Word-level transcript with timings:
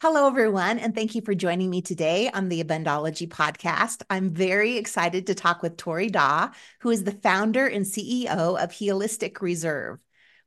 Hello, 0.00 0.28
everyone, 0.28 0.78
and 0.78 0.94
thank 0.94 1.16
you 1.16 1.22
for 1.22 1.34
joining 1.34 1.70
me 1.70 1.82
today 1.82 2.30
on 2.30 2.48
the 2.48 2.62
Abundology 2.62 3.28
podcast. 3.28 4.02
I'm 4.08 4.30
very 4.30 4.76
excited 4.76 5.26
to 5.26 5.34
talk 5.34 5.60
with 5.60 5.76
Tori 5.76 6.08
Daw, 6.08 6.50
who 6.78 6.90
is 6.90 7.02
the 7.02 7.10
founder 7.10 7.66
and 7.66 7.84
CEO 7.84 8.62
of 8.62 8.72
Healistic 8.72 9.42
Reserve, 9.42 9.98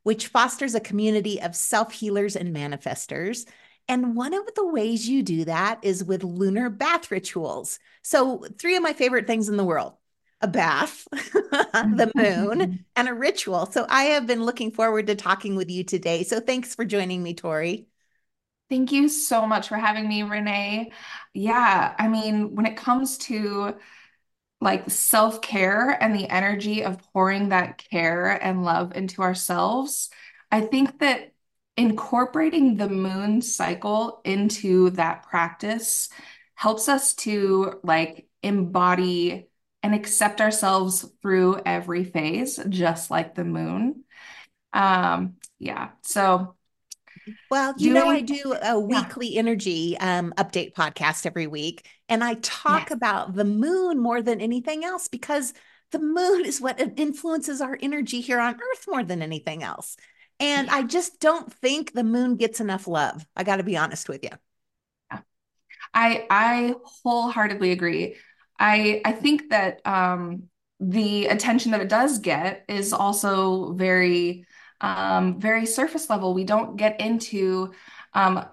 which 0.04 0.28
fosters 0.28 0.74
a 0.74 0.80
community 0.80 1.38
of 1.38 1.54
self 1.54 1.92
healers 1.92 2.34
and 2.34 2.56
manifestors. 2.56 3.46
And 3.88 4.16
one 4.16 4.32
of 4.32 4.48
the 4.56 4.66
ways 4.66 5.06
you 5.06 5.22
do 5.22 5.44
that 5.44 5.80
is 5.82 6.02
with 6.02 6.24
lunar 6.24 6.70
bath 6.70 7.10
rituals. 7.10 7.78
So, 8.00 8.46
three 8.58 8.76
of 8.76 8.82
my 8.82 8.94
favorite 8.94 9.26
things 9.26 9.50
in 9.50 9.58
the 9.58 9.64
world 9.64 9.92
a 10.40 10.48
bath, 10.48 11.06
the 11.12 12.10
moon, 12.14 12.58
mm-hmm. 12.58 12.76
and 12.96 13.06
a 13.06 13.12
ritual. 13.12 13.66
So, 13.66 13.84
I 13.86 14.04
have 14.04 14.26
been 14.26 14.44
looking 14.44 14.70
forward 14.70 15.08
to 15.08 15.14
talking 15.14 15.56
with 15.56 15.70
you 15.70 15.84
today. 15.84 16.22
So, 16.22 16.40
thanks 16.40 16.74
for 16.74 16.86
joining 16.86 17.22
me, 17.22 17.34
Tori. 17.34 17.88
Thank 18.72 18.90
you 18.90 19.10
so 19.10 19.46
much 19.46 19.68
for 19.68 19.76
having 19.76 20.08
me, 20.08 20.22
Renee. 20.22 20.92
Yeah, 21.34 21.94
I 21.98 22.08
mean, 22.08 22.54
when 22.54 22.64
it 22.64 22.74
comes 22.74 23.18
to 23.18 23.76
like 24.62 24.90
self-care 24.90 25.90
and 26.02 26.14
the 26.14 26.26
energy 26.30 26.82
of 26.82 27.02
pouring 27.12 27.50
that 27.50 27.76
care 27.90 28.30
and 28.30 28.64
love 28.64 28.96
into 28.96 29.20
ourselves, 29.20 30.08
I 30.50 30.62
think 30.62 31.00
that 31.00 31.34
incorporating 31.76 32.78
the 32.78 32.88
moon 32.88 33.42
cycle 33.42 34.22
into 34.24 34.88
that 34.92 35.24
practice 35.24 36.08
helps 36.54 36.88
us 36.88 37.12
to 37.16 37.78
like 37.84 38.26
embody 38.42 39.48
and 39.82 39.94
accept 39.94 40.40
ourselves 40.40 41.04
through 41.20 41.60
every 41.66 42.04
phase, 42.04 42.58
just 42.70 43.10
like 43.10 43.34
the 43.34 43.44
moon. 43.44 44.04
Um, 44.72 45.34
yeah, 45.58 45.90
so 46.02 46.56
well, 47.50 47.74
you 47.78 47.92
know, 47.92 48.08
I 48.08 48.20
do 48.20 48.54
a 48.62 48.78
weekly 48.78 49.36
energy 49.36 49.96
um, 49.98 50.32
update 50.36 50.74
podcast 50.74 51.26
every 51.26 51.46
week, 51.46 51.86
and 52.08 52.22
I 52.22 52.34
talk 52.34 52.90
yes. 52.90 52.96
about 52.96 53.34
the 53.34 53.44
moon 53.44 53.98
more 53.98 54.22
than 54.22 54.40
anything 54.40 54.84
else 54.84 55.08
because 55.08 55.54
the 55.92 55.98
moon 55.98 56.44
is 56.44 56.60
what 56.60 56.80
influences 56.96 57.60
our 57.60 57.78
energy 57.80 58.20
here 58.20 58.40
on 58.40 58.54
Earth 58.54 58.86
more 58.88 59.04
than 59.04 59.22
anything 59.22 59.62
else. 59.62 59.96
And 60.40 60.66
yeah. 60.66 60.76
I 60.76 60.82
just 60.82 61.20
don't 61.20 61.52
think 61.52 61.92
the 61.92 62.04
moon 62.04 62.36
gets 62.36 62.60
enough 62.60 62.88
love. 62.88 63.24
I 63.36 63.44
got 63.44 63.56
to 63.56 63.62
be 63.62 63.76
honest 63.76 64.08
with 64.08 64.24
you. 64.24 64.30
Yeah. 65.10 65.20
I 65.94 66.26
I 66.30 66.74
wholeheartedly 66.82 67.70
agree. 67.70 68.16
I 68.58 69.02
I 69.04 69.12
think 69.12 69.50
that 69.50 69.86
um, 69.86 70.44
the 70.80 71.26
attention 71.26 71.72
that 71.72 71.80
it 71.80 71.88
does 71.88 72.18
get 72.18 72.64
is 72.68 72.92
also 72.92 73.72
very 73.74 74.46
um, 74.82 75.40
very 75.40 75.66
surface 75.66 76.10
level. 76.10 76.34
We 76.34 76.44
don't 76.44 76.76
get 76.76 77.00
into 77.00 77.72
um, 78.14 78.44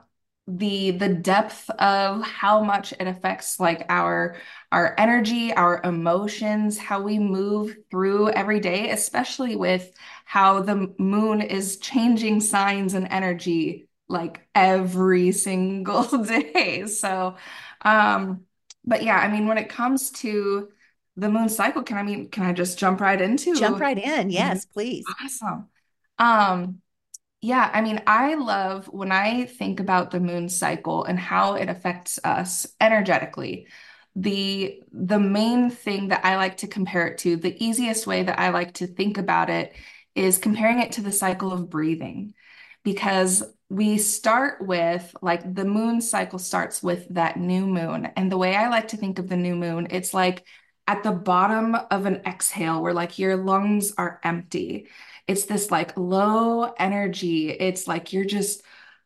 the 0.47 0.91
the 0.91 1.09
depth 1.09 1.69
of 1.71 2.23
how 2.23 2.63
much 2.63 2.91
it 2.93 3.07
affects 3.07 3.59
like 3.59 3.85
our 3.89 4.37
our 4.71 4.95
energy, 4.97 5.53
our 5.53 5.81
emotions, 5.83 6.77
how 6.77 7.01
we 7.01 7.19
move 7.19 7.75
through 7.91 8.29
every 8.31 8.59
day, 8.59 8.89
especially 8.91 9.55
with 9.55 9.91
how 10.25 10.61
the 10.61 10.93
moon 10.97 11.41
is 11.41 11.77
changing 11.77 12.41
signs 12.41 12.93
and 12.95 13.07
energy 13.11 13.87
like 14.07 14.47
every 14.55 15.31
single 15.33 16.23
day. 16.23 16.87
So, 16.87 17.35
um, 17.81 18.45
but 18.85 19.03
yeah, 19.03 19.17
I 19.17 19.31
mean, 19.31 19.47
when 19.47 19.57
it 19.59 19.69
comes 19.69 20.09
to 20.11 20.69
the 21.15 21.29
moon 21.29 21.49
cycle, 21.49 21.83
can 21.83 21.97
I 21.97 22.03
mean, 22.03 22.29
can 22.29 22.43
I 22.43 22.53
just 22.53 22.79
jump 22.79 23.01
right 23.01 23.21
into? 23.21 23.55
Jump 23.55 23.79
right 23.79 23.97
in. 23.97 24.29
Yes, 24.31 24.65
please. 24.65 25.05
Awesome. 25.23 25.67
Um, 26.19 26.81
yeah, 27.41 27.69
I 27.73 27.81
mean, 27.81 28.01
I 28.07 28.35
love 28.35 28.87
when 28.87 29.11
I 29.11 29.45
think 29.45 29.79
about 29.79 30.11
the 30.11 30.19
moon 30.21 30.49
cycle 30.49 31.05
and 31.05 31.19
how 31.19 31.55
it 31.55 31.69
affects 31.69 32.19
us 32.23 32.67
energetically. 32.81 33.67
The 34.15 34.81
the 34.93 35.19
main 35.19 35.69
thing 35.71 36.09
that 36.09 36.25
I 36.25 36.37
like 36.37 36.57
to 36.57 36.67
compare 36.67 37.07
it 37.07 37.19
to, 37.19 37.37
the 37.37 37.63
easiest 37.63 38.07
way 38.07 38.23
that 38.23 38.39
I 38.39 38.49
like 38.49 38.75
to 38.75 38.87
think 38.87 39.17
about 39.17 39.49
it 39.49 39.75
is 40.15 40.37
comparing 40.39 40.79
it 40.81 40.93
to 40.93 41.01
the 41.01 41.11
cycle 41.11 41.53
of 41.53 41.69
breathing. 41.69 42.33
Because 42.83 43.43
we 43.69 43.97
start 43.97 44.65
with 44.65 45.15
like 45.21 45.53
the 45.55 45.65
moon 45.65 46.01
cycle 46.01 46.39
starts 46.39 46.81
with 46.83 47.07
that 47.15 47.37
new 47.37 47.67
moon. 47.67 48.07
And 48.17 48.31
the 48.31 48.37
way 48.37 48.55
I 48.55 48.69
like 48.69 48.89
to 48.89 48.97
think 48.97 49.19
of 49.19 49.29
the 49.29 49.37
new 49.37 49.55
moon, 49.55 49.87
it's 49.91 50.13
like 50.13 50.45
at 50.87 51.03
the 51.03 51.11
bottom 51.11 51.75
of 51.75 52.05
an 52.05 52.21
exhale 52.25 52.81
where 52.81 52.93
like 52.93 53.19
your 53.19 53.37
lungs 53.37 53.93
are 53.97 54.19
empty 54.23 54.87
it's 55.29 55.45
this 55.45 55.69
like 55.69 55.95
low 55.95 56.63
energy. 56.79 57.51
It's 57.51 57.87
like 57.87 58.11
you're 58.13 58.25
just, 58.25 58.63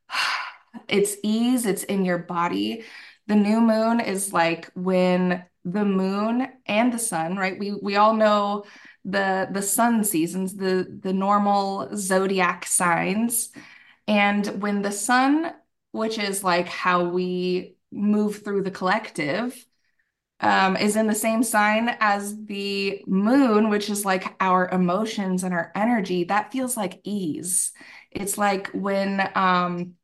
it's 0.88 1.18
ease, 1.24 1.66
it's 1.66 1.84
in 1.84 2.06
your 2.06 2.18
body. 2.18 2.86
The 3.28 3.36
new 3.36 3.60
moon 3.62 4.00
is 4.00 4.32
like 4.34 4.72
when 4.74 5.46
the 5.66 5.86
moon 5.86 6.48
and 6.66 6.94
the 6.94 7.00
sun, 7.00 7.36
right? 7.38 7.60
We 7.60 7.74
we 7.74 7.98
all 7.98 8.14
know 8.14 8.66
the 9.06 9.50
the 9.52 9.62
sun 9.62 10.04
seasons, 10.06 10.56
the 10.56 11.00
the 11.02 11.14
normal 11.14 11.90
zodiac 11.96 12.66
signs. 12.66 13.52
And 14.08 14.46
when 14.62 14.82
the 14.82 14.92
sun, 14.92 15.54
which 15.92 16.18
is 16.18 16.44
like 16.44 16.68
how 16.68 17.06
we 17.06 17.76
move 17.92 18.44
through 18.44 18.64
the 18.64 18.72
collective, 18.72 19.66
um, 20.44 20.76
is 20.76 20.96
in 20.98 21.08
the 21.08 21.16
same 21.16 21.42
sign 21.42 21.96
as 22.00 22.36
the 22.46 23.02
moon, 23.08 23.70
which 23.70 23.90
is 23.90 24.04
like 24.04 24.36
our 24.42 24.68
emotions 24.70 25.44
and 25.44 25.54
our 25.54 25.72
energy, 25.74 26.26
that 26.26 26.52
feels 26.52 26.76
like 26.76 27.00
ease. 27.04 27.72
It's 28.12 28.38
like 28.38 28.68
when 28.74 29.32
um, 29.36 29.96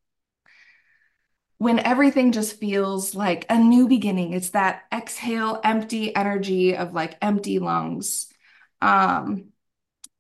when 1.58 1.80
everything 1.80 2.32
just 2.32 2.58
feels 2.60 3.14
like 3.14 3.46
a 3.50 3.60
new 3.60 3.88
beginning. 3.88 4.32
It's 4.34 4.52
that 4.52 4.84
exhale, 4.94 5.60
empty 5.64 6.16
energy 6.16 6.76
of 6.76 6.94
like 6.94 7.18
empty 7.22 7.60
lungs. 7.60 8.28
Um, 8.82 9.50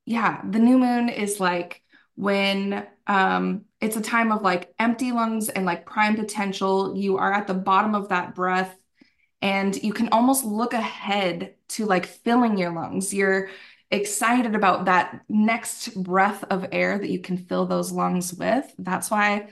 yeah, 0.05 0.41
the 0.47 0.59
new 0.59 0.77
moon 0.77 1.07
is 1.07 1.39
like 1.39 1.81
when 2.15 2.85
um, 3.07 3.63
it's 3.79 3.95
a 3.95 4.01
time 4.01 4.33
of 4.33 4.41
like 4.41 4.73
empty 4.77 5.13
lungs 5.13 5.47
and 5.47 5.65
like 5.65 5.85
prime 5.85 6.17
potential. 6.17 6.97
You 6.97 7.17
are 7.17 7.31
at 7.31 7.47
the 7.47 7.53
bottom 7.53 7.95
of 7.95 8.09
that 8.09 8.35
breath 8.35 8.75
and 9.41 9.75
you 9.83 9.93
can 9.93 10.09
almost 10.09 10.43
look 10.43 10.73
ahead 10.73 11.55
to 11.69 11.85
like 11.85 12.05
filling 12.05 12.57
your 12.57 12.71
lungs. 12.73 13.13
You're 13.13 13.49
excited 13.91 14.55
about 14.55 14.85
that 14.85 15.21
next 15.29 16.01
breath 16.03 16.43
of 16.45 16.67
air 16.71 16.97
that 16.99 17.09
you 17.09 17.19
can 17.21 17.37
fill 17.37 17.65
those 17.65 17.91
lungs 17.91 18.33
with. 18.33 18.71
That's 18.77 19.09
why 19.11 19.49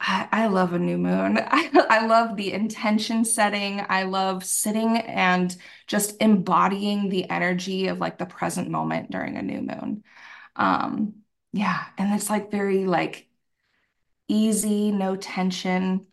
I, 0.00 0.28
I 0.32 0.46
love 0.46 0.72
a 0.74 0.78
new 0.78 0.98
moon. 0.98 1.38
I, 1.42 1.70
I 1.90 2.06
love 2.06 2.36
the 2.36 2.52
intention 2.52 3.24
setting. 3.24 3.84
I 3.88 4.04
love 4.04 4.44
sitting 4.44 4.96
and 4.98 5.54
just 5.86 6.16
embodying 6.22 7.08
the 7.08 7.28
energy 7.30 7.88
of 7.88 7.98
like 7.98 8.18
the 8.18 8.26
present 8.26 8.70
moment 8.70 9.10
during 9.10 9.36
a 9.36 9.42
new 9.42 9.60
moon. 9.62 10.04
Um, 10.56 11.16
yeah, 11.52 11.86
and 11.98 12.14
it's 12.14 12.30
like 12.30 12.50
very 12.50 12.86
like 12.86 13.28
easy, 14.28 14.92
no 14.92 15.16
tension. 15.16 16.07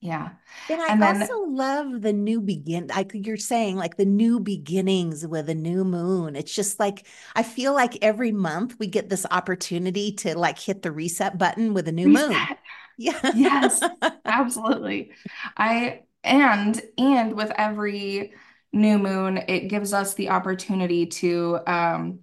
Yeah. 0.00 0.30
And 0.68 0.80
I 0.80 0.88
And 0.88 1.02
then, 1.02 1.28
also 1.28 1.40
love 1.40 2.00
the 2.00 2.12
new 2.12 2.40
begin. 2.40 2.86
Like 2.88 3.10
you're 3.14 3.36
saying, 3.36 3.76
like 3.76 3.96
the 3.96 4.06
new 4.06 4.40
beginnings 4.40 5.26
with 5.26 5.50
a 5.50 5.54
new 5.54 5.84
moon. 5.84 6.36
It's 6.36 6.54
just 6.54 6.80
like 6.80 7.06
I 7.36 7.42
feel 7.42 7.74
like 7.74 7.98
every 8.02 8.32
month 8.32 8.76
we 8.78 8.86
get 8.86 9.10
this 9.10 9.26
opportunity 9.30 10.12
to 10.16 10.38
like 10.38 10.58
hit 10.58 10.82
the 10.82 10.92
reset 10.92 11.36
button 11.38 11.74
with 11.74 11.88
a 11.88 11.92
new 11.92 12.08
moon. 12.08 12.50
Yeah. 12.98 13.18
Yes, 13.32 13.82
absolutely. 14.26 15.12
I 15.56 16.02
and 16.22 16.78
and 16.98 17.34
with 17.34 17.50
every 17.56 18.34
new 18.72 18.98
moon, 18.98 19.38
it 19.38 19.68
gives 19.68 19.94
us 19.94 20.14
the 20.14 20.28
opportunity 20.30 21.06
to 21.06 21.60
um 21.66 22.20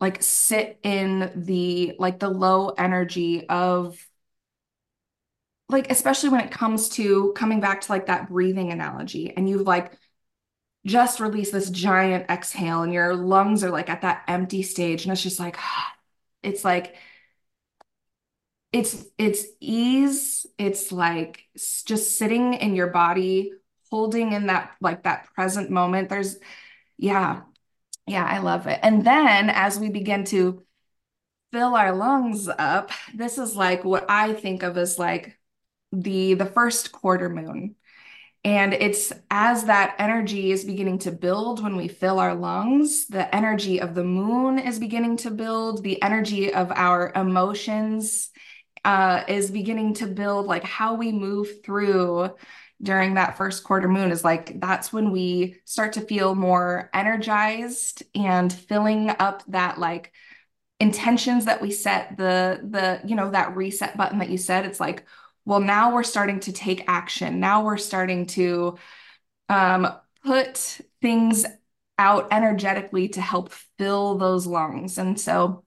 like 0.00 0.22
sit 0.22 0.78
in 0.82 1.32
the 1.36 1.94
like 1.98 2.18
the 2.18 2.28
low 2.28 2.70
energy 2.70 3.48
of 3.48 3.98
like 5.74 5.90
especially 5.90 6.30
when 6.30 6.40
it 6.40 6.50
comes 6.50 6.88
to 6.88 7.32
coming 7.32 7.60
back 7.60 7.80
to 7.82 7.92
like 7.92 8.06
that 8.06 8.28
breathing 8.30 8.72
analogy 8.72 9.32
and 9.36 9.48
you've 9.48 9.66
like 9.66 9.92
just 10.86 11.20
released 11.20 11.52
this 11.52 11.70
giant 11.70 12.30
exhale 12.30 12.82
and 12.82 12.92
your 12.92 13.14
lungs 13.14 13.64
are 13.64 13.70
like 13.70 13.90
at 13.90 14.02
that 14.02 14.22
empty 14.28 14.62
stage 14.62 15.04
and 15.04 15.12
it's 15.12 15.22
just 15.22 15.40
like 15.40 15.58
it's 16.42 16.64
like 16.64 16.96
it's 18.72 19.04
it's 19.18 19.44
ease 19.60 20.46
it's 20.58 20.90
like 20.92 21.44
just 21.86 22.18
sitting 22.18 22.54
in 22.54 22.74
your 22.74 22.88
body 22.88 23.52
holding 23.90 24.32
in 24.32 24.46
that 24.46 24.72
like 24.80 25.04
that 25.04 25.26
present 25.34 25.70
moment. 25.70 26.08
There's 26.08 26.36
yeah 26.98 27.42
yeah 28.06 28.24
I 28.24 28.38
love 28.38 28.66
it. 28.66 28.80
And 28.82 29.04
then 29.06 29.50
as 29.50 29.78
we 29.78 29.90
begin 29.90 30.24
to 30.26 30.62
fill 31.52 31.76
our 31.76 31.94
lungs 31.94 32.48
up 32.48 32.90
this 33.14 33.38
is 33.38 33.54
like 33.56 33.84
what 33.84 34.04
I 34.08 34.32
think 34.32 34.64
of 34.64 34.76
as 34.76 34.98
like 34.98 35.38
the 36.02 36.34
the 36.34 36.46
first 36.46 36.92
quarter 36.92 37.28
moon. 37.28 37.76
And 38.44 38.74
it's 38.74 39.10
as 39.30 39.64
that 39.64 39.94
energy 39.98 40.52
is 40.52 40.64
beginning 40.64 40.98
to 41.00 41.12
build 41.12 41.62
when 41.62 41.76
we 41.76 41.88
fill 41.88 42.20
our 42.20 42.34
lungs, 42.34 43.06
the 43.06 43.34
energy 43.34 43.80
of 43.80 43.94
the 43.94 44.04
moon 44.04 44.58
is 44.58 44.78
beginning 44.78 45.16
to 45.18 45.30
build, 45.30 45.82
the 45.82 46.02
energy 46.02 46.52
of 46.52 46.70
our 46.70 47.10
emotions 47.16 48.30
uh, 48.84 49.24
is 49.28 49.50
beginning 49.50 49.94
to 49.94 50.06
build 50.06 50.46
like 50.46 50.64
how 50.64 50.94
we 50.94 51.10
move 51.10 51.64
through 51.64 52.30
during 52.82 53.14
that 53.14 53.38
first 53.38 53.64
quarter 53.64 53.88
moon 53.88 54.10
is 54.10 54.24
like 54.24 54.60
that's 54.60 54.92
when 54.92 55.10
we 55.10 55.56
start 55.64 55.94
to 55.94 56.00
feel 56.02 56.34
more 56.34 56.90
energized 56.92 58.02
and 58.14 58.52
filling 58.52 59.08
up 59.08 59.42
that 59.48 59.78
like 59.78 60.12
intentions 60.80 61.46
that 61.46 61.62
we 61.62 61.70
set 61.70 62.16
the 62.18 62.60
the 62.62 63.00
you 63.08 63.16
know 63.16 63.30
that 63.30 63.56
reset 63.56 63.96
button 63.96 64.18
that 64.18 64.28
you 64.28 64.36
said 64.36 64.66
it's 64.66 64.80
like 64.80 65.06
well 65.44 65.60
now 65.60 65.94
we're 65.94 66.02
starting 66.02 66.40
to 66.40 66.52
take 66.52 66.84
action. 66.88 67.40
Now 67.40 67.64
we're 67.64 67.76
starting 67.76 68.26
to 68.26 68.78
um, 69.48 69.88
put 70.24 70.80
things 71.00 71.44
out 71.98 72.28
energetically 72.32 73.08
to 73.08 73.20
help 73.20 73.52
fill 73.78 74.16
those 74.16 74.46
lungs. 74.46 74.98
And 74.98 75.20
so 75.20 75.64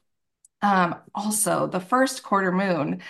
um, 0.62 0.96
also 1.16 1.68
the 1.68 1.80
first 1.80 2.24
quarter 2.24 2.52
moon 2.52 3.02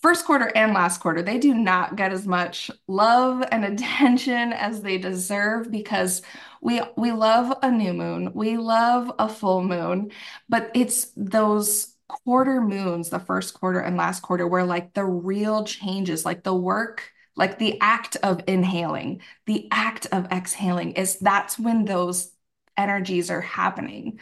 first 0.00 0.24
quarter 0.24 0.50
and 0.54 0.72
last 0.74 1.00
quarter, 1.00 1.22
they 1.22 1.38
do 1.38 1.54
not 1.54 1.96
get 1.96 2.12
as 2.12 2.26
much 2.26 2.70
love 2.86 3.44
and 3.50 3.64
attention 3.72 4.52
as 4.52 4.82
they 4.82 4.98
deserve 4.98 5.70
because 5.70 6.22
we 6.60 6.80
we 6.96 7.12
love 7.12 7.56
a 7.62 7.70
new 7.70 7.92
moon, 7.92 8.32
we 8.34 8.56
love 8.56 9.12
a 9.18 9.28
full 9.28 9.62
moon, 9.62 10.10
but 10.48 10.70
it's 10.74 11.12
those 11.16 11.94
quarter 12.08 12.60
moons, 12.60 13.10
the 13.10 13.20
first 13.20 13.54
quarter 13.54 13.80
and 13.80 13.96
last 13.96 14.20
quarter, 14.20 14.46
where 14.46 14.64
like 14.64 14.94
the 14.94 15.04
real 15.04 15.64
changes, 15.64 16.24
like 16.24 16.42
the 16.42 16.54
work, 16.54 17.12
like 17.36 17.58
the 17.58 17.78
act 17.80 18.16
of 18.22 18.40
inhaling, 18.48 19.20
the 19.46 19.68
act 19.70 20.06
of 20.10 20.26
exhaling 20.32 20.92
is 20.92 21.18
that's 21.18 21.58
when 21.58 21.84
those 21.84 22.32
energies 22.76 23.30
are 23.30 23.40
happening. 23.40 24.18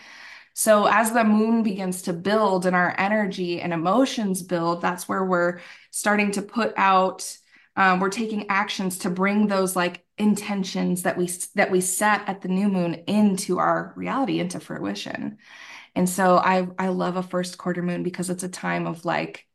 So 0.55 0.87
as 0.87 1.13
the 1.13 1.25
moon 1.25 1.63
begins 1.63 2.03
to 2.03 2.13
build 2.13 2.67
and 2.67 2.75
our 2.75 2.95
energy 2.99 3.61
and 3.61 3.73
emotions 3.73 4.43
build, 4.43 4.81
that's 4.81 5.09
where 5.09 5.25
we're 5.25 5.61
starting 5.91 6.31
to 6.33 6.43
put 6.43 6.73
out, 6.79 7.37
um, 7.77 8.01
we're 8.01 8.09
taking 8.09 8.49
actions 8.49 8.99
to 9.01 9.11
bring 9.11 9.47
those 9.47 9.77
like 9.77 10.05
intentions 10.17 11.03
that 11.03 11.19
we 11.19 11.29
that 11.57 11.71
we 11.71 11.83
set 11.83 12.27
at 12.27 12.41
the 12.41 12.49
new 12.49 12.69
moon 12.69 12.95
into 13.07 13.59
our 13.59 13.93
reality, 13.97 14.41
into 14.41 14.59
fruition. 14.59 15.37
And 15.97 16.09
so 16.09 16.37
I 16.37 16.69
I 16.79 16.89
love 16.89 17.17
a 17.17 17.23
first 17.25 17.59
quarter 17.59 17.83
moon 17.83 18.05
because 18.05 18.31
it's 18.31 18.45
a 18.45 18.49
time 18.49 18.87
of 18.87 19.05
like 19.05 19.47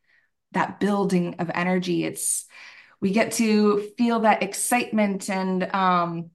that 0.51 0.79
building 0.81 1.35
of 1.39 1.49
energy. 1.53 2.03
It's 2.03 2.45
we 2.99 3.11
get 3.11 3.33
to 3.33 3.91
feel 3.97 4.21
that 4.21 4.43
excitement 4.43 5.29
and 5.29 5.63
um 5.73 6.31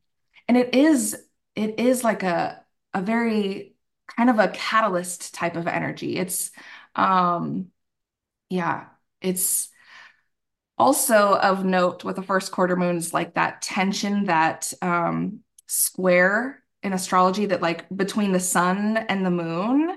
and 0.48 0.56
it 0.56 0.74
is 0.74 1.16
it 1.54 1.78
is 1.80 2.04
like 2.04 2.22
a 2.22 2.64
a 2.94 3.02
very 3.02 3.76
kind 4.06 4.30
of 4.30 4.38
a 4.38 4.48
catalyst 4.48 5.34
type 5.34 5.56
of 5.56 5.66
energy. 5.66 6.16
It's, 6.16 6.50
um, 6.94 7.72
yeah, 8.50 8.86
it's 9.20 9.68
also 10.78 11.34
of 11.36 11.64
note 11.64 12.04
with 12.04 12.16
the 12.16 12.22
first 12.22 12.52
quarter 12.52 12.76
moon 12.76 12.96
is 12.96 13.14
like 13.14 13.34
that 13.34 13.62
tension, 13.62 14.24
that 14.26 14.72
um, 14.82 15.40
square 15.66 16.62
in 16.82 16.92
astrology 16.92 17.46
that 17.46 17.62
like 17.62 17.86
between 17.94 18.32
the 18.32 18.40
sun 18.40 18.96
and 18.96 19.24
the 19.24 19.30
moon. 19.30 19.96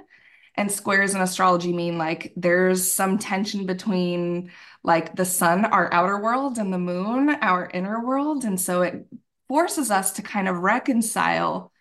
And 0.55 0.69
squares 0.69 1.15
in 1.15 1.21
astrology 1.21 1.71
mean 1.71 1.97
like 1.97 2.33
there's 2.35 2.91
some 2.91 3.17
tension 3.17 3.65
between 3.65 4.51
like 4.83 5.15
the 5.15 5.23
sun, 5.23 5.63
our 5.63 5.93
outer 5.93 6.19
world, 6.19 6.57
and 6.57 6.73
the 6.73 6.79
moon, 6.79 7.29
our 7.29 7.69
inner 7.73 8.05
world. 8.05 8.43
And 8.43 8.59
so 8.59 8.81
it 8.81 9.05
forces 9.47 9.89
us 9.89 10.13
to 10.13 10.21
kind 10.21 10.49
of 10.49 10.57
reconcile 10.57 11.71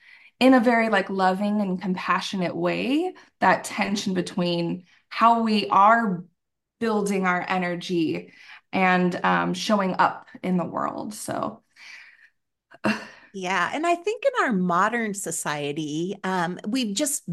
in 0.40 0.54
a 0.54 0.60
very 0.60 0.88
like 0.88 1.10
loving 1.10 1.60
and 1.60 1.80
compassionate 1.80 2.54
way 2.54 3.12
that 3.40 3.64
tension 3.64 4.14
between 4.14 4.84
how 5.08 5.42
we 5.42 5.68
are 5.68 6.24
building 6.78 7.26
our 7.26 7.44
energy 7.48 8.32
and 8.72 9.18
um, 9.24 9.54
showing 9.54 9.94
up 9.94 10.26
in 10.42 10.56
the 10.56 10.64
world 10.64 11.14
so 11.14 11.62
yeah 13.34 13.70
and 13.72 13.86
i 13.86 13.94
think 13.94 14.24
in 14.24 14.44
our 14.44 14.52
modern 14.52 15.14
society 15.14 16.16
um, 16.24 16.58
we've 16.66 16.94
just 16.94 17.28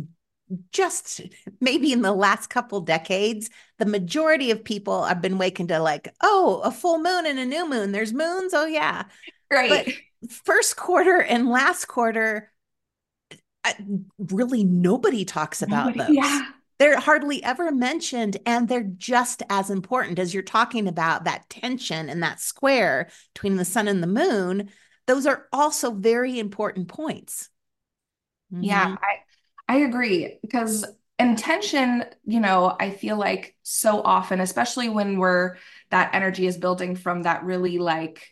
just 0.71 1.21
maybe 1.62 1.92
in 1.92 2.01
the 2.01 2.13
last 2.13 2.50
couple 2.50 2.81
decades 2.81 3.50
the 3.80 3.86
majority 3.86 4.51
of 4.51 4.63
people 4.63 5.03
have 5.03 5.21
been 5.21 5.38
waking 5.38 5.68
to 5.68 5.80
like 5.80 6.13
oh 6.21 6.62
a 6.63 6.71
full 6.71 6.97
moon 6.97 7.25
and 7.25 7.39
a 7.39 7.45
new 7.45 7.69
moon 7.69 7.92
there's 7.92 8.13
moons 8.13 8.53
oh 8.53 8.65
yeah 8.65 9.03
right 9.51 9.86
but 9.86 10.31
first 10.31 10.75
quarter 10.75 11.21
and 11.21 11.50
last 11.50 11.86
quarter 11.86 12.51
really 14.18 14.63
nobody 14.63 15.25
talks 15.25 15.62
about 15.62 15.95
nobody, 15.95 16.15
those. 16.15 16.24
Yeah. 16.24 16.45
They're 16.77 17.00
hardly 17.00 17.42
ever 17.42 17.71
mentioned, 17.71 18.38
and 18.45 18.68
they're 18.68 18.92
just 18.97 19.42
as 19.50 19.69
important 19.69 20.19
as 20.19 20.33
you're 20.33 20.44
talking 20.44 20.89
about 20.89 21.24
that 21.24 21.50
tension 21.50 22.09
and 22.09 22.21
that 22.21 22.42
square 22.42 23.09
between 23.33 23.56
the 23.56 23.63
sun 23.63 23.88
and 23.88 24.03
the 24.03 24.07
moon. 24.07 24.69
Those 25.07 25.25
are 25.25 25.48
also 25.52 25.92
very 25.92 26.40
important 26.40 26.88
points. 26.88 27.50
Mm-hmm. 28.54 28.66
Yeah, 28.66 28.98
I 29.02 29.18
I 29.68 29.78
agree 29.80 30.38
because 30.42 30.86
intention, 31.18 32.06
you 32.25 32.40
know, 32.40 32.75
I 32.80 32.92
feel 32.92 33.18
like 33.18 33.56
so 33.63 34.02
often, 34.02 34.40
especially 34.40 34.90
when 34.90 35.18
we're 35.18 35.57
that 35.92 36.13
energy 36.13 36.48
is 36.48 36.57
building 36.57 36.96
from 36.96 37.24
that 37.24 37.44
really 37.44 37.78
like 37.78 38.31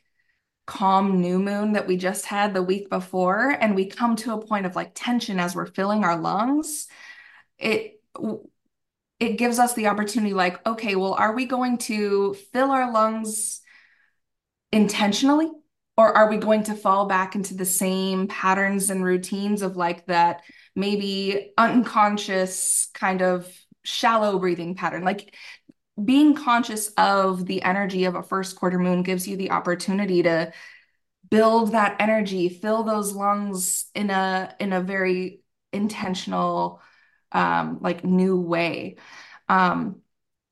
calm 0.66 1.20
new 1.20 1.40
moon 1.40 1.74
that 1.74 1.88
we 1.88 1.98
just 1.98 2.26
had 2.26 2.54
the 2.54 2.64
week 2.64 2.90
before 2.90 3.50
and 3.50 3.76
we 3.76 3.86
come 3.86 4.16
to 4.16 4.34
a 4.34 4.46
point 4.46 4.66
of 4.66 4.76
like 4.76 4.92
tension 4.96 5.40
as 5.40 5.56
we're 5.56 5.66
filling 5.66 6.06
our 6.06 6.18
lungs 6.18 6.88
it 7.58 8.02
it 9.20 9.38
gives 9.38 9.60
us 9.60 9.74
the 9.74 9.88
opportunity 9.88 10.34
like 10.34 10.66
okay 10.66 10.96
well 10.96 11.14
are 11.14 11.34
we 11.36 11.46
going 11.46 11.78
to 11.78 12.34
fill 12.54 12.72
our 12.72 12.92
lungs 12.92 13.62
intentionally 14.72 15.50
or 15.96 16.16
are 16.16 16.30
we 16.30 16.38
going 16.38 16.64
to 16.64 16.76
fall 16.76 17.06
back 17.06 17.36
into 17.36 17.54
the 17.54 17.66
same 17.66 18.28
patterns 18.28 18.90
and 18.90 19.04
routines 19.04 19.62
of 19.62 19.78
like 19.78 20.06
that 20.08 20.42
maybe 20.76 21.54
unconscious 21.58 22.88
kind 22.94 23.22
of 23.22 23.48
shallow 23.84 24.40
breathing 24.40 24.76
pattern? 24.76 25.04
Like 25.04 25.36
being 26.04 26.34
conscious 26.34 26.88
of 26.98 27.46
the 27.46 27.62
energy 27.62 28.06
of 28.06 28.16
a 28.16 28.24
first 28.24 28.56
quarter 28.56 28.80
moon 28.80 29.04
gives 29.04 29.28
you 29.28 29.38
the 29.38 29.52
opportunity 29.52 30.24
to 30.24 30.52
build 31.30 31.72
that 31.72 31.96
energy 32.00 32.50
fill 32.50 32.84
those 32.84 33.14
lungs 33.14 33.86
in 33.96 34.10
a 34.10 34.56
in 34.60 34.74
a 34.74 34.82
very 34.82 35.42
intentional 35.72 36.82
um 37.32 37.80
like 37.82 38.04
new 38.04 38.40
way. 38.40 38.96
Um 39.50 40.02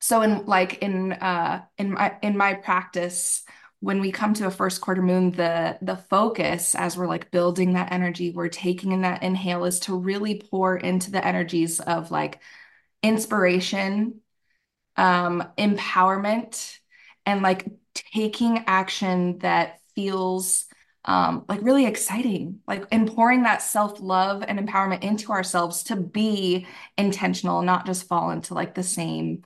so 0.00 0.22
in 0.22 0.46
like 0.46 0.78
in 0.78 1.12
uh 1.12 1.62
in 1.78 1.92
my 1.92 2.16
in 2.22 2.36
my 2.36 2.54
practice 2.54 3.44
when 3.82 4.00
we 4.00 4.12
come 4.12 4.32
to 4.32 4.46
a 4.46 4.50
first 4.50 4.80
quarter 4.80 5.02
moon 5.02 5.32
the 5.32 5.76
the 5.82 5.96
focus 5.96 6.74
as 6.74 6.96
we're 6.96 7.08
like 7.08 7.30
building 7.30 7.72
that 7.72 7.92
energy 7.92 8.30
we're 8.30 8.48
taking 8.48 8.92
in 8.92 9.02
that 9.02 9.22
inhale 9.22 9.64
is 9.64 9.80
to 9.80 9.96
really 9.98 10.40
pour 10.50 10.76
into 10.76 11.10
the 11.10 11.24
energies 11.26 11.80
of 11.80 12.10
like 12.10 12.38
inspiration 13.02 14.20
um, 14.96 15.42
empowerment 15.58 16.78
and 17.26 17.42
like 17.42 17.66
taking 17.94 18.64
action 18.66 19.38
that 19.38 19.80
feels 19.94 20.66
um, 21.04 21.44
like 21.48 21.62
really 21.62 21.86
exciting, 21.86 22.60
like 22.68 22.84
and 22.92 23.08
pouring 23.08 23.42
that 23.42 23.60
self 23.62 24.00
love 24.00 24.44
and 24.46 24.58
empowerment 24.58 25.02
into 25.02 25.32
ourselves 25.32 25.82
to 25.84 25.96
be 25.96 26.66
intentional, 26.96 27.62
not 27.62 27.86
just 27.86 28.06
fall 28.06 28.30
into 28.30 28.54
like 28.54 28.74
the 28.74 28.84
same 28.84 29.42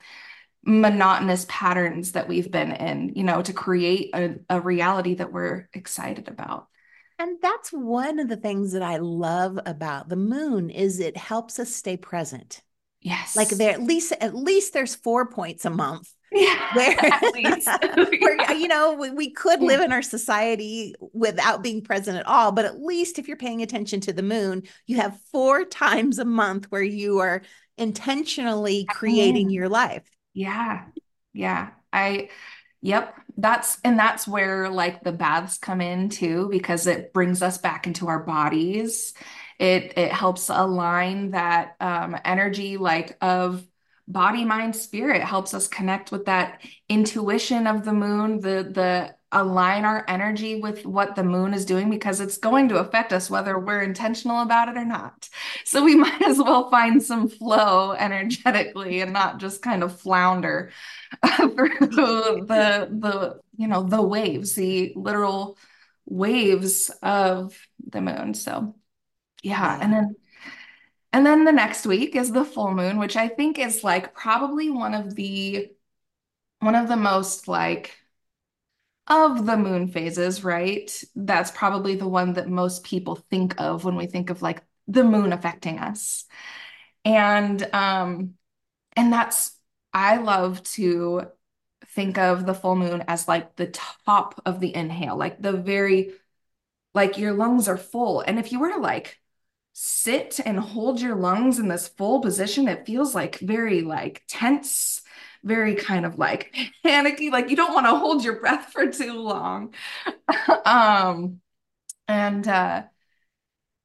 monotonous 0.66 1.46
patterns 1.49 2.12
that 2.12 2.26
we've 2.26 2.50
been 2.50 2.73
in, 2.73 3.12
you 3.14 3.23
know, 3.23 3.40
to 3.40 3.52
create 3.52 4.11
a, 4.14 4.35
a 4.50 4.61
reality 4.61 5.14
that 5.14 5.32
we're 5.32 5.68
excited 5.73 6.28
about. 6.28 6.66
And 7.18 7.38
that's 7.40 7.70
one 7.70 8.18
of 8.18 8.28
the 8.28 8.37
things 8.37 8.73
that 8.73 8.82
I 8.82 8.96
love 8.99 9.58
about 9.64 10.08
the 10.08 10.16
moon 10.16 10.68
is 10.68 10.99
it 10.99 11.16
helps 11.16 11.58
us 11.58 11.75
stay 11.75 11.96
present. 11.96 12.62
Yes. 13.00 13.37
Like 13.37 13.49
there 13.50 13.70
at 13.70 13.82
least 13.82 14.12
at 14.20 14.35
least 14.35 14.73
there's 14.73 14.96
four 14.96 15.30
points 15.30 15.64
a 15.64 15.70
month. 15.70 16.12
Yeah. 16.32 16.75
Where, 16.75 16.96
where 18.20 18.52
you 18.52 18.66
know, 18.66 18.94
we, 18.94 19.11
we 19.11 19.30
could 19.30 19.62
live 19.62 19.80
in 19.80 19.92
our 19.92 20.02
society 20.02 20.92
without 21.14 21.62
being 21.62 21.82
present 21.82 22.18
at 22.18 22.26
all, 22.26 22.50
but 22.50 22.64
at 22.64 22.80
least 22.80 23.20
if 23.20 23.28
you're 23.28 23.37
paying 23.37 23.62
attention 23.62 24.00
to 24.00 24.12
the 24.12 24.25
moon, 24.25 24.64
you 24.87 24.96
have 24.96 25.20
four 25.30 25.64
times 25.64 26.18
a 26.18 26.25
month 26.25 26.66
where 26.70 26.82
you 26.82 27.20
are 27.20 27.42
intentionally 27.78 28.87
creating 28.90 29.50
your 29.50 29.68
life. 29.68 30.02
Yeah. 30.37 30.85
Yeah. 31.33 31.71
I 31.93 32.28
Yep. 32.83 33.14
That's 33.38 33.81
and 33.85 33.99
that's 33.99 34.28
where 34.28 34.71
like 34.71 35.05
the 35.05 35.12
baths 35.12 35.59
come 35.59 35.83
in 35.83 36.11
too 36.11 36.49
because 36.50 36.87
it 36.88 37.12
brings 37.12 37.43
us 37.43 37.59
back 37.59 37.87
into 37.88 38.09
our 38.09 38.21
bodies 38.21 39.14
it 39.61 39.99
it 39.99 40.12
helps 40.12 40.50
align 40.50 41.33
that 41.33 41.76
um, 41.81 42.16
energy 42.25 42.78
like 42.78 43.19
of 43.23 43.66
body 44.09 44.45
mind 44.47 44.76
spirit 44.76 45.23
helps 45.25 45.55
us 45.55 45.69
connect 45.69 46.12
with 46.12 46.26
that 46.26 46.62
intuition 46.88 47.66
of 47.69 47.85
the 47.85 47.95
moon 47.95 48.40
the 48.40 48.71
the 48.75 49.15
align 49.33 49.85
our 49.85 50.04
energy 50.06 50.61
with 50.61 50.87
what 50.87 51.16
the 51.16 51.25
moon 51.25 51.52
is 51.52 51.64
doing 51.64 51.90
because 51.90 52.21
it's 52.21 52.38
going 52.38 52.68
to 52.68 52.76
affect 52.76 53.12
us 53.12 53.28
whether 53.28 53.59
we're 53.59 53.83
intentional 53.83 54.40
about 54.40 54.68
it 54.68 54.76
or 54.76 54.85
not. 54.85 55.28
So 55.64 55.85
we 55.85 55.97
might 55.97 56.23
as 56.23 56.38
well 56.38 56.71
find 56.71 57.02
some 57.02 57.28
flow 57.28 57.92
energetically 57.92 59.00
and 59.00 59.12
not 59.12 59.38
just 59.38 59.62
kind 59.62 59.83
of 59.83 60.00
flounder 60.00 60.71
through 61.37 62.47
the 62.47 62.88
the 62.90 63.40
you 63.56 63.68
know 63.68 63.83
the 63.83 64.02
waves, 64.02 64.54
the 64.54 64.92
literal 64.95 65.59
waves 66.06 66.90
of 67.02 67.59
the 67.85 68.00
moon. 68.00 68.35
So 68.35 68.76
yeah, 69.42 69.76
yeah. 69.76 69.78
and 69.83 69.92
then 69.92 70.16
and 71.12 71.26
then 71.26 71.45
the 71.45 71.52
next 71.52 71.87
week 71.87 72.14
is 72.14 72.30
the 72.30 72.45
full 72.45 72.73
moon, 72.73 72.99
which 72.99 73.16
I 73.16 73.28
think 73.28 73.59
is 73.59 73.83
like 73.83 74.14
probably 74.14 74.71
one 74.71 74.95
of 74.95 75.14
the 75.14 75.71
one 76.61 76.75
of 76.75 76.88
the 76.88 76.97
most 76.97 77.49
like 77.49 77.97
of 79.08 79.46
the 79.46 79.56
moon 79.56 79.88
phases, 79.88 80.42
right? 80.44 80.90
That's 81.14 81.50
probably 81.50 81.96
the 81.96 82.08
one 82.08 82.34
that 82.34 82.48
most 82.48 82.84
people 82.84 83.16
think 83.30 83.60
of 83.60 83.84
when 83.84 83.96
we 83.96 84.06
think 84.06 84.30
of 84.30 84.42
like 84.42 84.62
the 84.88 85.04
moon 85.04 85.32
affecting 85.32 85.78
us. 85.78 86.25
And 87.04 87.62
um 87.75 88.34
and 88.96 89.12
that's 89.12 89.52
I 89.92 90.18
love 90.18 90.62
to 90.75 91.28
think 91.88 92.18
of 92.18 92.46
the 92.46 92.54
full 92.54 92.76
moon 92.76 93.04
as 93.08 93.28
like 93.28 93.56
the 93.56 93.68
top 93.68 94.40
of 94.46 94.60
the 94.60 94.75
inhale, 94.75 95.16
like 95.16 95.40
the 95.40 95.52
very 95.52 96.12
like 96.94 97.18
your 97.18 97.32
lungs 97.34 97.68
are 97.68 97.76
full. 97.76 98.20
And 98.20 98.38
if 98.38 98.52
you 98.52 98.60
were 98.60 98.72
to 98.72 98.78
like 98.78 99.18
sit 99.72 100.40
and 100.44 100.58
hold 100.58 101.00
your 101.00 101.14
lungs 101.16 101.58
in 101.58 101.68
this 101.68 101.88
full 101.88 102.20
position, 102.20 102.68
it 102.68 102.86
feels 102.86 103.14
like 103.14 103.38
very 103.40 103.82
like 103.82 104.22
tense 104.28 105.02
very 105.47 105.75
kind 105.75 106.05
of 106.05 106.19
like 106.19 106.55
panicky, 106.85 107.31
like 107.31 107.49
you 107.50 107.57
don't 107.57 107.73
want 107.73 107.87
to 107.87 107.97
hold 107.97 108.25
your 108.25 108.41
breath 108.41 108.73
for 108.73 108.88
too 108.88 109.15
long. 109.15 109.73
um, 110.67 111.41
and 112.09 112.47
uh, 112.49 112.83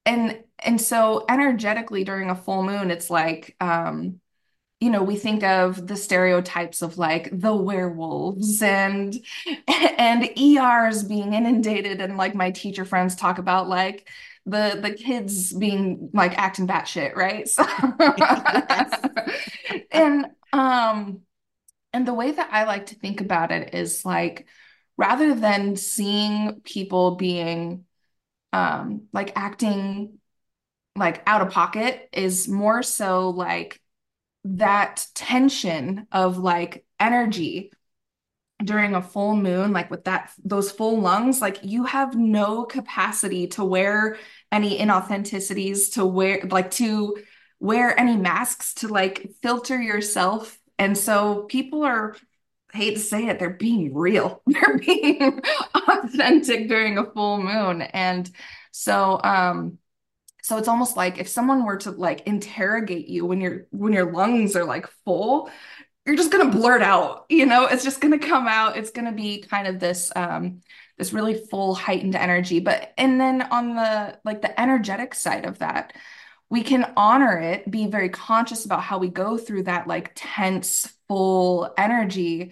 and 0.06 0.44
and 0.60 0.80
so 0.80 1.26
energetically 1.30 2.04
during 2.04 2.30
a 2.30 2.36
full 2.36 2.64
moon, 2.64 2.92
it's 2.92 3.10
like 3.10 3.56
um, 3.60 4.20
you 4.80 4.90
know, 4.90 5.04
we 5.04 5.16
think 5.16 5.44
of 5.44 5.88
the 5.88 5.96
stereotypes 5.96 6.82
of 6.82 6.98
like 6.98 7.30
the 7.32 7.56
werewolves 7.56 8.62
and 8.64 9.16
and 9.98 10.30
ERs 10.38 11.04
being 11.04 11.34
inundated, 11.34 12.02
and 12.02 12.18
like 12.18 12.36
my 12.36 12.52
teacher 12.52 12.86
friends 12.86 13.16
talk 13.16 13.38
about 13.38 13.70
like 13.70 14.10
the 14.46 14.80
the 14.82 14.92
kids 14.94 15.54
being 15.54 16.10
like 16.14 16.38
acting 16.38 16.68
batshit, 16.68 17.16
right? 17.16 17.48
So, 17.50 17.66
and 19.92 20.28
um 20.54 21.22
and 21.94 22.08
the 22.08 22.14
way 22.14 22.32
that 22.32 22.50
I 22.52 22.64
like 22.64 22.88
to 22.88 22.96
think 22.96 23.22
about 23.22 23.52
it 23.52 23.74
is 23.74 24.06
like 24.06 24.48
rather 24.98 25.36
than 25.36 25.76
seeing 25.76 26.62
people 26.64 27.16
being 27.16 27.86
um 28.54 29.04
like 29.14 29.34
acting 29.36 30.20
like 30.96 31.24
out 31.28 31.42
of 31.42 31.52
pocket 31.52 32.10
is 32.14 32.48
more 32.48 32.84
so 32.84 33.30
like 33.30 33.82
that 34.44 35.06
tension 35.16 36.08
of 36.12 36.38
like 36.38 36.86
energy 37.00 37.72
during 38.64 38.94
a 38.94 39.02
full 39.02 39.36
moon 39.36 39.74
like 39.74 39.90
with 39.90 40.04
that 40.04 40.32
those 40.44 40.72
full 40.72 41.02
lungs 41.02 41.42
like 41.42 41.60
you 41.64 41.84
have 41.86 42.16
no 42.16 42.64
capacity 42.64 43.48
to 43.48 43.64
wear 43.66 44.18
any 44.52 44.78
inauthenticities 44.78 45.94
to 45.94 46.06
wear 46.06 46.42
like 46.52 46.70
to 46.70 47.18
wear 47.60 48.00
any 48.00 48.16
masks 48.16 48.76
to 48.76 48.88
like 48.88 49.32
filter 49.42 49.82
yourself 49.82 50.60
and 50.82 50.98
so 50.98 51.44
people 51.44 51.84
are, 51.84 52.16
I 52.74 52.78
hate 52.78 52.96
to 52.96 53.00
say 53.00 53.28
it, 53.28 53.38
they're 53.38 53.52
being 53.52 53.94
real. 53.94 54.42
They're 54.48 54.80
being 54.80 55.40
authentic 55.76 56.68
during 56.68 56.98
a 56.98 57.06
full 57.06 57.38
moon. 57.40 57.84
And 57.84 58.28
so, 58.72 59.22
um, 59.24 59.78
so 60.42 60.58
it's 60.58 60.68
almost 60.68 60.98
like 60.98 61.20
if 61.20 61.28
someone 61.28 61.66
were 61.66 61.78
to 61.78 61.92
like 61.92 62.22
interrogate 62.22 63.08
you 63.08 63.28
when 63.28 63.42
your 63.42 63.68
when 63.70 63.94
your 63.94 64.12
lungs 64.12 64.56
are 64.56 64.66
like 64.66 64.88
full, 65.06 65.52
you're 66.08 66.16
just 66.16 66.32
gonna 66.32 66.50
blurt 66.50 66.82
out, 66.82 67.26
you 67.30 67.46
know, 67.46 67.68
it's 67.68 67.84
just 67.84 68.02
gonna 68.02 68.18
come 68.18 68.48
out. 68.48 68.76
It's 68.76 68.90
gonna 68.90 69.12
be 69.12 69.44
kind 69.44 69.68
of 69.68 69.80
this 69.80 70.12
um 70.16 70.62
this 70.98 71.14
really 71.14 71.36
full 71.36 71.76
heightened 71.76 72.16
energy. 72.16 72.60
But 72.60 72.92
and 72.98 73.22
then 73.22 73.44
on 73.44 73.76
the 73.76 74.18
like 74.26 74.42
the 74.42 74.60
energetic 74.60 75.14
side 75.14 75.46
of 75.46 75.60
that, 75.60 75.94
we 76.52 76.64
can 76.64 76.92
honor 76.98 77.40
it, 77.40 77.72
be 77.72 77.88
very 77.88 78.10
conscious 78.10 78.66
about 78.66 78.84
how 78.84 78.98
we 78.98 79.08
go 79.08 79.38
through 79.38 79.64
that 79.64 79.88
like 79.88 80.12
tense, 80.16 80.94
full 81.08 81.74
energy 81.78 82.52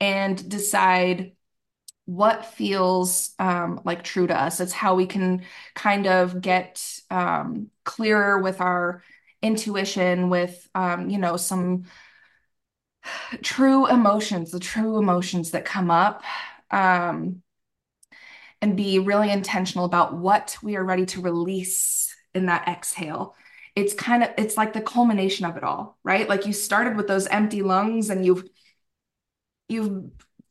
and 0.00 0.48
decide 0.50 1.32
what 2.04 2.44
feels 2.44 3.34
um, 3.38 3.80
like 3.84 4.04
true 4.04 4.26
to 4.26 4.38
us. 4.38 4.60
It's 4.60 4.74
how 4.74 4.96
we 4.96 5.06
can 5.06 5.44
kind 5.74 6.06
of 6.06 6.42
get 6.42 7.00
um, 7.10 7.70
clearer 7.84 8.38
with 8.38 8.60
our 8.60 9.02
intuition, 9.40 10.28
with, 10.28 10.68
um, 10.74 11.08
you 11.08 11.16
know, 11.16 11.38
some 11.38 11.84
true 13.42 13.86
emotions, 13.86 14.50
the 14.50 14.60
true 14.60 14.98
emotions 14.98 15.52
that 15.52 15.64
come 15.64 15.90
up. 15.90 16.22
Um, 16.70 17.42
and 18.60 18.76
be 18.76 18.98
really 18.98 19.30
intentional 19.30 19.84
about 19.84 20.16
what 20.16 20.58
we 20.62 20.74
are 20.74 20.84
ready 20.84 21.06
to 21.06 21.20
release 21.22 22.12
in 22.38 22.46
that 22.46 22.66
exhale 22.66 23.34
it's 23.78 23.94
kind 23.94 24.24
of 24.24 24.30
it's 24.36 24.56
like 24.56 24.72
the 24.72 24.80
culmination 24.80 25.46
of 25.46 25.56
it 25.56 25.62
all 25.62 25.98
right? 26.02 26.28
Like 26.28 26.46
you 26.46 26.52
started 26.52 26.96
with 26.96 27.06
those 27.06 27.28
empty 27.28 27.62
lungs 27.62 28.10
and 28.10 28.26
you've 28.26 28.42
you've 29.68 30.10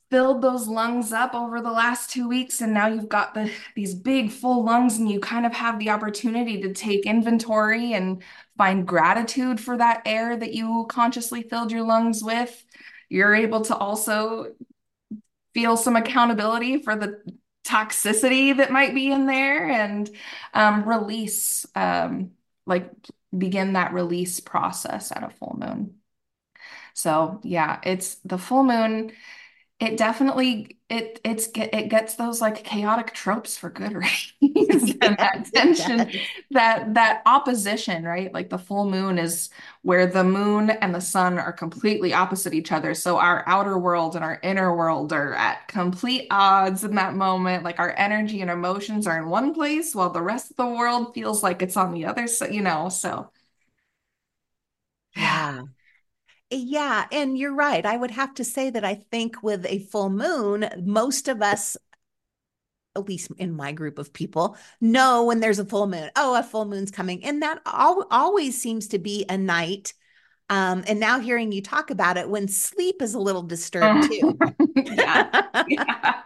filled 0.09 0.41
those 0.41 0.69
lungs 0.69 1.11
up 1.11 1.33
over 1.33 1.59
the 1.59 1.71
last 1.71 2.09
two 2.09 2.29
weeks 2.29 2.61
and 2.61 2.73
now 2.73 2.87
you've 2.87 3.09
got 3.09 3.33
the 3.33 3.51
these 3.75 3.93
big 3.93 4.31
full 4.31 4.63
lungs 4.63 4.97
and 4.97 5.11
you 5.11 5.19
kind 5.19 5.45
of 5.45 5.51
have 5.51 5.77
the 5.77 5.89
opportunity 5.89 6.61
to 6.61 6.73
take 6.73 7.05
inventory 7.05 7.91
and 7.93 8.23
find 8.57 8.87
gratitude 8.87 9.59
for 9.59 9.77
that 9.77 10.01
air 10.05 10.37
that 10.37 10.53
you 10.53 10.85
consciously 10.87 11.41
filled 11.41 11.69
your 11.69 11.83
lungs 11.83 12.23
with. 12.23 12.63
You're 13.09 13.35
able 13.35 13.61
to 13.65 13.75
also 13.75 14.53
feel 15.53 15.75
some 15.75 15.97
accountability 15.97 16.81
for 16.81 16.95
the 16.95 17.21
toxicity 17.67 18.55
that 18.57 18.71
might 18.71 18.95
be 18.95 19.11
in 19.11 19.25
there 19.25 19.69
and 19.69 20.09
um, 20.53 20.87
release 20.87 21.65
um, 21.75 22.31
like 22.65 22.91
begin 23.37 23.73
that 23.73 23.93
release 23.93 24.39
process 24.39 25.11
at 25.11 25.23
a 25.23 25.29
full 25.29 25.57
moon. 25.59 25.95
So 26.93 27.39
yeah, 27.43 27.79
it's 27.83 28.15
the 28.25 28.37
full 28.37 28.63
moon 28.63 29.11
it 29.79 29.97
definitely 29.97 30.76
it 30.89 31.19
it's 31.25 31.47
it 31.55 31.89
gets 31.89 32.15
those 32.15 32.39
like 32.39 32.63
chaotic 32.63 33.13
tropes 33.13 33.57
for 33.57 33.69
good 33.69 33.93
reason 34.41 34.97
that 35.01 35.45
tension 35.53 36.09
that 36.51 36.93
that 36.93 37.21
opposition 37.25 38.03
right? 38.05 38.33
Like 38.33 38.49
the 38.49 38.57
full 38.57 38.89
moon 38.89 39.17
is 39.19 39.49
where 39.81 40.07
the 40.07 40.23
moon 40.23 40.69
and 40.69 40.95
the 40.95 41.01
sun 41.01 41.37
are 41.39 41.51
completely 41.51 42.13
opposite 42.13 42.53
each 42.53 42.71
other. 42.71 42.93
So 42.93 43.17
our 43.19 43.43
outer 43.47 43.77
world 43.77 44.15
and 44.15 44.23
our 44.23 44.39
inner 44.43 44.73
world 44.75 45.11
are 45.11 45.33
at 45.33 45.67
complete 45.67 46.27
odds 46.31 46.83
in 46.85 46.95
that 46.95 47.15
moment. 47.15 47.63
Like 47.65 47.79
our 47.79 47.93
energy 47.97 48.41
and 48.41 48.49
emotions 48.49 49.07
are 49.07 49.17
in 49.17 49.27
one 49.29 49.53
place 49.53 49.93
while 49.93 50.09
the 50.09 50.21
rest 50.21 50.51
of 50.51 50.57
the 50.57 50.67
world 50.67 51.13
feels 51.13 51.43
like 51.43 51.61
it's 51.61 51.77
on 51.77 51.91
the 51.93 52.05
other 52.05 52.27
side 52.27 52.53
you 52.53 52.61
know 52.61 52.87
so. 52.89 53.29
Yeah 55.15 55.63
yeah, 56.49 57.05
and 57.11 57.37
you're 57.37 57.53
right. 57.53 57.85
I 57.85 57.97
would 57.97 58.11
have 58.11 58.33
to 58.35 58.43
say 58.43 58.69
that 58.69 58.85
I 58.85 58.95
think 59.11 59.43
with 59.43 59.65
a 59.65 59.79
full 59.79 60.09
moon, 60.09 60.69
most 60.83 61.27
of 61.27 61.41
us, 61.41 61.75
at 62.95 63.07
least 63.07 63.31
in 63.37 63.53
my 63.53 63.73
group 63.73 63.99
of 63.99 64.13
people, 64.13 64.57
know 64.79 65.25
when 65.25 65.39
there's 65.39 65.59
a 65.59 65.65
full 65.65 65.87
moon. 65.87 66.09
Oh, 66.15 66.35
a 66.35 66.43
full 66.43 66.65
moon's 66.65 66.91
coming. 66.91 67.23
And 67.23 67.41
that 67.41 67.59
al- 67.65 68.07
always 68.09 68.61
seems 68.61 68.87
to 68.89 68.99
be 68.99 69.25
a 69.27 69.37
night. 69.37 69.93
Um, 70.49 70.85
and 70.87 70.99
now 70.99 71.19
hearing 71.19 71.51
you 71.51 71.61
talk 71.61 71.89
about 71.89 72.15
it 72.15 72.29
when 72.29 72.47
sleep 72.47 73.01
is 73.01 73.13
a 73.13 73.19
little 73.19 73.43
disturbed 73.43 74.03
too. 74.09 74.37
yeah. 74.75 75.29
yeah. 75.67 76.21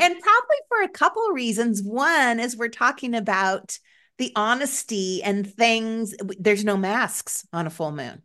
and 0.00 0.20
probably 0.20 0.58
for 0.68 0.82
a 0.82 0.88
couple 0.88 1.26
of 1.26 1.34
reasons. 1.34 1.82
One 1.82 2.38
is 2.38 2.56
we're 2.56 2.68
talking 2.68 3.14
about 3.14 3.78
the 4.18 4.30
honesty 4.36 5.22
and 5.22 5.50
things, 5.50 6.14
there's 6.38 6.64
no 6.64 6.76
masks 6.76 7.46
on 7.52 7.66
a 7.66 7.70
full 7.70 7.90
moon. 7.90 8.22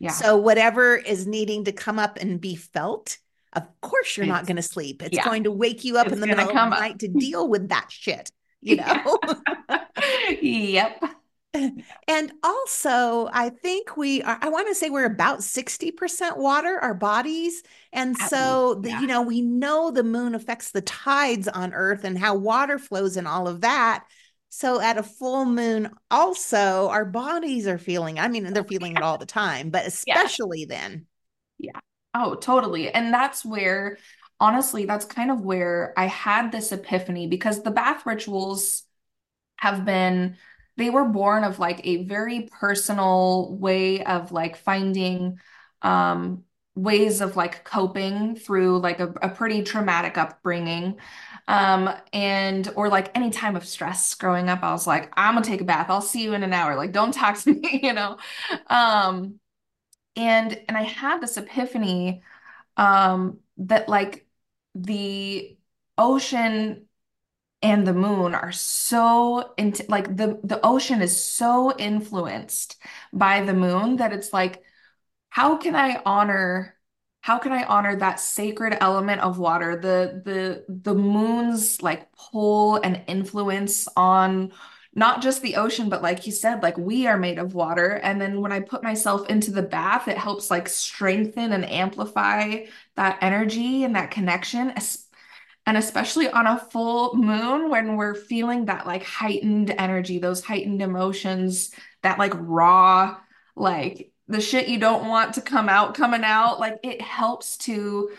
Yeah. 0.00 0.12
So 0.12 0.36
whatever 0.38 0.96
is 0.96 1.26
needing 1.26 1.64
to 1.64 1.72
come 1.72 1.98
up 1.98 2.18
and 2.20 2.40
be 2.40 2.56
felt, 2.56 3.18
of 3.52 3.62
course 3.82 4.16
you're 4.16 4.24
it's, 4.24 4.30
not 4.30 4.46
going 4.46 4.56
to 4.56 4.62
sleep. 4.62 5.02
It's 5.02 5.14
yeah. 5.14 5.24
going 5.24 5.44
to 5.44 5.52
wake 5.52 5.84
you 5.84 5.98
up 5.98 6.06
it's 6.06 6.14
in 6.14 6.20
the 6.20 6.26
middle 6.26 6.48
of 6.48 6.54
the 6.54 6.70
night 6.70 6.98
to 7.00 7.08
deal 7.18 7.46
with 7.48 7.68
that 7.68 7.86
shit, 7.90 8.32
you 8.62 8.76
know? 8.76 9.18
yep. 10.40 11.02
And 11.52 12.32
also, 12.42 13.28
I 13.32 13.50
think 13.50 13.96
we 13.96 14.22
are, 14.22 14.38
I 14.40 14.48
want 14.48 14.68
to 14.68 14.74
say 14.74 14.88
we're 14.88 15.04
about 15.04 15.40
60% 15.40 16.36
water, 16.36 16.78
our 16.78 16.94
bodies. 16.94 17.62
And 17.92 18.16
so, 18.16 18.76
the, 18.76 18.90
yeah. 18.90 19.00
you 19.00 19.06
know, 19.08 19.22
we 19.22 19.40
know 19.42 19.90
the 19.90 20.04
moon 20.04 20.34
affects 20.34 20.70
the 20.70 20.80
tides 20.80 21.48
on 21.48 21.74
Earth 21.74 22.04
and 22.04 22.16
how 22.16 22.36
water 22.36 22.78
flows 22.78 23.16
and 23.16 23.26
all 23.26 23.48
of 23.48 23.62
that. 23.62 24.04
So 24.50 24.80
at 24.80 24.98
a 24.98 25.02
full 25.02 25.44
moon, 25.44 25.90
also 26.10 26.88
our 26.88 27.04
bodies 27.04 27.66
are 27.66 27.78
feeling, 27.78 28.18
I 28.18 28.28
mean, 28.28 28.52
they're 28.52 28.64
feeling 28.64 28.96
it 28.96 29.02
all 29.02 29.16
the 29.16 29.26
time, 29.26 29.70
but 29.70 29.86
especially 29.86 30.60
yeah. 30.60 30.66
then. 30.68 31.06
Yeah. 31.58 31.80
Oh, 32.14 32.34
totally. 32.34 32.90
And 32.90 33.14
that's 33.14 33.44
where 33.44 33.96
honestly, 34.40 34.86
that's 34.86 35.04
kind 35.04 35.30
of 35.30 35.42
where 35.42 35.92
I 35.96 36.06
had 36.06 36.50
this 36.50 36.72
epiphany 36.72 37.28
because 37.28 37.62
the 37.62 37.70
bath 37.70 38.06
rituals 38.06 38.82
have 39.56 39.84
been, 39.84 40.36
they 40.76 40.90
were 40.90 41.04
born 41.04 41.44
of 41.44 41.58
like 41.58 41.80
a 41.84 42.04
very 42.04 42.48
personal 42.50 43.56
way 43.58 44.02
of 44.02 44.32
like 44.32 44.56
finding 44.56 45.38
um, 45.82 46.44
ways 46.74 47.20
of 47.20 47.36
like 47.36 47.64
coping 47.64 48.34
through 48.34 48.78
like 48.80 48.98
a, 49.00 49.12
a 49.22 49.28
pretty 49.28 49.62
traumatic 49.62 50.16
upbringing. 50.16 50.96
Um, 51.50 51.90
and 52.12 52.70
or 52.76 52.88
like 52.88 53.10
any 53.16 53.30
time 53.30 53.56
of 53.56 53.66
stress 53.66 54.14
growing 54.14 54.48
up, 54.48 54.62
I 54.62 54.72
was 54.72 54.86
like, 54.86 55.12
I'm 55.16 55.34
gonna 55.34 55.44
take 55.46 55.60
a 55.62 55.64
bath. 55.64 55.90
I'll 55.90 56.00
see 56.02 56.22
you 56.22 56.34
in 56.34 56.42
an 56.44 56.52
hour. 56.52 56.76
Like, 56.76 56.92
don't 56.92 57.12
talk 57.14 57.38
to 57.40 57.54
me, 57.54 57.80
you 57.82 57.92
know. 57.92 58.18
Um, 58.68 59.40
and 60.16 60.60
and 60.68 60.76
I 60.76 60.82
had 60.82 61.20
this 61.20 61.36
epiphany 61.36 62.22
um 62.76 63.40
that 63.58 63.88
like 63.88 64.26
the 64.74 65.56
ocean 65.98 66.86
and 67.62 67.86
the 67.86 67.92
moon 67.94 68.34
are 68.34 68.52
so 68.52 69.52
into 69.58 69.84
like 69.88 70.16
the 70.16 70.40
the 70.44 70.60
ocean 70.64 71.02
is 71.02 71.22
so 71.22 71.76
influenced 71.78 72.76
by 73.12 73.42
the 73.44 73.54
moon 73.54 73.96
that 73.96 74.12
it's 74.12 74.32
like 74.32 74.62
how 75.30 75.58
can 75.58 75.76
I 75.76 76.02
honor 76.06 76.76
how 77.20 77.38
can 77.38 77.52
I 77.52 77.64
honor 77.64 77.96
that 77.96 78.20
sacred 78.20 78.76
element 78.80 79.20
of 79.20 79.38
water? 79.38 79.76
The 79.76 80.22
the 80.24 80.64
the 80.68 80.94
moon's 80.94 81.82
like 81.82 82.10
pull 82.12 82.76
and 82.76 83.02
influence 83.06 83.86
on 83.96 84.52
not 84.94 85.22
just 85.22 85.40
the 85.42 85.56
ocean 85.56 85.88
but 85.88 86.02
like 86.02 86.26
you 86.26 86.32
said 86.32 86.62
like 86.62 86.76
we 86.78 87.06
are 87.06 87.18
made 87.18 87.38
of 87.38 87.54
water. 87.54 88.00
And 88.02 88.20
then 88.20 88.40
when 88.40 88.52
I 88.52 88.60
put 88.60 88.82
myself 88.82 89.28
into 89.28 89.50
the 89.50 89.62
bath 89.62 90.08
it 90.08 90.18
helps 90.18 90.50
like 90.50 90.68
strengthen 90.68 91.52
and 91.52 91.64
amplify 91.70 92.64
that 92.96 93.18
energy 93.20 93.84
and 93.84 93.94
that 93.96 94.10
connection 94.10 94.72
and 95.66 95.76
especially 95.76 96.28
on 96.28 96.46
a 96.46 96.58
full 96.58 97.14
moon 97.14 97.70
when 97.70 97.96
we're 97.96 98.14
feeling 98.14 98.64
that 98.64 98.86
like 98.86 99.04
heightened 99.04 99.70
energy, 99.70 100.18
those 100.18 100.42
heightened 100.42 100.82
emotions, 100.82 101.70
that 102.02 102.18
like 102.18 102.32
raw, 102.34 103.16
like 103.54 104.09
the 104.30 104.40
shit 104.40 104.68
you 104.68 104.78
don't 104.78 105.08
want 105.08 105.34
to 105.34 105.40
come 105.40 105.68
out 105.68 105.94
coming 105.94 106.22
out, 106.22 106.60
like 106.60 106.78
it 106.84 107.02
helps 107.02 107.56
to 107.58 108.10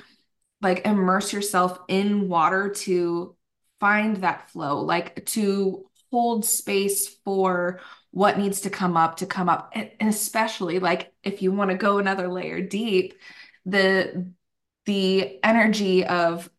like 0.61 0.85
immerse 0.85 1.31
yourself 1.31 1.79
in 1.87 2.27
water 2.27 2.69
to 2.69 3.35
find 3.79 4.17
that 4.17 4.51
flow, 4.51 4.81
like 4.81 5.25
to 5.25 5.85
hold 6.11 6.45
space 6.45 7.07
for 7.23 7.79
what 8.11 8.37
needs 8.37 8.61
to 8.61 8.69
come 8.69 8.97
up 8.97 9.17
to 9.17 9.25
come 9.25 9.47
up. 9.47 9.71
And 9.73 9.89
especially 10.01 10.79
like 10.79 11.13
if 11.23 11.41
you 11.41 11.53
want 11.53 11.71
to 11.71 11.77
go 11.77 11.97
another 11.97 12.27
layer 12.27 12.61
deep, 12.61 13.13
the 13.65 14.31
the 14.85 15.43
energy 15.43 16.05
of 16.05 16.49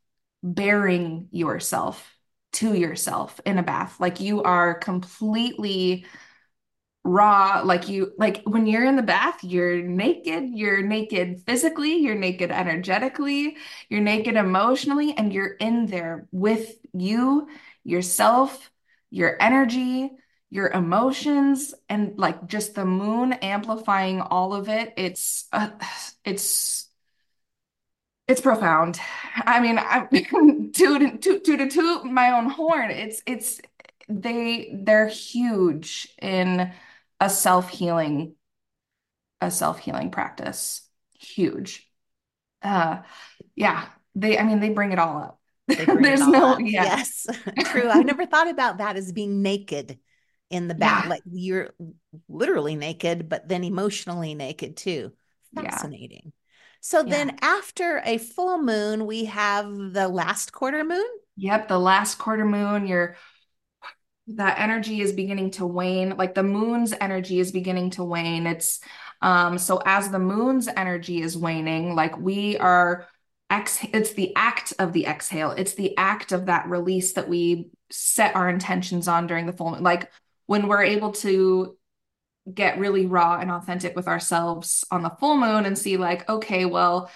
bearing 0.43 1.29
yourself 1.31 2.17
to 2.53 2.75
yourself 2.75 3.41
in 3.45 3.59
a 3.59 3.63
bath. 3.63 4.01
Like 4.01 4.21
you 4.21 4.43
are 4.43 4.75
completely 4.75 6.07
raw 7.05 7.63
like 7.65 7.89
you 7.89 8.13
like 8.17 8.43
when 8.45 8.67
you're 8.67 8.85
in 8.85 8.95
the 8.95 9.03
bath 9.03 9.43
you're 9.43 9.83
naked 9.83 10.45
you're 10.53 10.83
naked 10.83 11.43
physically 11.45 11.97
you're 11.97 12.15
naked 12.15 12.51
energetically 12.53 13.57
you're 13.89 14.01
naked 14.01 14.37
emotionally 14.37 15.13
and 15.17 15.33
you're 15.33 15.55
in 15.55 15.87
there 15.87 16.29
with 16.31 16.77
you 16.93 17.49
yourself 17.83 18.71
your 19.11 19.37
energy 19.41 20.13
your 20.51 20.69
emotions 20.69 21.75
and 21.89 22.17
like 22.19 22.47
just 22.47 22.77
the 22.77 22.85
moon 22.85 23.33
amplifying 23.33 24.21
all 24.21 24.55
of 24.55 24.69
it 24.69 24.95
it's 24.97 25.49
uh, 25.53 25.71
it's 26.25 26.89
it's 28.29 28.41
profound. 28.41 28.99
I 29.37 29.61
mean, 29.61 29.79
I'm 29.79 30.09
toot, 30.73 31.21
toot, 31.23 31.45
toot, 31.45 31.71
toot 31.71 32.05
my 32.05 32.31
own 32.31 32.49
horn. 32.49 32.91
It's, 32.91 33.23
it's, 33.27 33.61
they, 34.09 34.71
they're 34.73 35.09
huge 35.09 36.09
in 36.21 36.73
a 37.23 37.31
self-healing, 37.31 38.35
a 39.41 39.49
self-healing 39.49 40.11
practice. 40.11 40.83
Huge. 41.15 41.89
Uh, 42.63 43.03
yeah, 43.55 43.87
they, 44.17 44.37
I 44.37 44.43
mean, 44.43 44.59
they 44.59 44.71
bring 44.71 44.91
it 44.91 44.99
all 44.99 45.19
up. 45.19 45.41
There's 45.69 46.27
no, 46.27 46.59
yeah. 46.59 46.83
yes, 46.83 47.29
true. 47.67 47.89
I 47.89 48.03
never 48.03 48.27
thought 48.27 48.51
about 48.51 48.79
that 48.79 48.97
as 48.97 49.13
being 49.13 49.41
naked 49.41 50.01
in 50.51 50.67
the 50.67 50.75
bath. 50.75 51.05
Yeah. 51.05 51.11
Like 51.11 51.23
you're 51.31 51.71
literally 52.29 52.75
naked, 52.75 53.29
but 53.29 53.49
then 53.49 53.63
emotionally 53.63 54.35
naked 54.35 54.77
too. 54.77 55.13
Fascinating. 55.55 56.23
Yeah. 56.25 56.31
So 56.81 56.99
yeah. 56.99 57.11
then 57.11 57.37
after 57.41 58.03
a 58.05 58.19
full 58.19 58.59
moon, 58.61 59.07
we 59.07 59.27
have 59.27 59.73
the 59.93 60.09
last 60.09 60.53
quarter 60.53 60.83
moon. 60.83 61.07
Yep, 61.37 61.69
the 61.69 61.79
last 61.79 62.17
quarter 62.19 62.45
moon, 62.45 62.89
your 62.89 63.15
that 64.29 64.59
energy 64.59 65.01
is 65.01 65.13
beginning 65.13 65.51
to 65.53 65.67
wane. 65.67 66.17
Like 66.17 66.35
the 66.35 66.43
moon's 66.43 66.93
energy 66.93 67.41
is 67.41 67.53
beginning 67.53 67.91
to 67.91 68.05
wane. 68.05 68.47
It's 68.47 68.81
um 69.21 69.59
so 69.59 69.81
as 69.85 70.11
the 70.11 70.19
moon's 70.19 70.69
energy 70.69 71.23
is 71.23 71.37
waning, 71.37 71.95
like 71.95 72.19
we 72.19 72.57
are 72.59 73.07
ex 73.51 73.85
it's 73.93 74.15
the 74.15 74.35
act 74.37 74.73
of 74.79 74.93
the 74.93 75.07
exhale. 75.07 75.51
It's 75.51 75.75
the 75.75 75.97
act 75.97 76.33
of 76.33 76.47
that 76.47 76.69
release 76.69 77.15
that 77.15 77.29
we 77.29 77.71
set 77.91 78.35
our 78.37 78.49
intentions 78.49 79.09
on 79.09 79.27
during 79.27 79.47
the 79.47 79.53
full 79.53 79.73
moon. 79.73 79.83
Like 79.83 80.11
when 80.47 80.69
we're 80.69 80.83
able 80.83 81.13
to 81.13 81.77
get 82.53 82.79
really 82.79 83.07
raw 83.07 83.39
and 83.39 83.51
authentic 83.51 83.95
with 83.95 84.09
ourselves 84.09 84.85
on 84.91 85.03
the 85.03 85.11
full 85.11 85.37
moon 85.37 85.65
and 85.65 85.79
see 85.79 85.97
like 85.97 86.29
okay 86.29 86.65
well 86.65 87.09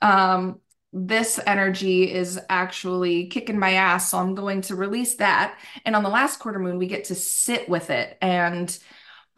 um 0.00 0.60
this 0.92 1.40
energy 1.46 2.12
is 2.12 2.38
actually 2.48 3.26
kicking 3.26 3.58
my 3.58 3.74
ass 3.74 4.10
so 4.10 4.18
i'm 4.18 4.34
going 4.34 4.60
to 4.60 4.76
release 4.76 5.14
that 5.16 5.58
and 5.84 5.96
on 5.96 6.02
the 6.02 6.08
last 6.08 6.38
quarter 6.38 6.58
moon 6.58 6.78
we 6.78 6.86
get 6.86 7.04
to 7.04 7.14
sit 7.14 7.68
with 7.68 7.90
it 7.90 8.18
and 8.20 8.78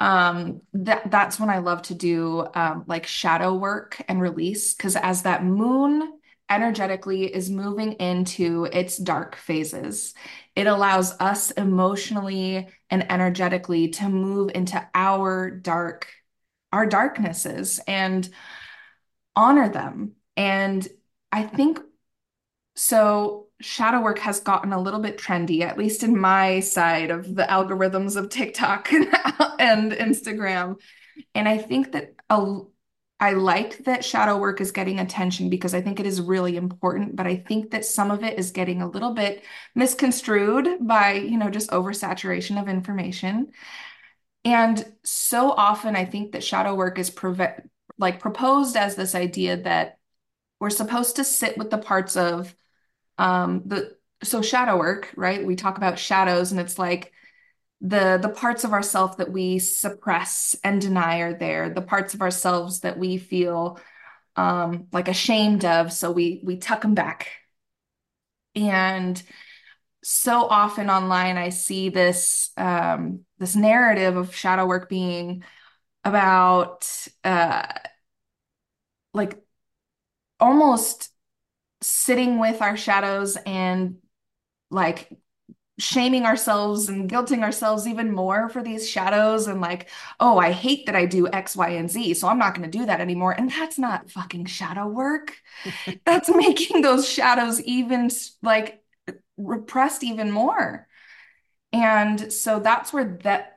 um 0.00 0.60
that 0.72 1.10
that's 1.10 1.38
when 1.38 1.50
i 1.50 1.58
love 1.58 1.80
to 1.82 1.94
do 1.94 2.44
um 2.54 2.84
like 2.88 3.06
shadow 3.06 3.54
work 3.54 4.02
and 4.08 4.20
release 4.20 4.74
because 4.74 4.96
as 4.96 5.22
that 5.22 5.44
moon 5.44 6.12
energetically 6.50 7.24
is 7.24 7.50
moving 7.50 7.92
into 7.92 8.64
its 8.72 8.96
dark 8.96 9.36
phases. 9.36 10.14
It 10.54 10.66
allows 10.66 11.18
us 11.20 11.50
emotionally 11.52 12.68
and 12.90 13.10
energetically 13.10 13.88
to 13.88 14.08
move 14.08 14.50
into 14.54 14.86
our 14.94 15.50
dark, 15.50 16.06
our 16.72 16.86
darknesses 16.86 17.80
and 17.86 18.28
honor 19.34 19.68
them. 19.68 20.12
And 20.36 20.86
I 21.34 21.42
think 21.42 21.80
so. 22.76 23.48
Shadow 23.60 24.00
work 24.00 24.20
has 24.20 24.38
gotten 24.38 24.72
a 24.72 24.80
little 24.80 25.00
bit 25.00 25.18
trendy, 25.18 25.62
at 25.62 25.76
least 25.76 26.04
in 26.04 26.16
my 26.16 26.60
side 26.60 27.10
of 27.10 27.34
the 27.34 27.42
algorithms 27.42 28.14
of 28.14 28.28
TikTok 28.28 28.92
and 29.58 29.90
Instagram. 29.90 30.76
And 31.34 31.48
I 31.48 31.58
think 31.58 31.90
that 31.90 32.14
a, 32.30 32.60
I 33.18 33.32
like 33.32 33.84
that 33.84 34.04
shadow 34.04 34.38
work 34.38 34.60
is 34.60 34.70
getting 34.70 35.00
attention 35.00 35.50
because 35.50 35.74
I 35.74 35.80
think 35.80 35.98
it 35.98 36.06
is 36.06 36.20
really 36.20 36.56
important, 36.56 37.16
but 37.16 37.26
I 37.26 37.36
think 37.36 37.72
that 37.72 37.84
some 37.84 38.12
of 38.12 38.22
it 38.22 38.38
is 38.38 38.52
getting 38.52 38.80
a 38.80 38.88
little 38.88 39.12
bit 39.12 39.42
misconstrued 39.74 40.86
by, 40.86 41.14
you 41.14 41.36
know, 41.36 41.50
just 41.50 41.70
oversaturation 41.70 42.60
of 42.60 42.68
information. 42.68 43.50
And 44.44 44.84
so 45.02 45.50
often 45.50 45.96
I 45.96 46.04
think 46.04 46.32
that 46.32 46.44
shadow 46.44 46.76
work 46.76 46.96
is 47.00 47.10
prevent 47.10 47.70
like 47.98 48.20
proposed 48.20 48.76
as 48.76 48.94
this 48.94 49.16
idea 49.16 49.56
that 49.62 49.98
we're 50.64 50.70
supposed 50.70 51.16
to 51.16 51.24
sit 51.24 51.58
with 51.58 51.68
the 51.70 51.76
parts 51.76 52.16
of 52.16 52.54
um 53.18 53.62
the 53.66 53.94
so 54.22 54.40
shadow 54.40 54.78
work, 54.78 55.12
right? 55.14 55.44
We 55.44 55.56
talk 55.56 55.76
about 55.76 55.98
shadows 55.98 56.52
and 56.52 56.58
it's 56.60 56.78
like 56.78 57.12
the 57.82 58.18
the 58.20 58.30
parts 58.30 58.64
of 58.64 58.72
ourself 58.72 59.18
that 59.18 59.30
we 59.30 59.58
suppress 59.58 60.56
and 60.64 60.80
deny 60.80 61.18
are 61.18 61.34
there 61.34 61.68
the 61.68 61.82
parts 61.82 62.14
of 62.14 62.22
ourselves 62.22 62.80
that 62.80 62.98
we 62.98 63.18
feel 63.18 63.78
um, 64.36 64.86
like 64.90 65.08
ashamed 65.08 65.66
of 65.66 65.92
so 65.92 66.10
we 66.10 66.40
we 66.44 66.56
tuck 66.56 66.80
them 66.80 66.94
back 66.94 67.28
and 68.54 69.22
so 70.02 70.44
often 70.46 70.88
online 70.88 71.36
i 71.36 71.50
see 71.50 71.90
this 71.90 72.50
um, 72.56 73.20
this 73.38 73.54
narrative 73.54 74.16
of 74.16 74.34
shadow 74.34 74.64
work 74.64 74.88
being 74.88 75.44
about 76.04 76.88
uh, 77.22 77.66
like 79.12 79.43
almost 80.44 81.08
sitting 81.80 82.38
with 82.38 82.60
our 82.60 82.76
shadows 82.76 83.36
and 83.46 83.96
like 84.70 85.10
shaming 85.78 86.24
ourselves 86.24 86.88
and 86.88 87.10
guilting 87.10 87.42
ourselves 87.42 87.86
even 87.86 88.12
more 88.12 88.50
for 88.50 88.62
these 88.62 88.88
shadows 88.88 89.46
and 89.46 89.60
like, 89.60 89.88
oh, 90.20 90.38
I 90.38 90.52
hate 90.52 90.86
that 90.86 90.94
I 90.94 91.06
do 91.06 91.26
X, 91.26 91.56
Y, 91.56 91.70
and 91.70 91.90
Z, 91.90 92.14
so 92.14 92.28
I'm 92.28 92.38
not 92.38 92.54
going 92.54 92.70
to 92.70 92.78
do 92.78 92.84
that 92.86 93.00
anymore. 93.00 93.32
And 93.32 93.50
that's 93.50 93.78
not 93.78 94.10
fucking 94.10 94.44
shadow 94.44 94.86
work. 94.86 95.34
that's 96.04 96.28
making 96.28 96.82
those 96.82 97.08
shadows 97.08 97.60
even 97.62 98.10
like 98.42 98.82
repressed 99.38 100.04
even 100.04 100.30
more. 100.30 100.86
And 101.72 102.32
so 102.32 102.60
that's 102.60 102.92
where 102.92 103.18
that 103.22 103.53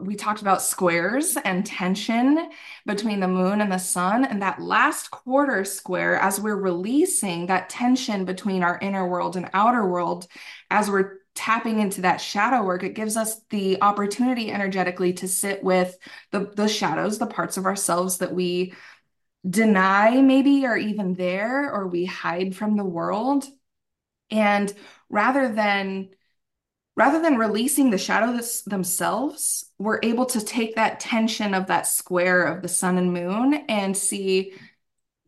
we 0.00 0.16
talked 0.16 0.40
about 0.40 0.62
squares 0.62 1.36
and 1.44 1.64
tension 1.64 2.50
between 2.86 3.20
the 3.20 3.28
moon 3.28 3.60
and 3.60 3.70
the 3.70 3.78
sun. 3.78 4.24
And 4.24 4.42
that 4.42 4.60
last 4.60 5.10
quarter 5.10 5.64
square, 5.64 6.16
as 6.16 6.40
we're 6.40 6.56
releasing 6.56 7.46
that 7.46 7.70
tension 7.70 8.24
between 8.24 8.62
our 8.62 8.78
inner 8.82 9.06
world 9.06 9.36
and 9.36 9.48
outer 9.54 9.86
world, 9.86 10.26
as 10.70 10.90
we're 10.90 11.18
tapping 11.34 11.78
into 11.78 12.00
that 12.00 12.16
shadow 12.20 12.64
work, 12.64 12.82
it 12.82 12.94
gives 12.94 13.16
us 13.16 13.40
the 13.50 13.80
opportunity 13.80 14.50
energetically 14.50 15.12
to 15.12 15.28
sit 15.28 15.62
with 15.62 15.96
the, 16.32 16.50
the 16.56 16.68
shadows, 16.68 17.18
the 17.18 17.26
parts 17.26 17.56
of 17.56 17.66
ourselves 17.66 18.18
that 18.18 18.34
we 18.34 18.72
deny 19.48 20.20
maybe 20.20 20.66
are 20.66 20.78
even 20.78 21.14
there 21.14 21.70
or 21.72 21.86
we 21.86 22.04
hide 22.04 22.56
from 22.56 22.76
the 22.76 22.84
world. 22.84 23.44
And 24.30 24.72
rather 25.08 25.52
than 25.52 26.08
rather 26.96 27.20
than 27.20 27.36
releasing 27.36 27.90
the 27.90 27.98
shadows 27.98 28.62
themselves, 28.62 29.70
we're 29.78 30.00
able 30.02 30.26
to 30.26 30.44
take 30.44 30.76
that 30.76 30.98
tension 30.98 31.54
of 31.54 31.66
that 31.66 31.86
square 31.86 32.44
of 32.44 32.62
the 32.62 32.68
sun 32.68 32.98
and 32.98 33.12
moon 33.12 33.54
and 33.68 33.96
see 33.96 34.54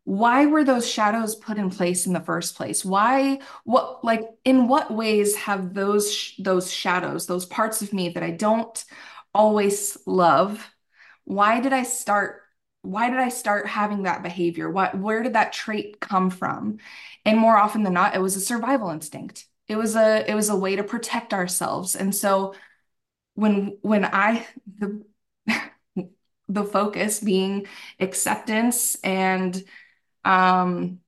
why 0.03 0.47
were 0.47 0.63
those 0.63 0.89
shadows 0.89 1.35
put 1.35 1.59
in 1.59 1.69
place 1.69 2.07
in 2.07 2.13
the 2.13 2.19
first 2.19 2.55
place? 2.55 2.83
Why 2.83 3.39
what 3.63 4.03
like 4.03 4.23
in 4.43 4.67
what 4.67 4.91
ways 4.91 5.35
have 5.35 5.75
those 5.75 6.33
those 6.39 6.71
shadows 6.73 7.27
those 7.27 7.45
parts 7.45 7.83
of 7.83 7.93
me 7.93 8.09
that 8.09 8.23
i 8.23 8.31
don't 8.31 8.83
always 9.35 9.97
love 10.07 10.67
why 11.25 11.59
did 11.59 11.73
i 11.73 11.83
start 11.83 12.41
why 12.81 13.09
did 13.11 13.19
i 13.19 13.29
start 13.29 13.67
having 13.67 14.03
that 14.03 14.23
behavior? 14.23 14.69
What 14.71 14.97
where 14.97 15.21
did 15.21 15.33
that 15.33 15.53
trait 15.53 15.99
come 15.99 16.29
from? 16.31 16.79
And 17.25 17.37
more 17.37 17.57
often 17.57 17.83
than 17.83 17.93
not 17.93 18.15
it 18.15 18.21
was 18.21 18.35
a 18.35 18.41
survival 18.41 18.89
instinct 18.89 19.45
it 19.69 19.77
was 19.77 19.95
a 19.95 20.29
it 20.29 20.35
was 20.35 20.49
a 20.49 20.55
way 20.55 20.75
to 20.75 20.83
protect 20.83 21.33
ourselves 21.33 21.95
and 21.95 22.13
so 22.13 22.53
when 23.35 23.77
when 23.81 24.03
i 24.03 24.45
the 24.79 25.03
the 26.49 26.63
focus 26.65 27.19
being 27.19 27.67
acceptance 27.99 28.95
and 29.03 29.63
um, 30.25 30.99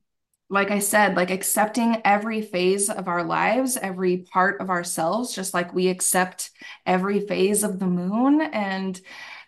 like 0.52 0.70
I 0.70 0.80
said, 0.80 1.16
like 1.16 1.32
accepting 1.32 2.02
every 2.04 2.42
phase 2.42 2.90
of 2.90 3.08
our 3.08 3.24
lives, 3.24 3.78
every 3.78 4.18
part 4.18 4.60
of 4.60 4.70
ourselves, 4.70 5.34
just 5.34 5.54
like 5.54 5.74
we 5.74 5.88
accept 5.88 6.52
every 6.86 7.22
phase 7.22 7.64
of 7.64 7.80
the 7.80 7.88
moon. 7.88 8.42
And 8.42 9.00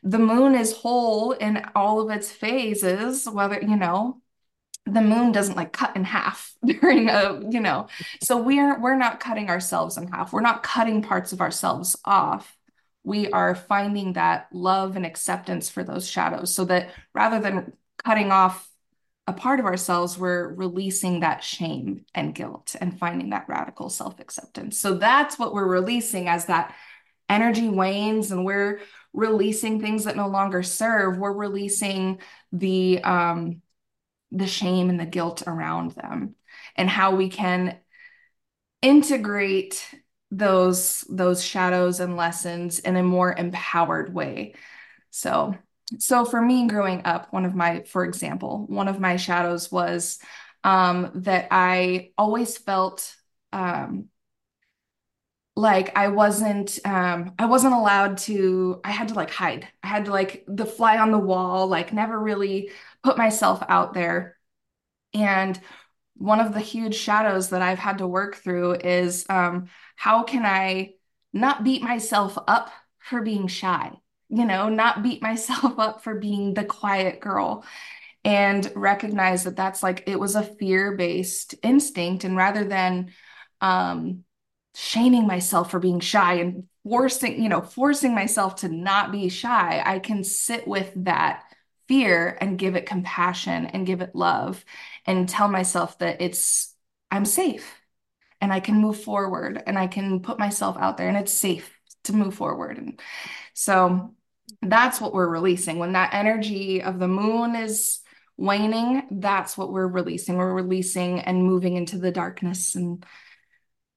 the 0.01 0.19
moon 0.19 0.55
is 0.55 0.71
whole 0.71 1.33
in 1.33 1.65
all 1.75 1.99
of 1.99 2.09
its 2.09 2.31
phases, 2.31 3.27
whether, 3.29 3.59
you 3.61 3.75
know, 3.75 4.21
the 4.85 5.01
moon 5.01 5.31
doesn't 5.31 5.55
like 5.55 5.71
cut 5.71 5.95
in 5.95 6.03
half 6.03 6.53
during 6.65 7.09
a, 7.09 7.39
you 7.49 7.59
know, 7.59 7.87
so 8.21 8.37
we're 8.37 8.79
we're 8.79 8.97
not 8.97 9.19
cutting 9.19 9.49
ourselves 9.49 9.97
in 9.97 10.07
half. 10.07 10.33
We're 10.33 10.41
not 10.41 10.63
cutting 10.63 11.01
parts 11.01 11.31
of 11.33 11.41
ourselves 11.41 11.95
off. 12.05 12.57
We 13.03 13.29
are 13.31 13.55
finding 13.55 14.13
that 14.13 14.47
love 14.53 14.95
and 14.95 15.05
acceptance 15.05 15.69
for 15.69 15.83
those 15.83 16.09
shadows 16.09 16.53
so 16.53 16.65
that 16.65 16.91
rather 17.13 17.39
than 17.39 17.73
cutting 18.03 18.31
off 18.31 18.69
a 19.27 19.33
part 19.33 19.59
of 19.59 19.65
ourselves, 19.65 20.17
we're 20.17 20.53
releasing 20.53 21.21
that 21.21 21.43
shame 21.43 22.05
and 22.13 22.35
guilt 22.35 22.75
and 22.79 22.97
finding 22.97 23.29
that 23.29 23.45
radical 23.47 23.89
self 23.89 24.19
acceptance. 24.19 24.77
So 24.77 24.95
that's 24.95 25.39
what 25.39 25.53
we're 25.53 25.67
releasing 25.67 26.27
as 26.27 26.45
that 26.45 26.75
energy 27.29 27.69
wanes 27.69 28.31
and 28.31 28.45
we're 28.45 28.81
releasing 29.13 29.79
things 29.79 30.03
that 30.03 30.17
no 30.17 30.27
longer 30.27 30.61
serve. 30.61 31.17
We're 31.17 31.31
releasing 31.31 32.19
the, 32.51 33.01
um, 33.03 33.61
the 34.33 34.47
shame 34.47 34.89
and 34.89 34.99
the 34.99 35.05
guilt 35.05 35.43
around 35.47 35.91
them 35.91 36.35
and 36.75 36.89
how 36.89 37.15
we 37.15 37.29
can 37.29 37.77
integrate 38.81 39.87
those 40.31 41.01
those 41.09 41.43
shadows 41.43 41.99
and 41.99 42.17
lessons 42.17 42.79
in 42.79 42.95
a 42.95 43.03
more 43.03 43.33
empowered 43.33 44.13
way. 44.13 44.55
So 45.11 45.55
so 45.99 46.25
for 46.25 46.41
me 46.41 46.67
growing 46.67 47.01
up, 47.05 47.31
one 47.31 47.45
of 47.45 47.55
my, 47.55 47.83
for 47.83 48.03
example, 48.03 48.65
one 48.67 48.87
of 48.87 48.99
my 48.99 49.17
shadows 49.17 49.71
was 49.71 50.19
um, 50.63 51.11
that 51.15 51.47
I 51.51 52.11
always 52.17 52.57
felt 52.57 53.15
um, 53.51 54.05
like 55.55 55.95
I 55.97 56.07
wasn't 56.09 56.79
um, 56.85 57.33
I 57.37 57.45
wasn't 57.45 57.73
allowed 57.73 58.17
to 58.19 58.81
I 58.83 58.91
had 58.91 59.09
to 59.09 59.13
like 59.13 59.29
hide. 59.29 59.67
I 59.83 59.87
had 59.87 60.05
to 60.05 60.11
like 60.11 60.43
the 60.47 60.65
fly 60.65 60.97
on 60.97 61.11
the 61.11 61.19
wall, 61.19 61.67
like 61.67 61.93
never 61.93 62.19
really 62.19 62.71
put 63.03 63.17
myself 63.17 63.63
out 63.67 63.93
there. 63.93 64.37
And 65.13 65.59
one 66.15 66.39
of 66.39 66.53
the 66.53 66.59
huge 66.59 66.95
shadows 66.95 67.49
that 67.49 67.61
I've 67.61 67.79
had 67.79 67.99
to 67.99 68.07
work 68.07 68.35
through 68.35 68.75
is 68.75 69.25
um, 69.29 69.67
how 69.95 70.23
can 70.23 70.45
I 70.45 70.93
not 71.33 71.63
beat 71.63 71.81
myself 71.81 72.37
up 72.47 72.71
for 72.99 73.21
being 73.21 73.47
shy? 73.47 73.93
you 74.29 74.45
know, 74.45 74.69
not 74.69 75.03
beat 75.03 75.21
myself 75.21 75.77
up 75.79 76.03
for 76.03 76.15
being 76.15 76.53
the 76.53 76.65
quiet 76.65 77.19
girl 77.19 77.65
and 78.25 78.71
recognize 78.75 79.43
that 79.43 79.55
that's 79.55 79.83
like 79.83 80.03
it 80.07 80.19
was 80.19 80.35
a 80.35 80.43
fear-based 80.43 81.55
instinct 81.61 82.23
and 82.23 82.37
rather 82.37 82.63
than 82.63 83.11
um 83.61 84.23
shaming 84.75 85.27
myself 85.27 85.71
for 85.71 85.79
being 85.79 85.99
shy 85.99 86.35
and 86.35 86.67
forcing 86.83 87.41
you 87.41 87.49
know 87.49 87.61
forcing 87.61 88.13
myself 88.13 88.55
to 88.57 88.69
not 88.69 89.11
be 89.11 89.29
shy 89.29 89.81
i 89.85 89.99
can 89.99 90.23
sit 90.23 90.67
with 90.67 90.91
that 90.95 91.43
fear 91.87 92.37
and 92.41 92.57
give 92.57 92.75
it 92.75 92.85
compassion 92.85 93.67
and 93.67 93.85
give 93.85 94.01
it 94.01 94.15
love 94.15 94.63
and 95.05 95.29
tell 95.29 95.47
myself 95.47 95.97
that 95.99 96.21
it's 96.21 96.73
i'm 97.11 97.25
safe 97.25 97.79
and 98.41 98.51
i 98.51 98.59
can 98.59 98.75
move 98.75 98.99
forward 98.99 99.61
and 99.67 99.77
i 99.77 99.87
can 99.87 100.19
put 100.19 100.39
myself 100.39 100.75
out 100.77 100.97
there 100.97 101.07
and 101.07 101.17
it's 101.17 101.31
safe 101.31 101.71
to 102.03 102.13
move 102.13 102.33
forward 102.33 102.77
and 102.77 102.99
so 103.53 104.13
that's 104.61 105.01
what 105.01 105.13
we're 105.13 105.27
releasing. 105.27 105.79
When 105.79 105.93
that 105.93 106.13
energy 106.13 106.81
of 106.81 106.99
the 106.99 107.07
moon 107.07 107.55
is 107.55 107.99
waning, 108.37 109.03
that's 109.11 109.57
what 109.57 109.71
we're 109.71 109.87
releasing. 109.87 110.37
We're 110.37 110.53
releasing 110.53 111.19
and 111.19 111.43
moving 111.43 111.75
into 111.75 111.97
the 111.97 112.11
darkness 112.11 112.75
and 112.75 113.05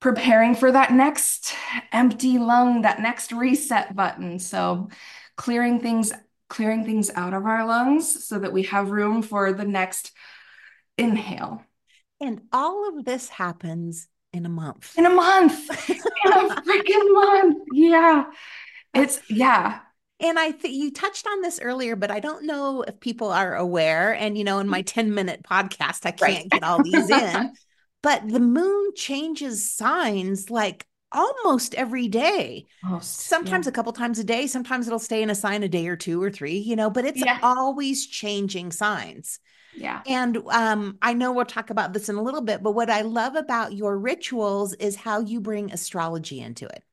preparing 0.00 0.54
for 0.54 0.70
that 0.70 0.92
next 0.92 1.54
empty 1.92 2.38
lung, 2.38 2.82
that 2.82 3.00
next 3.00 3.32
reset 3.32 3.94
button. 3.96 4.38
So 4.38 4.88
clearing 5.36 5.80
things 5.80 6.12
clearing 6.48 6.84
things 6.84 7.10
out 7.14 7.34
of 7.34 7.44
our 7.44 7.66
lungs 7.66 8.24
so 8.24 8.38
that 8.38 8.52
we 8.52 8.62
have 8.64 8.90
room 8.90 9.22
for 9.22 9.52
the 9.52 9.64
next 9.64 10.12
inhale. 10.96 11.62
And 12.20 12.42
all 12.52 12.88
of 12.88 13.04
this 13.04 13.28
happens 13.28 14.08
in 14.32 14.46
a 14.46 14.48
month. 14.48 14.96
In 14.96 15.06
a 15.06 15.10
month. 15.10 15.90
in 15.90 16.32
a 16.32 16.62
freaking 16.62 17.12
month. 17.12 17.64
Yeah. 17.72 18.26
It's 18.94 19.20
yeah. 19.28 19.80
And 20.18 20.38
I 20.38 20.52
think 20.52 20.74
you 20.74 20.92
touched 20.92 21.26
on 21.26 21.42
this 21.42 21.60
earlier, 21.60 21.94
but 21.94 22.10
I 22.10 22.20
don't 22.20 22.46
know 22.46 22.82
if 22.82 23.00
people 23.00 23.30
are 23.30 23.54
aware. 23.54 24.14
And, 24.14 24.38
you 24.38 24.44
know, 24.44 24.60
in 24.60 24.68
my 24.68 24.80
mm-hmm. 24.80 25.00
10 25.00 25.14
minute 25.14 25.42
podcast, 25.42 26.06
I 26.06 26.12
can't 26.12 26.20
right. 26.20 26.48
get 26.48 26.62
all 26.62 26.82
these 26.82 27.10
in. 27.10 27.52
but 28.06 28.28
the 28.28 28.38
moon 28.38 28.92
changes 28.94 29.68
signs 29.68 30.48
like 30.48 30.86
almost 31.10 31.74
every 31.74 32.06
day. 32.06 32.66
Most, 32.84 33.22
sometimes 33.22 33.66
yeah. 33.66 33.70
a 33.70 33.72
couple 33.72 33.92
times 33.92 34.20
a 34.20 34.24
day. 34.24 34.46
Sometimes 34.46 34.86
it'll 34.86 35.00
stay 35.00 35.24
in 35.24 35.30
a 35.30 35.34
sign 35.34 35.64
a 35.64 35.68
day 35.68 35.88
or 35.88 35.96
two 35.96 36.22
or 36.22 36.30
three, 36.30 36.56
you 36.58 36.76
know, 36.76 36.88
but 36.88 37.04
it's 37.04 37.18
yeah. 37.18 37.40
always 37.42 38.06
changing 38.06 38.70
signs. 38.70 39.40
Yeah. 39.76 40.02
And 40.06 40.38
um, 40.52 40.98
I 41.02 41.14
know 41.14 41.32
we'll 41.32 41.46
talk 41.46 41.70
about 41.70 41.94
this 41.94 42.08
in 42.08 42.14
a 42.14 42.22
little 42.22 42.42
bit, 42.42 42.62
but 42.62 42.76
what 42.76 42.90
I 42.90 43.00
love 43.00 43.34
about 43.34 43.72
your 43.72 43.98
rituals 43.98 44.72
is 44.74 44.94
how 44.94 45.18
you 45.22 45.40
bring 45.40 45.72
astrology 45.72 46.38
into 46.40 46.66
it. 46.66 46.84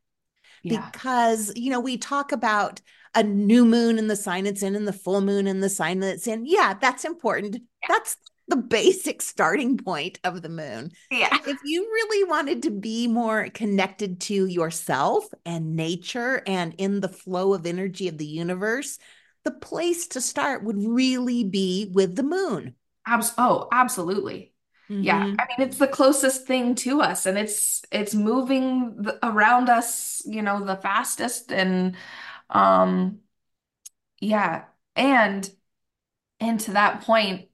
Yeah. 0.63 0.89
Because, 0.89 1.53
you 1.55 1.69
know, 1.69 1.79
we 1.79 1.99
talk 1.99 2.31
about 2.31 2.81
a 3.13 3.21
new 3.21 3.65
moon 3.65 3.99
in 3.99 4.07
the 4.07 4.15
sign 4.15 4.47
it's 4.47 4.63
in 4.63 4.75
and 4.75 4.87
the 4.87 4.91
full 4.91 5.21
moon 5.21 5.45
in 5.45 5.59
the 5.59 5.69
sign 5.69 5.99
that 5.99 6.15
it's 6.15 6.25
in. 6.25 6.47
Yeah, 6.47 6.73
that's 6.81 7.05
important. 7.05 7.57
That's 7.87 8.17
the 8.53 8.61
basic 8.61 9.19
starting 9.23 9.77
point 9.77 10.19
of 10.23 10.43
the 10.43 10.49
moon. 10.49 10.91
Yeah. 11.09 11.35
If 11.47 11.57
you 11.65 11.81
really 11.81 12.29
wanted 12.29 12.61
to 12.63 12.69
be 12.69 13.07
more 13.07 13.49
connected 13.49 14.21
to 14.21 14.45
yourself 14.45 15.25
and 15.43 15.75
nature 15.75 16.43
and 16.45 16.75
in 16.77 16.99
the 16.99 17.09
flow 17.09 17.55
of 17.55 17.65
energy 17.65 18.07
of 18.07 18.19
the 18.19 18.27
universe, 18.27 18.99
the 19.43 19.49
place 19.49 20.07
to 20.09 20.21
start 20.21 20.63
would 20.63 20.77
really 20.77 21.43
be 21.43 21.89
with 21.91 22.15
the 22.15 22.21
moon. 22.21 22.75
Abs- 23.07 23.33
oh, 23.39 23.69
absolutely. 23.71 24.53
Mm-hmm. 24.87 25.01
Yeah. 25.01 25.17
I 25.17 25.23
mean, 25.25 25.67
it's 25.67 25.79
the 25.79 25.87
closest 25.87 26.45
thing 26.45 26.75
to 26.75 27.01
us 27.01 27.25
and 27.25 27.39
it's 27.39 27.81
it's 27.91 28.13
moving 28.13 29.01
the, 29.01 29.17
around 29.25 29.69
us, 29.69 30.21
you 30.27 30.43
know, 30.43 30.63
the 30.63 30.75
fastest 30.75 31.51
and 31.51 31.95
um, 32.51 33.17
yeah. 34.21 34.65
And 34.95 35.49
and 36.39 36.59
to 36.59 36.73
that 36.73 37.01
point, 37.01 37.52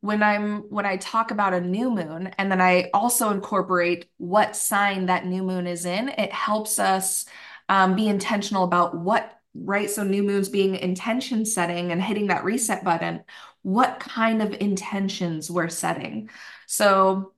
when 0.00 0.22
I'm 0.22 0.62
when 0.70 0.86
I 0.86 0.96
talk 0.96 1.30
about 1.30 1.52
a 1.52 1.60
new 1.60 1.90
moon 1.90 2.28
and 2.38 2.50
then 2.50 2.60
I 2.60 2.90
also 2.94 3.30
incorporate 3.30 4.06
what 4.16 4.56
sign 4.56 5.06
that 5.06 5.26
new 5.26 5.42
moon 5.42 5.66
is 5.66 5.84
in, 5.84 6.08
it 6.08 6.32
helps 6.32 6.78
us 6.78 7.26
um, 7.68 7.94
be 7.96 8.08
intentional 8.08 8.64
about 8.64 8.96
what 8.96 9.38
right 9.54 9.90
so 9.90 10.02
new 10.04 10.22
moons 10.22 10.48
being 10.48 10.76
intention 10.76 11.44
setting 11.44 11.90
and 11.92 12.00
hitting 12.00 12.28
that 12.28 12.44
reset 12.44 12.84
button 12.84 13.24
what 13.62 14.00
kind 14.00 14.42
of 14.42 14.54
intentions 14.60 15.50
we're 15.50 15.68
setting. 15.68 16.30
So 16.66 17.34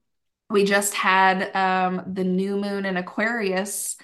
we 0.51 0.64
just 0.64 0.94
had 0.94 1.55
um, 1.57 2.03
the 2.07 2.25
new 2.25 2.57
moon 2.57 2.85
in 2.85 2.96
aquarius 2.96 3.96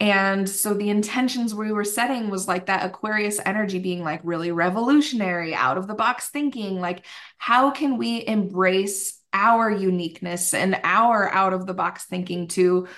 And 0.00 0.48
so 0.48 0.72
the 0.72 0.88
intentions 0.88 1.54
we 1.54 1.72
were 1.72 1.84
setting 1.84 2.30
was 2.30 2.48
like 2.48 2.66
that 2.66 2.86
Aquarius 2.86 3.38
energy 3.44 3.78
being 3.78 4.02
like 4.02 4.22
really 4.24 4.50
revolutionary, 4.50 5.54
out 5.54 5.76
of 5.76 5.86
the 5.86 5.94
box 5.94 6.30
thinking. 6.30 6.80
Like, 6.80 7.04
how 7.36 7.70
can 7.70 7.98
we 7.98 8.26
embrace 8.26 9.20
our 9.34 9.70
uniqueness 9.70 10.54
and 10.54 10.80
our 10.82 11.28
out 11.32 11.52
of 11.52 11.66
the 11.66 11.74
box 11.74 12.04
thinking 12.04 12.48
to 12.48 12.88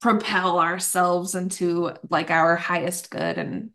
propel 0.00 0.58
ourselves 0.58 1.34
into 1.34 1.92
like 2.08 2.30
our 2.30 2.56
highest 2.56 3.10
good 3.10 3.36
and 3.36 3.70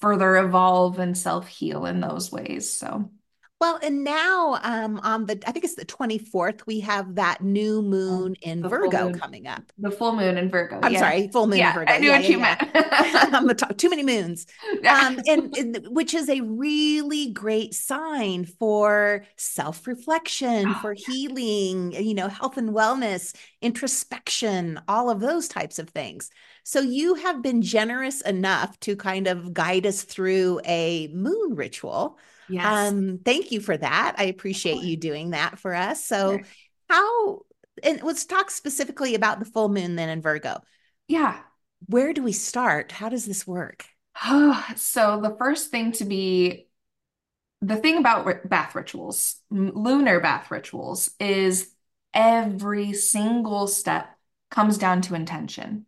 further 0.00 0.36
evolve 0.38 0.98
and 0.98 1.18
self 1.18 1.46
heal 1.46 1.84
in 1.84 2.00
those 2.00 2.32
ways? 2.32 2.72
So. 2.72 3.10
Well, 3.58 3.78
and 3.82 4.04
now 4.04 4.58
um, 4.62 5.00
on 5.02 5.24
the, 5.24 5.42
I 5.46 5.50
think 5.52 5.64
it's 5.64 5.76
the 5.76 5.86
24th, 5.86 6.66
we 6.66 6.80
have 6.80 7.14
that 7.14 7.40
new 7.42 7.80
moon 7.80 8.34
in 8.42 8.60
The 8.60 8.68
Virgo 8.68 9.04
moon. 9.04 9.18
coming 9.18 9.46
up. 9.46 9.62
The 9.78 9.90
full 9.90 10.14
moon 10.14 10.36
in 10.36 10.50
Virgo. 10.50 10.78
I'm 10.82 10.92
yeah. 10.92 10.98
sorry, 10.98 11.28
full 11.28 11.46
moon 11.46 11.60
in 11.60 11.72
Virgo. 11.72 11.90
I 11.90 11.98
knew 11.98 12.08
Yeah, 12.08 12.16
what 12.18 12.28
you 12.28 12.38
yeah. 12.38 12.56
meant. 12.62 12.70
I'm 13.34 13.46
the 13.46 13.54
top, 13.54 13.78
too 13.78 13.88
many 13.90 14.02
moons. 14.02 14.46
Um, 14.86 15.18
and, 15.26 15.56
and 15.56 15.86
which 15.88 16.12
is 16.12 16.28
a 16.28 16.42
really 16.42 17.32
great 17.32 17.74
sign 17.74 18.44
for 18.44 19.24
self-reflection, 19.36 20.66
Oh, 20.68 20.78
for 20.82 20.92
healing, 20.94 21.92
you 21.92 22.14
know, 22.14 22.28
health 22.28 22.56
and 22.58 22.70
wellness, 22.70 23.34
introspection, 23.62 24.80
all 24.86 25.08
of 25.10 25.20
those 25.20 25.48
types 25.48 25.78
of 25.78 25.88
things. 25.90 26.30
So 26.62 26.80
you 26.80 27.14
have 27.14 27.42
been 27.42 27.62
generous 27.62 28.20
enough 28.20 28.78
to 28.80 28.96
kind 28.96 29.26
of 29.26 29.54
guide 29.54 29.86
us 29.86 30.02
through 30.02 30.60
a 30.66 31.08
moon 31.08 31.54
ritual. 31.54 32.18
Yes. 32.50 32.92
Um, 32.92 33.20
thank 33.24 33.52
you 33.52 33.60
for 33.60 33.76
that. 33.76 34.16
I 34.18 34.24
appreciate 34.24 34.82
you 34.82 34.96
doing 34.96 35.30
that 35.30 35.58
for 35.58 35.74
us. 35.74 36.04
So, 36.04 36.38
Sure. 36.38 36.42
how, 36.88 37.40
and 37.82 38.02
let's 38.02 38.24
talk 38.24 38.50
specifically 38.50 39.14
about 39.14 39.38
the 39.38 39.44
full 39.44 39.68
moon 39.68 39.96
then 39.96 40.08
in 40.08 40.22
Virgo. 40.22 40.60
Yeah. 41.08 41.38
Where 41.86 42.12
do 42.12 42.22
we 42.22 42.32
start? 42.32 42.92
How 42.92 43.08
does 43.08 43.26
this 43.26 43.46
work? 43.46 43.84
So 44.76 45.20
the 45.22 45.36
first 45.38 45.70
thing 45.70 45.92
to 45.92 46.04
be 46.04 46.68
the 47.62 47.76
thing 47.76 47.98
about 47.98 48.48
bath 48.48 48.74
rituals, 48.74 49.36
lunar 49.50 50.20
bath 50.20 50.50
rituals, 50.50 51.10
is 51.18 51.70
every 52.14 52.92
single 52.92 53.66
step 53.66 54.08
comes 54.50 54.78
down 54.78 55.02
to 55.02 55.14
intention 55.14 55.86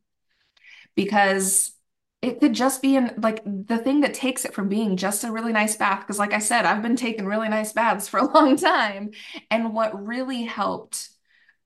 because 0.94 1.73
it 2.20 2.40
could 2.40 2.52
just 2.52 2.83
be 2.83 2.96
in 2.96 3.14
like 3.18 3.42
the 3.44 3.78
thing 3.78 4.00
that 4.00 4.14
takes 4.14 4.44
it 4.44 4.52
from 4.52 4.68
being 4.68 4.96
just 4.96 5.22
a 5.24 5.31
really 5.31 5.52
nice 5.52 5.76
bath. 5.76 6.00
Because, 6.00 6.18
like 6.18 6.33
I 6.33 6.40
said, 6.40 6.64
I've 6.64 6.83
been 6.83 6.96
taking 6.96 7.26
really 7.26 7.48
nice 7.48 7.72
baths 7.72 8.09
for 8.09 8.18
a 8.18 8.24
long 8.35 8.57
time. 8.57 9.12
And 9.50 9.72
what 9.72 10.07
really 10.07 10.42
helped, 10.44 11.11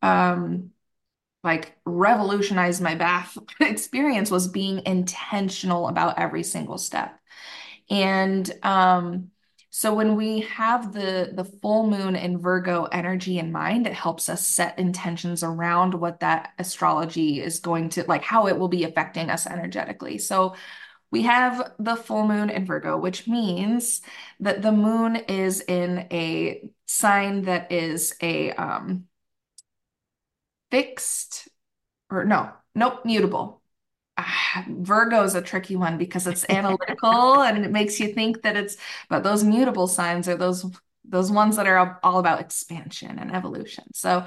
um, 0.02 0.70
like 1.44 1.76
revolutionize 1.84 2.80
my 2.80 2.94
bath 2.94 3.38
experience 3.60 4.30
was 4.30 4.48
being 4.48 4.82
intentional 4.86 5.88
about 5.88 6.18
every 6.18 6.42
single 6.44 6.78
step. 6.78 7.18
And 7.90 8.50
um, 8.64 9.30
so 9.74 9.94
when 9.94 10.16
we 10.16 10.40
have 10.40 10.92
the 10.92 11.32
the 11.32 11.46
full 11.46 11.88
moon 11.88 12.14
in 12.14 12.38
Virgo 12.38 12.84
energy 12.84 13.38
in 13.38 13.50
mind, 13.52 13.86
it 13.86 13.94
helps 13.94 14.28
us 14.28 14.46
set 14.46 14.78
intentions 14.78 15.42
around 15.42 15.94
what 15.94 16.20
that 16.20 16.52
astrology 16.58 17.40
is 17.40 17.58
going 17.58 17.88
to 17.90 18.04
like 18.06 18.22
how 18.22 18.48
it 18.48 18.58
will 18.58 18.68
be 18.68 18.84
affecting 18.84 19.30
us 19.30 19.46
energetically. 19.46 20.18
So 20.18 20.56
we 21.10 21.22
have 21.22 21.72
the 21.78 21.96
full 21.96 22.26
moon 22.28 22.50
in 22.50 22.66
Virgo, 22.66 22.98
which 22.98 23.26
means 23.26 24.02
that 24.40 24.60
the 24.60 24.72
moon 24.72 25.16
is 25.16 25.62
in 25.62 26.06
a 26.10 26.68
sign 26.86 27.42
that 27.44 27.72
is 27.72 28.14
a 28.20 28.52
um, 28.52 29.06
fixed 30.70 31.48
or 32.10 32.24
no, 32.24 32.52
nope, 32.74 33.06
mutable. 33.06 33.61
Virgo 34.68 35.22
is 35.24 35.34
a 35.34 35.42
tricky 35.42 35.76
one 35.76 35.98
because 35.98 36.26
it's 36.26 36.44
analytical 36.48 37.42
and 37.42 37.64
it 37.64 37.70
makes 37.70 38.00
you 38.00 38.12
think 38.12 38.42
that 38.42 38.56
it's, 38.56 38.76
but 39.08 39.22
those 39.22 39.44
mutable 39.44 39.86
signs 39.86 40.28
are 40.28 40.36
those 40.36 40.64
those 41.04 41.32
ones 41.32 41.56
that 41.56 41.66
are 41.66 41.98
all 42.04 42.18
about 42.18 42.40
expansion 42.40 43.18
and 43.18 43.34
evolution. 43.34 43.84
So 43.92 44.24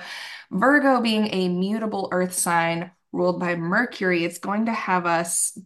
Virgo 0.51 0.99
being 0.99 1.29
a 1.33 1.47
mutable 1.47 2.09
earth 2.11 2.33
sign 2.33 2.91
ruled 3.13 3.39
by 3.39 3.55
Mercury, 3.55 4.25
it's 4.25 4.39
going 4.39 4.65
to 4.65 4.73
have 4.73 5.05
us 5.05 5.57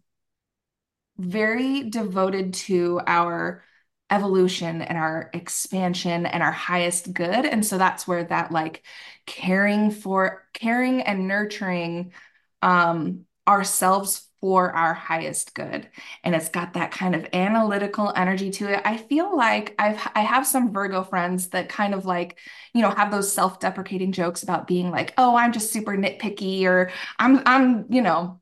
very 1.18 1.90
devoted 1.90 2.54
to 2.54 3.02
our 3.06 3.64
evolution 4.12 4.82
and 4.82 4.98
our 4.98 5.30
expansion 5.34 6.26
and 6.26 6.42
our 6.42 6.52
highest 6.52 7.14
good. 7.14 7.46
And 7.46 7.66
so 7.66 7.78
that's 7.78 8.08
where 8.08 8.24
that 8.24 8.52
like 8.52 8.84
caring 9.26 9.92
for 9.92 10.48
caring 10.54 11.02
and 11.02 11.28
nurturing 11.28 12.14
um 12.62 13.26
ourselves 13.48 14.29
for 14.42 14.72
our 14.72 14.94
highest 14.94 15.54
good. 15.54 15.90
And 16.24 16.34
it's 16.36 16.50
got 16.50 16.74
that 16.74 16.92
kind 16.92 17.16
of 17.16 17.28
analytical 17.34 18.14
energy 18.16 18.52
to 18.52 18.74
it. 18.74 18.82
I 18.86 18.98
feel 18.98 19.36
like 19.36 19.76
I've 19.80 20.00
I 20.16 20.22
have 20.22 20.48
some 20.48 20.72
Virgo 20.74 21.04
friends 21.04 21.50
that 21.50 21.70
kind 21.70 21.94
of 21.94 22.06
like, 22.06 22.38
you 22.74 22.82
know, 22.82 22.90
have 22.92 23.12
those 23.12 23.32
self-deprecating 23.34 24.12
jokes 24.14 24.44
about 24.44 24.68
being 24.68 24.92
like, 24.92 25.14
"Oh, 25.18 25.36
I'm 25.36 25.52
just 25.54 25.74
super 25.74 25.94
nitpicky," 25.98 26.64
or 26.66 26.92
"I'm 27.20 27.42
I'm, 27.46 27.86
you 27.90 28.02
know, 28.02 28.40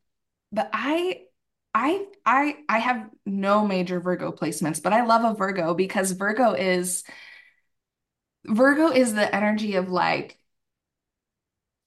but 0.51 0.69
I 0.73 1.23
I 1.73 2.05
I 2.25 2.57
I 2.69 2.79
have 2.79 3.09
no 3.25 3.65
major 3.67 3.99
Virgo 3.99 4.31
placements, 4.31 4.81
but 4.83 4.93
I 4.93 5.05
love 5.05 5.23
a 5.25 5.37
Virgo 5.37 5.73
because 5.75 6.11
Virgo 6.11 6.53
is 6.53 7.03
Virgo 8.47 8.87
is 8.91 9.13
the 9.13 9.33
energy 9.35 9.75
of 9.75 9.89
like 9.91 10.39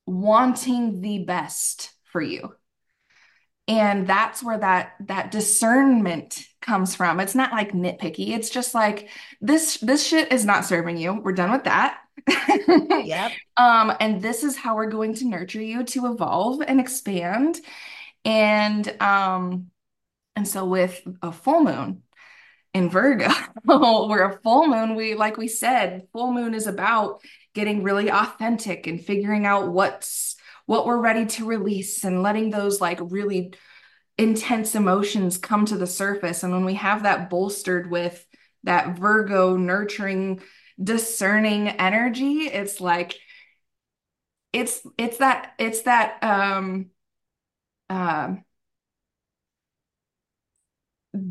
wanting 0.06 1.00
the 1.00 1.24
best 1.24 1.92
for 2.04 2.20
you. 2.20 2.54
And 3.70 4.04
that's 4.04 4.42
where 4.42 4.59
that 4.59 4.94
that 5.06 5.30
discernment 5.30 6.44
comes 6.61 6.96
from. 6.96 7.20
It's 7.20 7.37
not 7.37 7.52
like 7.52 7.70
nitpicky. 7.70 8.30
It's 8.30 8.50
just 8.50 8.74
like 8.74 9.11
this 9.40 9.78
this 9.78 10.04
shit 10.04 10.33
is 10.33 10.44
not 10.44 10.64
serving 10.64 10.96
you. 10.96 11.14
We're 11.14 11.33
done 11.33 11.52
with 11.52 11.64
that. 11.64 12.00
Yep. 13.04 13.33
Um, 13.56 13.92
and 14.00 14.20
this 14.20 14.42
is 14.42 14.56
how 14.56 14.74
we're 14.74 14.90
going 14.90 15.14
to 15.14 15.24
nurture 15.24 15.62
you 15.62 15.85
to 15.85 16.12
evolve 16.12 16.61
and 16.61 16.80
expand. 16.80 17.61
And 18.24 19.00
um 19.00 19.70
and 20.35 20.46
so 20.48 20.64
with 20.64 21.00
a 21.22 21.30
full 21.30 21.62
moon 21.62 22.02
in 22.74 22.90
Virgo, 22.90 23.28
where 23.64 24.30
a 24.30 24.40
full 24.40 24.66
moon, 24.66 24.96
we 24.96 25.14
like 25.14 25.37
we 25.37 25.46
said, 25.46 26.09
full 26.12 26.33
moon 26.33 26.54
is 26.54 26.66
about 26.66 27.22
getting 27.54 27.85
really 27.85 28.11
authentic 28.11 28.88
and 28.88 29.00
figuring 29.00 29.46
out 29.46 29.72
what's 29.72 30.35
what 30.70 30.87
we're 30.87 31.00
ready 31.00 31.26
to 31.26 31.44
release 31.44 32.04
and 32.04 32.22
letting 32.22 32.50
those 32.50 32.80
like 32.80 33.00
really 33.02 33.52
intense 34.16 34.76
emotions 34.76 35.37
come 35.37 35.66
to 35.66 35.76
the 35.76 35.85
surface. 35.85 36.44
And 36.44 36.52
when 36.52 36.64
we 36.64 36.74
have 36.74 37.02
that 37.02 37.28
bolstered 37.28 37.90
with 37.90 38.24
that 38.62 38.96
Virgo 38.96 39.56
nurturing, 39.56 40.40
discerning 40.80 41.70
energy, 41.70 42.42
it's 42.42 42.80
like 42.80 43.18
it's 44.52 44.87
it's 44.96 45.16
that 45.16 45.54
it's 45.59 45.83
that 45.83 46.22
um 46.22 46.90
um 47.88 48.44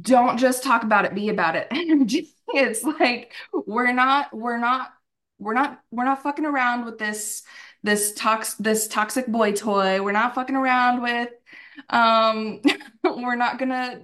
don't 0.01 0.37
just 0.37 0.63
talk 0.63 0.83
about 0.83 1.05
it, 1.05 1.15
be 1.15 1.29
about 1.29 1.55
it 1.55 1.67
energy. 1.71 2.33
It's 2.51 2.83
like 2.83 3.31
we're 3.53 3.93
not 3.93 4.35
we're 4.35 4.57
not 4.57 4.91
we're 5.37 5.53
not 5.53 5.79
we're 5.91 6.03
not 6.03 6.23
fucking 6.23 6.45
around 6.45 6.85
with 6.85 6.97
this 6.97 7.43
this 7.83 8.13
tox 8.13 8.55
this 8.55 8.87
toxic 8.87 9.27
boy 9.27 9.53
toy. 9.53 10.01
We're 10.01 10.11
not 10.11 10.35
fucking 10.35 10.55
around 10.55 11.01
with 11.01 11.29
um 11.89 12.61
we're 13.03 13.35
not 13.35 13.57
gonna 13.57 14.01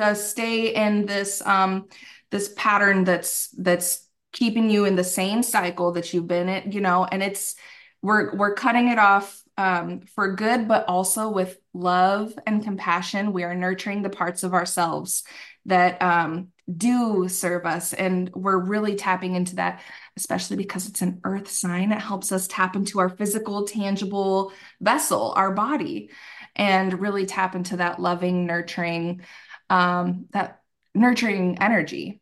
uh, 0.00 0.14
stay 0.14 0.74
in 0.74 1.06
this 1.06 1.44
um 1.44 1.88
this 2.30 2.52
pattern 2.56 3.04
that's 3.04 3.48
that's 3.58 4.06
keeping 4.32 4.70
you 4.70 4.84
in 4.84 4.96
the 4.96 5.04
same 5.04 5.42
cycle 5.42 5.92
that 5.92 6.14
you've 6.14 6.28
been 6.28 6.48
in, 6.48 6.72
you 6.72 6.80
know, 6.80 7.04
and 7.04 7.22
it's 7.22 7.56
we're 8.02 8.34
we're 8.36 8.54
cutting 8.54 8.88
it 8.88 8.98
off 8.98 9.42
um, 9.58 10.00
for 10.14 10.34
good, 10.34 10.68
but 10.68 10.86
also 10.88 11.28
with 11.28 11.58
love 11.74 12.32
and 12.46 12.64
compassion. 12.64 13.32
We 13.32 13.44
are 13.44 13.54
nurturing 13.54 14.02
the 14.02 14.10
parts 14.10 14.42
of 14.42 14.54
ourselves 14.54 15.24
that 15.66 16.00
um, 16.02 16.48
do 16.76 17.28
serve 17.28 17.66
us, 17.66 17.92
and 17.92 18.30
we're 18.34 18.58
really 18.58 18.94
tapping 18.94 19.34
into 19.34 19.56
that, 19.56 19.82
especially 20.16 20.56
because 20.56 20.88
it's 20.88 21.02
an 21.02 21.20
earth 21.24 21.50
sign. 21.50 21.92
It 21.92 22.00
helps 22.00 22.32
us 22.32 22.48
tap 22.48 22.76
into 22.76 23.00
our 23.00 23.08
physical, 23.08 23.66
tangible 23.66 24.52
vessel, 24.80 25.32
our 25.36 25.52
body, 25.52 26.10
and 26.56 27.00
really 27.00 27.26
tap 27.26 27.54
into 27.54 27.78
that 27.78 28.00
loving, 28.00 28.46
nurturing, 28.46 29.22
um, 29.68 30.26
that 30.32 30.62
nurturing 30.94 31.58
energy. 31.60 32.20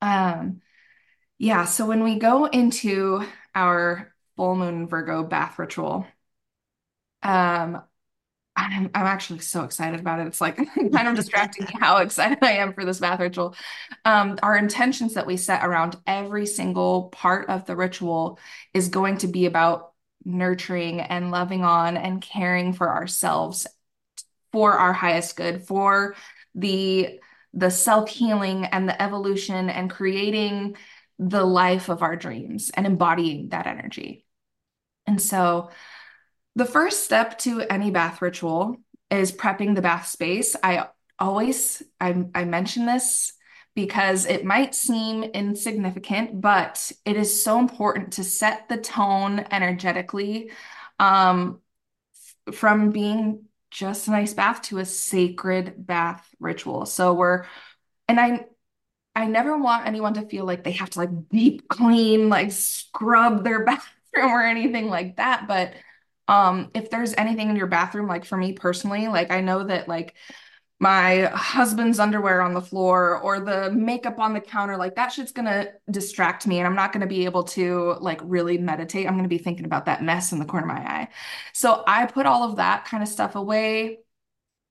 Um, 0.00 0.60
yeah, 1.38 1.64
so 1.64 1.86
when 1.86 2.04
we 2.04 2.18
go 2.18 2.46
into 2.46 3.24
our 3.54 4.14
full 4.36 4.56
moon 4.56 4.88
Virgo 4.88 5.22
bath 5.24 5.58
ritual, 5.58 6.06
um, 7.22 7.82
I'm 8.54 8.90
I'm 8.94 9.06
actually 9.06 9.38
so 9.38 9.64
excited 9.64 9.98
about 9.98 10.20
it. 10.20 10.26
It's 10.26 10.40
like 10.40 10.56
kind 10.92 11.08
of 11.08 11.14
distracting 11.14 11.64
me 11.64 11.72
how 11.80 11.98
excited 11.98 12.38
I 12.42 12.52
am 12.52 12.74
for 12.74 12.84
this 12.84 13.00
bath 13.00 13.20
ritual. 13.20 13.54
Um, 14.04 14.38
our 14.42 14.56
intentions 14.56 15.14
that 15.14 15.26
we 15.26 15.36
set 15.36 15.64
around 15.64 15.96
every 16.06 16.46
single 16.46 17.04
part 17.08 17.48
of 17.48 17.64
the 17.66 17.76
ritual 17.76 18.38
is 18.74 18.88
going 18.88 19.18
to 19.18 19.26
be 19.26 19.46
about 19.46 19.92
nurturing 20.24 21.00
and 21.00 21.30
loving 21.30 21.64
on 21.64 21.96
and 21.96 22.22
caring 22.22 22.72
for 22.72 22.90
ourselves 22.90 23.66
for 24.52 24.72
our 24.74 24.92
highest 24.92 25.36
good, 25.36 25.62
for 25.66 26.14
the 26.54 27.18
the 27.54 27.70
self-healing 27.70 28.66
and 28.66 28.88
the 28.88 29.02
evolution 29.02 29.68
and 29.68 29.90
creating 29.90 30.76
the 31.18 31.44
life 31.44 31.88
of 31.88 32.02
our 32.02 32.16
dreams 32.16 32.70
and 32.74 32.86
embodying 32.86 33.50
that 33.50 33.66
energy. 33.66 34.24
And 35.06 35.20
so 35.20 35.70
the 36.54 36.64
first 36.64 37.04
step 37.04 37.38
to 37.40 37.60
any 37.62 37.90
bath 37.90 38.20
ritual 38.22 38.76
is 39.10 39.32
prepping 39.32 39.74
the 39.74 39.82
bath 39.82 40.06
space. 40.06 40.56
I 40.62 40.88
always 41.18 41.82
I, 42.00 42.26
I 42.34 42.44
mention 42.44 42.86
this 42.86 43.34
because 43.74 44.26
it 44.26 44.44
might 44.44 44.74
seem 44.74 45.22
insignificant, 45.22 46.40
but 46.40 46.92
it 47.04 47.16
is 47.16 47.42
so 47.42 47.58
important 47.58 48.14
to 48.14 48.24
set 48.24 48.68
the 48.68 48.76
tone 48.76 49.44
energetically 49.50 50.50
um, 50.98 51.60
from 52.52 52.90
being 52.90 53.44
just 53.70 54.08
a 54.08 54.10
nice 54.10 54.34
bath 54.34 54.62
to 54.62 54.78
a 54.78 54.84
sacred 54.84 55.86
bath 55.86 56.28
ritual. 56.38 56.84
So 56.84 57.14
we're, 57.14 57.46
and 58.08 58.20
I, 58.20 58.44
I 59.14 59.26
never 59.26 59.56
want 59.56 59.86
anyone 59.86 60.14
to 60.14 60.28
feel 60.28 60.44
like 60.44 60.64
they 60.64 60.72
have 60.72 60.90
to 60.90 60.98
like 60.98 61.28
deep 61.30 61.68
clean, 61.68 62.28
like 62.28 62.52
scrub 62.52 63.42
their 63.42 63.64
bathroom 63.64 64.30
or 64.30 64.42
anything 64.42 64.88
like 64.88 65.16
that. 65.16 65.48
But 65.48 65.72
um, 66.28 66.70
if 66.74 66.90
there's 66.90 67.14
anything 67.16 67.50
in 67.50 67.56
your 67.56 67.66
bathroom, 67.66 68.06
like 68.06 68.24
for 68.24 68.36
me 68.36 68.52
personally, 68.52 69.08
like 69.08 69.30
I 69.30 69.40
know 69.40 69.64
that 69.64 69.88
like 69.88 70.14
my 70.82 71.30
husband's 71.32 72.00
underwear 72.00 72.42
on 72.42 72.54
the 72.54 72.60
floor 72.60 73.16
or 73.20 73.38
the 73.38 73.70
makeup 73.70 74.18
on 74.18 74.34
the 74.34 74.40
counter 74.40 74.76
like 74.76 74.96
that 74.96 75.12
shit's 75.12 75.30
gonna 75.30 75.68
distract 75.92 76.44
me 76.44 76.58
and 76.58 76.66
i'm 76.66 76.74
not 76.74 76.92
gonna 76.92 77.06
be 77.06 77.24
able 77.24 77.44
to 77.44 77.94
like 78.00 78.20
really 78.24 78.58
meditate. 78.58 79.06
I'm 79.06 79.14
gonna 79.14 79.28
be 79.28 79.38
thinking 79.38 79.64
about 79.64 79.86
that 79.86 80.02
mess 80.02 80.32
in 80.32 80.40
the 80.40 80.44
corner 80.44 80.66
of 80.66 80.74
my 80.74 80.80
eye. 80.80 81.08
So 81.52 81.84
i 81.86 82.04
put 82.06 82.26
all 82.26 82.42
of 82.42 82.56
that 82.56 82.84
kind 82.84 83.00
of 83.00 83.08
stuff 83.08 83.36
away 83.36 83.98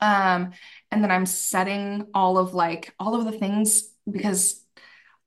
um 0.02 0.52
and 0.92 1.02
then 1.02 1.12
i'm 1.12 1.26
setting 1.26 2.08
all 2.14 2.38
of 2.38 2.54
like 2.54 2.94
all 3.00 3.16
of 3.16 3.24
the 3.24 3.38
things 3.38 3.90
because 4.10 4.61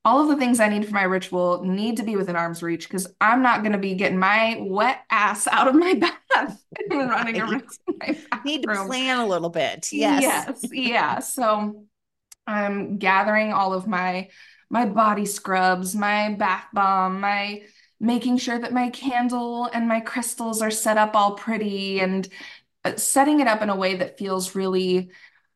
all 0.05 0.21
of 0.21 0.27
the 0.27 0.37
things 0.37 0.59
I 0.59 0.69
need 0.69 0.85
for 0.85 0.93
my 0.93 1.03
ritual 1.03 1.63
need 1.63 1.97
to 1.97 2.03
be 2.03 2.15
within 2.15 2.35
arm's 2.35 2.61
reach 2.61 2.87
because 2.87 3.07
I'm 3.19 3.41
not 3.41 3.61
going 3.61 3.71
to 3.71 3.79
be 3.79 3.95
getting 3.95 4.19
my 4.19 4.59
wet 4.61 4.99
ass 5.09 5.47
out 5.47 5.67
of 5.67 5.73
my 5.73 5.93
bath 6.35 6.63
and 6.77 6.91
running 7.09 7.41
around 7.41 7.63
my 7.99 8.15
Need 8.45 8.63
to 8.63 8.85
plan 8.85 9.17
a 9.17 9.27
little 9.27 9.49
bit. 9.49 9.91
Yes. 9.91 10.21
Yes. 10.21 10.61
Yeah. 10.71 11.19
So 11.19 11.85
I'm 12.45 12.97
gathering 12.97 13.51
all 13.51 13.73
of 13.73 13.87
my 13.87 14.29
my 14.69 14.85
body 14.85 15.25
scrubs, 15.25 15.95
my 15.95 16.33
bath 16.33 16.67
bomb, 16.73 17.19
my 17.19 17.63
making 17.99 18.37
sure 18.37 18.59
that 18.59 18.73
my 18.73 18.89
candle 18.89 19.65
and 19.65 19.87
my 19.87 20.01
crystals 20.01 20.61
are 20.61 20.71
set 20.71 20.97
up 20.97 21.15
all 21.15 21.33
pretty 21.33 21.99
and 21.99 22.27
uh, 22.83 22.95
setting 22.95 23.39
it 23.39 23.47
up 23.47 23.61
in 23.61 23.69
a 23.69 23.75
way 23.75 23.95
that 23.95 24.17
feels 24.17 24.53
really 24.53 25.09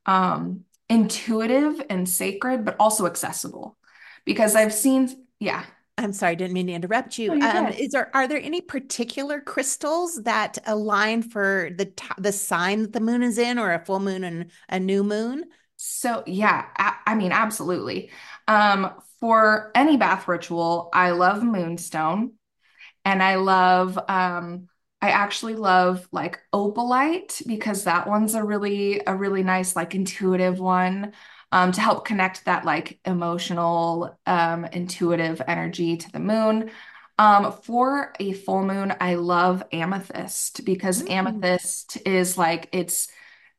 um, 0.05 0.61
intuitive 0.89 1.81
and 1.89 2.07
sacred, 2.09 2.65
but 2.65 2.75
also 2.79 3.05
accessible 3.05 3.77
because 4.25 4.55
I've 4.55 4.73
seen, 4.73 5.25
yeah. 5.39 5.65
I'm 5.97 6.13
sorry, 6.13 6.31
I 6.31 6.35
didn't 6.35 6.53
mean 6.53 6.67
to 6.67 6.73
interrupt 6.73 7.17
you. 7.17 7.31
Oh, 7.31 7.41
um, 7.41 7.67
is 7.67 7.89
there 7.89 8.09
are 8.15 8.27
there 8.27 8.41
any 8.41 8.61
particular 8.61 9.41
crystals 9.41 10.23
that 10.23 10.57
align 10.65 11.21
for 11.21 11.71
the 11.75 11.91
the 12.17 12.31
sign 12.31 12.83
that 12.83 12.93
the 12.93 13.01
moon 13.01 13.21
is 13.21 13.37
in, 13.37 13.59
or 13.59 13.73
a 13.73 13.83
full 13.83 13.99
moon 13.99 14.23
and 14.23 14.51
a 14.69 14.79
new 14.79 15.03
moon? 15.03 15.45
So 15.75 16.23
yeah, 16.25 16.67
I, 16.77 16.95
I 17.05 17.15
mean 17.15 17.33
absolutely. 17.33 18.11
Um, 18.47 18.93
for 19.19 19.71
any 19.75 19.97
bath 19.97 20.27
ritual, 20.27 20.89
I 20.93 21.11
love 21.11 21.43
moonstone, 21.43 22.31
and 23.03 23.21
I 23.21 23.35
love 23.35 23.99
um, 24.07 24.69
I 25.01 25.11
actually 25.11 25.55
love 25.55 26.07
like 26.11 26.39
opalite 26.53 27.45
because 27.47 27.85
that 27.85 28.07
one's 28.07 28.35
a 28.35 28.43
really 28.43 29.01
a 29.05 29.15
really 29.15 29.43
nice 29.43 29.75
like 29.75 29.95
intuitive 29.95 30.59
one 30.59 31.13
um, 31.51 31.71
to 31.71 31.81
help 31.81 32.05
connect 32.05 32.45
that 32.45 32.65
like 32.65 32.99
emotional, 33.05 34.17
um, 34.25 34.65
intuitive 34.65 35.41
energy 35.47 35.97
to 35.97 36.11
the 36.11 36.19
moon. 36.19 36.71
Um, 37.17 37.51
for 37.51 38.13
a 38.19 38.33
full 38.33 38.63
moon, 38.63 38.93
I 39.01 39.15
love 39.15 39.63
amethyst 39.71 40.63
because 40.63 41.03
mm. 41.03 41.11
amethyst 41.11 41.97
is 42.05 42.37
like 42.37 42.69
it's 42.71 43.09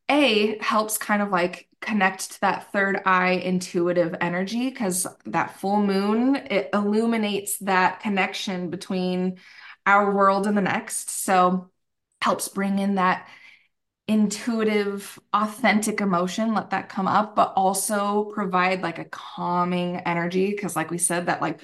a 0.09 0.59
helps 0.61 0.99
kind 0.99 1.23
of 1.23 1.31
like 1.31 1.69
connect 1.81 2.33
to 2.33 2.41
that 2.41 2.73
third 2.73 3.01
eye 3.07 3.33
intuitive 3.33 4.15
energy 4.21 4.71
because 4.71 5.07
that 5.27 5.59
full 5.61 5.81
moon 5.81 6.37
it 6.37 6.71
illuminates 6.75 7.59
that 7.59 8.01
connection 8.01 8.71
between 8.71 9.39
our 9.87 10.15
world 10.15 10.47
and 10.47 10.57
the 10.57 10.63
next. 10.63 11.11
So 11.11 11.71
helps 12.23 12.49
bring 12.49 12.79
in 12.79 12.97
that 12.97 13.29
intuitive, 14.11 15.21
authentic 15.33 16.01
emotion, 16.01 16.53
let 16.53 16.71
that 16.71 16.89
come 16.89 17.07
up, 17.07 17.37
but 17.37 17.53
also 17.55 18.25
provide 18.25 18.83
like 18.83 18.99
a 18.99 19.05
calming 19.05 19.99
energy. 19.99 20.53
Cause 20.57 20.75
like 20.75 20.91
we 20.91 20.99
said, 20.99 21.27
that 21.27 21.41
like 21.41 21.61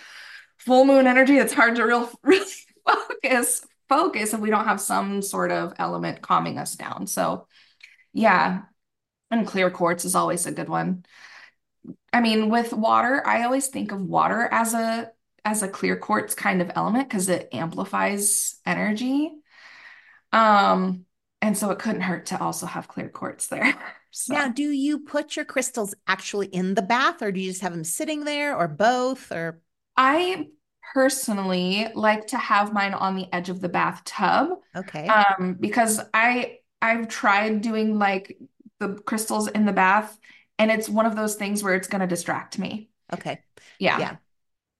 full 0.56 0.84
moon 0.84 1.08
energy, 1.08 1.38
it's 1.38 1.52
hard 1.52 1.74
to 1.74 1.84
real 1.84 2.08
really 2.22 2.46
focus, 2.86 3.66
focus 3.88 4.32
if 4.32 4.38
we 4.38 4.50
don't 4.50 4.66
have 4.66 4.80
some 4.80 5.22
sort 5.22 5.50
of 5.50 5.74
element 5.80 6.22
calming 6.22 6.56
us 6.56 6.76
down. 6.76 7.08
So 7.08 7.48
yeah. 8.12 8.62
And 9.32 9.44
clear 9.44 9.68
quartz 9.68 10.04
is 10.04 10.14
always 10.14 10.46
a 10.46 10.52
good 10.52 10.68
one. 10.68 11.04
I 12.12 12.20
mean, 12.20 12.48
with 12.48 12.72
water, 12.72 13.26
I 13.26 13.42
always 13.42 13.66
think 13.66 13.90
of 13.90 14.00
water 14.00 14.48
as 14.52 14.72
a 14.72 15.10
as 15.44 15.64
a 15.64 15.68
clear 15.68 15.96
quartz 15.96 16.36
kind 16.36 16.62
of 16.62 16.70
element 16.76 17.08
because 17.08 17.28
it 17.28 17.48
amplifies 17.52 18.60
energy. 18.64 19.32
Um, 20.32 21.06
and 21.42 21.56
so 21.56 21.70
it 21.70 21.78
couldn't 21.78 22.02
hurt 22.02 22.26
to 22.26 22.40
also 22.40 22.66
have 22.66 22.88
clear 22.88 23.08
quartz 23.08 23.46
there. 23.48 23.74
So. 24.12 24.32
Now, 24.32 24.48
do 24.48 24.62
you 24.62 25.00
put 25.00 25.36
your 25.36 25.44
crystals 25.44 25.94
actually 26.06 26.46
in 26.46 26.72
the 26.72 26.80
bath 26.80 27.20
or 27.20 27.30
do 27.30 27.38
you 27.38 27.50
just 27.50 27.60
have 27.60 27.72
them 27.72 27.84
sitting 27.84 28.24
there 28.24 28.56
or 28.56 28.66
both 28.66 29.30
or 29.30 29.60
I 29.94 30.46
personally 30.94 31.88
like 31.94 32.28
to 32.28 32.38
have 32.38 32.72
mine 32.72 32.94
on 32.94 33.16
the 33.16 33.26
edge 33.34 33.50
of 33.50 33.60
the 33.60 33.68
bathtub. 33.68 34.60
Okay. 34.74 35.06
Um 35.06 35.58
because 35.60 36.00
I 36.14 36.60
I've 36.80 37.08
tried 37.08 37.60
doing 37.60 37.98
like 37.98 38.38
the 38.78 38.94
crystals 38.94 39.48
in 39.48 39.66
the 39.66 39.72
bath 39.72 40.18
and 40.58 40.70
it's 40.70 40.88
one 40.88 41.04
of 41.04 41.16
those 41.16 41.34
things 41.34 41.62
where 41.62 41.74
it's 41.74 41.88
going 41.88 42.00
to 42.00 42.06
distract 42.06 42.58
me. 42.58 42.88
Okay. 43.12 43.40
Yeah. 43.78 43.98
Yeah. 43.98 44.16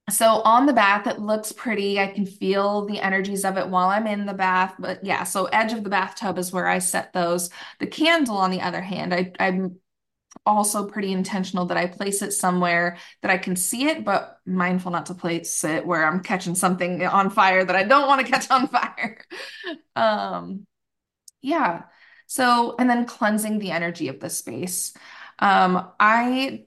So 0.09 0.41
on 0.43 0.65
the 0.65 0.73
bath, 0.73 1.05
it 1.05 1.19
looks 1.19 1.51
pretty. 1.51 1.99
I 1.99 2.07
can 2.07 2.25
feel 2.25 2.85
the 2.85 2.99
energies 3.01 3.43
of 3.43 3.57
it 3.57 3.67
while 3.67 3.89
I'm 3.89 4.07
in 4.07 4.25
the 4.25 4.33
bath. 4.33 4.75
But 4.79 5.03
yeah, 5.03 5.23
so 5.23 5.45
edge 5.45 5.73
of 5.73 5.83
the 5.83 5.89
bathtub 5.89 6.37
is 6.37 6.53
where 6.53 6.67
I 6.67 6.79
set 6.79 7.11
those. 7.11 7.49
The 7.79 7.87
candle, 7.87 8.37
on 8.37 8.51
the 8.51 8.61
other 8.61 8.79
hand, 8.79 9.13
I, 9.13 9.33
I'm 9.37 9.79
also 10.45 10.87
pretty 10.87 11.11
intentional 11.11 11.65
that 11.65 11.77
I 11.77 11.87
place 11.87 12.21
it 12.21 12.31
somewhere 12.31 12.97
that 13.21 13.31
I 13.31 13.37
can 13.37 13.57
see 13.57 13.87
it, 13.87 14.05
but 14.05 14.39
mindful 14.45 14.91
not 14.91 15.07
to 15.07 15.13
place 15.13 15.63
it 15.65 15.85
where 15.85 16.05
I'm 16.05 16.21
catching 16.21 16.55
something 16.55 17.05
on 17.05 17.29
fire 17.29 17.65
that 17.65 17.75
I 17.75 17.83
don't 17.83 18.07
want 18.07 18.25
to 18.25 18.31
catch 18.31 18.49
on 18.49 18.67
fire. 18.69 19.19
um, 19.97 20.65
yeah. 21.41 21.83
So, 22.27 22.75
and 22.79 22.89
then 22.89 23.05
cleansing 23.05 23.59
the 23.59 23.71
energy 23.71 24.07
of 24.07 24.19
the 24.21 24.29
space. 24.29 24.93
Um, 25.39 25.89
I 25.99 26.65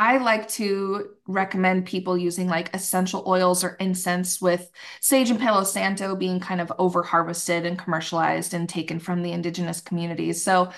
I 0.00 0.16
like 0.16 0.48
to 0.52 1.10
recommend 1.26 1.84
people 1.84 2.16
using 2.16 2.48
like 2.48 2.74
essential 2.74 3.22
oils 3.26 3.62
or 3.62 3.76
incense 3.80 4.40
with 4.40 4.70
sage 5.02 5.28
and 5.28 5.38
Palo 5.38 5.62
Santo 5.62 6.16
being 6.16 6.40
kind 6.40 6.62
of 6.62 6.72
over 6.78 7.02
harvested 7.02 7.66
and 7.66 7.78
commercialized 7.78 8.54
and 8.54 8.66
taken 8.66 8.98
from 8.98 9.22
the 9.22 9.32
indigenous 9.32 9.82
communities. 9.82 10.42
So 10.42 10.72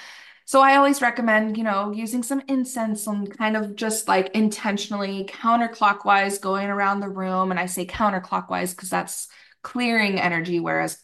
so 0.45 0.61
I 0.61 0.75
always 0.75 1.01
recommend, 1.01 1.57
you 1.57 1.63
know, 1.63 1.93
using 1.93 2.25
some 2.25 2.43
incense 2.49 3.07
and 3.07 3.39
kind 3.39 3.57
of 3.57 3.77
just 3.77 4.09
like 4.09 4.35
intentionally 4.35 5.25
counterclockwise 5.27 6.41
going 6.41 6.67
around 6.69 6.99
the 6.99 7.09
room. 7.09 7.53
And 7.53 7.61
I 7.61 7.67
say 7.67 7.87
counterclockwise 7.87 8.75
because 8.75 8.91
that's 8.91 9.29
clearing 9.63 10.19
energy, 10.19 10.59
whereas 10.59 11.01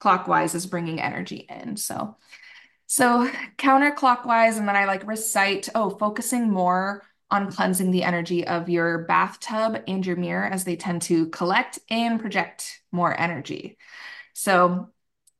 clockwise 0.00 0.54
is 0.54 0.64
bringing 0.64 1.02
energy 1.02 1.46
in. 1.50 1.76
So, 1.76 2.16
so 2.86 3.30
counterclockwise, 3.58 4.56
and 4.56 4.66
then 4.66 4.74
I 4.74 4.86
like 4.86 5.06
recite, 5.06 5.68
oh, 5.74 5.90
focusing 5.90 6.50
more 6.50 7.04
on 7.30 7.52
cleansing 7.52 7.90
the 7.90 8.04
energy 8.04 8.46
of 8.46 8.68
your 8.68 9.04
bathtub 9.04 9.82
and 9.86 10.04
your 10.04 10.16
mirror 10.16 10.46
as 10.46 10.64
they 10.64 10.76
tend 10.76 11.02
to 11.02 11.28
collect 11.28 11.78
and 11.90 12.20
project 12.20 12.80
more 12.90 13.18
energy. 13.18 13.76
So 14.32 14.88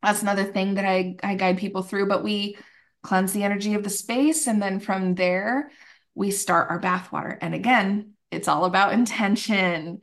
that's 0.03 0.23
another 0.23 0.45
thing 0.45 0.75
that 0.75 0.85
I, 0.85 1.17
I 1.23 1.35
guide 1.35 1.59
people 1.59 1.83
through. 1.83 2.09
But 2.09 2.23
we 2.23 2.59
cleanse 3.03 3.33
the 3.33 3.45
energy 3.45 3.75
of 3.75 3.85
the 3.85 3.91
space. 3.91 4.47
And 4.47 4.61
then 4.61 4.81
from 4.81 5.15
there, 5.15 5.71
we 6.15 6.31
start 6.31 6.71
our 6.71 6.79
bath 6.79 7.11
water. 7.11 7.39
And 7.41 7.55
again, 7.55 8.13
it's 8.31 8.49
all 8.49 8.65
about 8.65 8.93
intention. 8.93 10.01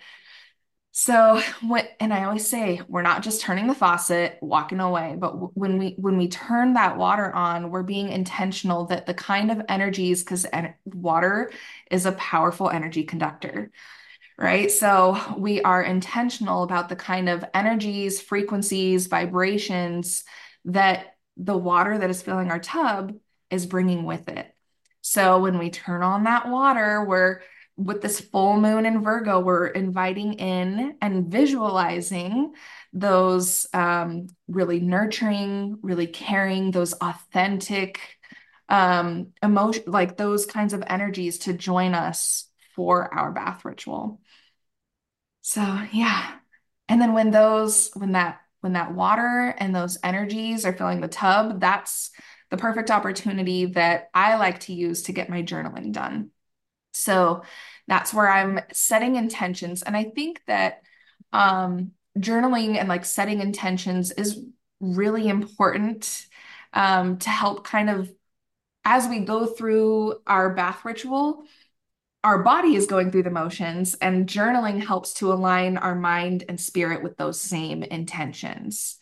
So 0.97 1.41
when, 1.61 1.85
and 1.99 2.13
I 2.13 2.23
always 2.23 2.47
say 2.47 2.79
we're 2.87 3.01
not 3.01 3.21
just 3.21 3.41
turning 3.41 3.67
the 3.67 3.75
faucet, 3.75 4.37
walking 4.41 4.79
away, 4.79 5.17
but 5.19 5.53
when 5.53 5.77
we 5.77 5.95
when 5.97 6.17
we 6.17 6.29
turn 6.29 6.75
that 6.75 6.95
water 6.95 7.35
on, 7.35 7.69
we're 7.69 7.83
being 7.83 8.07
intentional 8.07 8.85
that 8.85 9.05
the 9.05 9.13
kind 9.13 9.51
of 9.51 9.61
energies 9.67 10.23
because 10.23 10.45
en 10.53 10.73
water 10.85 11.51
is 11.91 12.05
a 12.05 12.13
powerful 12.13 12.69
energy 12.69 13.03
conductor, 13.03 13.71
right? 14.37 14.71
So 14.71 15.19
we 15.37 15.61
are 15.63 15.83
intentional 15.83 16.63
about 16.63 16.87
the 16.87 16.95
kind 16.95 17.27
of 17.27 17.43
energies, 17.53 18.21
frequencies, 18.21 19.07
vibrations 19.07 20.23
that 20.63 21.17
the 21.35 21.57
water 21.57 21.97
that 21.97 22.09
is 22.09 22.21
filling 22.21 22.51
our 22.51 22.59
tub 22.59 23.13
is 23.49 23.65
bringing 23.65 24.05
with 24.05 24.29
it. 24.29 24.49
So 25.01 25.39
when 25.39 25.59
we 25.59 25.71
turn 25.71 26.03
on 26.03 26.23
that 26.23 26.47
water, 26.47 27.03
we're 27.03 27.41
with 27.77 28.01
this 28.01 28.21
full 28.21 28.59
moon 28.59 28.85
in 28.85 29.03
Virgo, 29.03 29.39
we're 29.39 29.67
inviting 29.67 30.33
in 30.33 30.95
and 31.01 31.27
visualizing 31.27 32.53
those 32.93 33.67
um, 33.73 34.27
really 34.47 34.79
nurturing, 34.79 35.79
really 35.81 36.07
caring, 36.07 36.71
those 36.71 36.93
authentic 36.93 37.99
um, 38.69 39.27
emotion, 39.43 39.83
like 39.87 40.15
those 40.15 40.45
kinds 40.45 40.73
of 40.73 40.83
energies 40.87 41.39
to 41.39 41.53
join 41.53 41.93
us 41.93 42.49
for 42.75 43.13
our 43.13 43.31
bath 43.31 43.65
ritual. 43.65 44.21
So 45.41 45.61
yeah. 45.91 46.35
And 46.87 47.01
then 47.01 47.13
when 47.13 47.31
those, 47.31 47.91
when 47.93 48.13
that, 48.13 48.39
when 48.61 48.73
that 48.73 48.93
water 48.93 49.53
and 49.57 49.75
those 49.75 49.97
energies 50.01 50.65
are 50.65 50.73
filling 50.73 51.01
the 51.01 51.07
tub, 51.07 51.59
that's 51.59 52.11
the 52.49 52.57
perfect 52.57 52.89
opportunity 52.89 53.65
that 53.65 54.09
I 54.13 54.37
like 54.37 54.61
to 54.61 54.73
use 54.73 55.03
to 55.03 55.13
get 55.13 55.29
my 55.29 55.43
journaling 55.43 55.91
done. 55.91 56.31
So 56.95 57.43
that's 57.87 58.13
where 58.13 58.29
I'm 58.29 58.59
setting 58.73 59.15
intentions. 59.15 59.83
And 59.83 59.95
I 59.95 60.05
think 60.05 60.41
that 60.47 60.81
um, 61.33 61.91
journaling 62.17 62.77
and 62.77 62.89
like 62.89 63.05
setting 63.05 63.41
intentions 63.41 64.11
is 64.11 64.41
really 64.79 65.27
important 65.27 66.27
um, 66.73 67.17
to 67.19 67.29
help 67.29 67.65
kind 67.65 67.89
of 67.89 68.11
as 68.83 69.07
we 69.07 69.19
go 69.19 69.47
through 69.47 70.15
our 70.27 70.53
bath 70.53 70.85
ritual, 70.85 71.43
our 72.23 72.43
body 72.43 72.75
is 72.75 72.85
going 72.85 73.11
through 73.11 73.23
the 73.23 73.31
motions, 73.31 73.95
and 73.95 74.27
journaling 74.27 74.83
helps 74.83 75.13
to 75.15 75.33
align 75.33 75.77
our 75.77 75.95
mind 75.95 76.43
and 76.47 76.59
spirit 76.59 77.03
with 77.03 77.17
those 77.17 77.39
same 77.39 77.83
intentions. 77.83 78.97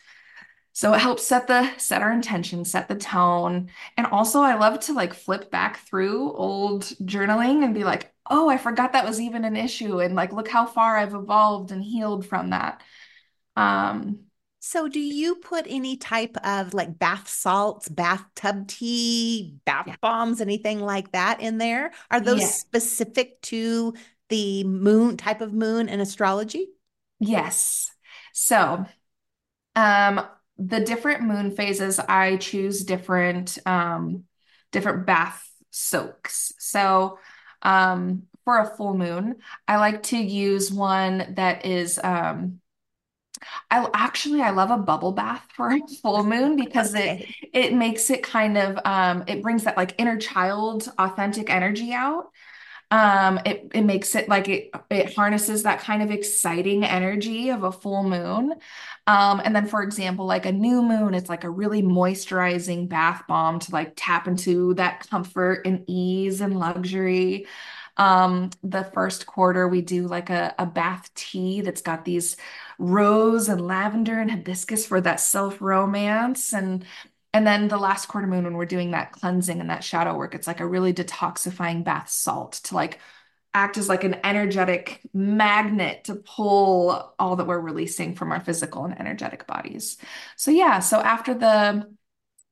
So 0.74 0.92
it 0.92 1.00
helps 1.00 1.24
set 1.24 1.46
the 1.46 1.70
set 1.78 2.02
our 2.02 2.12
intention, 2.12 2.64
set 2.64 2.88
the 2.88 2.96
tone. 2.96 3.70
And 3.96 4.08
also 4.08 4.40
I 4.40 4.56
love 4.56 4.80
to 4.80 4.92
like 4.92 5.14
flip 5.14 5.48
back 5.50 5.78
through 5.86 6.32
old 6.32 6.82
journaling 7.04 7.64
and 7.64 7.72
be 7.74 7.84
like, 7.84 8.12
"Oh, 8.28 8.48
I 8.48 8.58
forgot 8.58 8.92
that 8.92 9.04
was 9.06 9.20
even 9.20 9.44
an 9.44 9.56
issue 9.56 10.00
and 10.00 10.16
like 10.16 10.32
look 10.32 10.48
how 10.48 10.66
far 10.66 10.96
I've 10.96 11.14
evolved 11.14 11.70
and 11.70 11.82
healed 11.82 12.26
from 12.26 12.50
that." 12.50 12.82
Um 13.56 14.20
so 14.58 14.88
do 14.88 14.98
you 14.98 15.36
put 15.36 15.66
any 15.68 15.96
type 15.96 16.36
of 16.44 16.74
like 16.74 16.98
bath 16.98 17.28
salts, 17.28 17.88
bathtub 17.88 18.66
tea, 18.66 19.56
bath 19.66 19.84
yeah. 19.86 19.96
bombs, 20.00 20.40
anything 20.40 20.80
like 20.80 21.12
that 21.12 21.40
in 21.40 21.58
there? 21.58 21.92
Are 22.10 22.18
those 22.18 22.40
yeah. 22.40 22.46
specific 22.46 23.40
to 23.42 23.94
the 24.30 24.64
moon 24.64 25.18
type 25.18 25.40
of 25.40 25.52
moon 25.52 25.88
in 25.88 26.00
astrology? 26.00 26.68
Yes. 27.20 27.92
So, 28.32 28.86
um 29.76 30.26
the 30.58 30.80
different 30.80 31.22
moon 31.22 31.50
phases, 31.50 31.98
I 31.98 32.36
choose 32.36 32.84
different 32.84 33.58
um, 33.66 34.24
different 34.72 35.06
bath 35.06 35.48
soaks. 35.70 36.52
So 36.58 37.18
um, 37.62 38.24
for 38.44 38.58
a 38.58 38.76
full 38.76 38.94
moon, 38.94 39.36
I 39.66 39.76
like 39.76 40.02
to 40.04 40.16
use 40.16 40.70
one 40.72 41.34
that 41.36 41.66
is 41.66 41.98
um, 42.02 42.60
I 43.70 43.88
actually 43.94 44.42
I 44.42 44.50
love 44.50 44.70
a 44.70 44.78
bubble 44.78 45.12
bath 45.12 45.44
for 45.54 45.70
a 45.70 45.80
full 46.02 46.24
moon 46.24 46.56
because 46.56 46.94
it 46.94 47.26
it 47.52 47.74
makes 47.74 48.10
it 48.10 48.22
kind 48.22 48.56
of 48.56 48.78
um, 48.84 49.24
it 49.26 49.42
brings 49.42 49.64
that 49.64 49.76
like 49.76 49.94
inner 49.98 50.16
child 50.16 50.90
authentic 50.98 51.50
energy 51.50 51.92
out. 51.92 52.26
Um, 52.90 53.40
it 53.44 53.70
it 53.74 53.82
makes 53.82 54.14
it 54.14 54.28
like 54.28 54.48
it 54.48 54.70
it 54.90 55.14
harnesses 55.14 55.64
that 55.64 55.80
kind 55.80 56.02
of 56.02 56.10
exciting 56.10 56.84
energy 56.84 57.50
of 57.50 57.64
a 57.64 57.72
full 57.72 58.04
moon. 58.04 58.54
Um, 59.06 59.40
and 59.44 59.54
then 59.54 59.66
for 59.66 59.82
example, 59.82 60.26
like 60.26 60.46
a 60.46 60.52
new 60.52 60.82
moon, 60.82 61.14
it's 61.14 61.28
like 61.28 61.44
a 61.44 61.50
really 61.50 61.82
moisturizing 61.82 62.88
bath 62.88 63.24
bomb 63.28 63.58
to 63.60 63.72
like 63.72 63.94
tap 63.96 64.28
into 64.28 64.74
that 64.74 65.08
comfort 65.10 65.66
and 65.66 65.84
ease 65.88 66.40
and 66.40 66.58
luxury. 66.58 67.46
Um, 67.96 68.50
the 68.62 68.84
first 68.84 69.26
quarter, 69.26 69.68
we 69.68 69.80
do 69.80 70.06
like 70.08 70.30
a, 70.30 70.54
a 70.58 70.66
bath 70.66 71.10
tea 71.14 71.60
that's 71.60 71.82
got 71.82 72.04
these 72.04 72.36
rose 72.78 73.48
and 73.48 73.60
lavender 73.66 74.18
and 74.18 74.30
hibiscus 74.30 74.86
for 74.86 75.00
that 75.00 75.20
self 75.20 75.60
romance. 75.60 76.52
And 76.52 76.84
and 77.34 77.44
then 77.44 77.66
the 77.66 77.78
last 77.78 78.06
quarter 78.06 78.28
moon, 78.28 78.44
when 78.44 78.54
we're 78.54 78.64
doing 78.64 78.92
that 78.92 79.10
cleansing 79.10 79.60
and 79.60 79.68
that 79.68 79.82
shadow 79.82 80.16
work, 80.16 80.36
it's 80.36 80.46
like 80.46 80.60
a 80.60 80.66
really 80.66 80.94
detoxifying 80.94 81.82
bath 81.82 82.08
salt 82.08 82.52
to 82.64 82.76
like 82.76 83.00
act 83.52 83.76
as 83.76 83.88
like 83.88 84.04
an 84.04 84.16
energetic 84.22 85.00
magnet 85.12 86.04
to 86.04 86.14
pull 86.14 87.12
all 87.18 87.34
that 87.34 87.48
we're 87.48 87.58
releasing 87.58 88.14
from 88.14 88.30
our 88.30 88.38
physical 88.38 88.84
and 88.84 89.00
energetic 89.00 89.48
bodies. 89.48 89.96
So 90.36 90.52
yeah, 90.52 90.78
so 90.78 91.00
after 91.00 91.34
the 91.34 91.92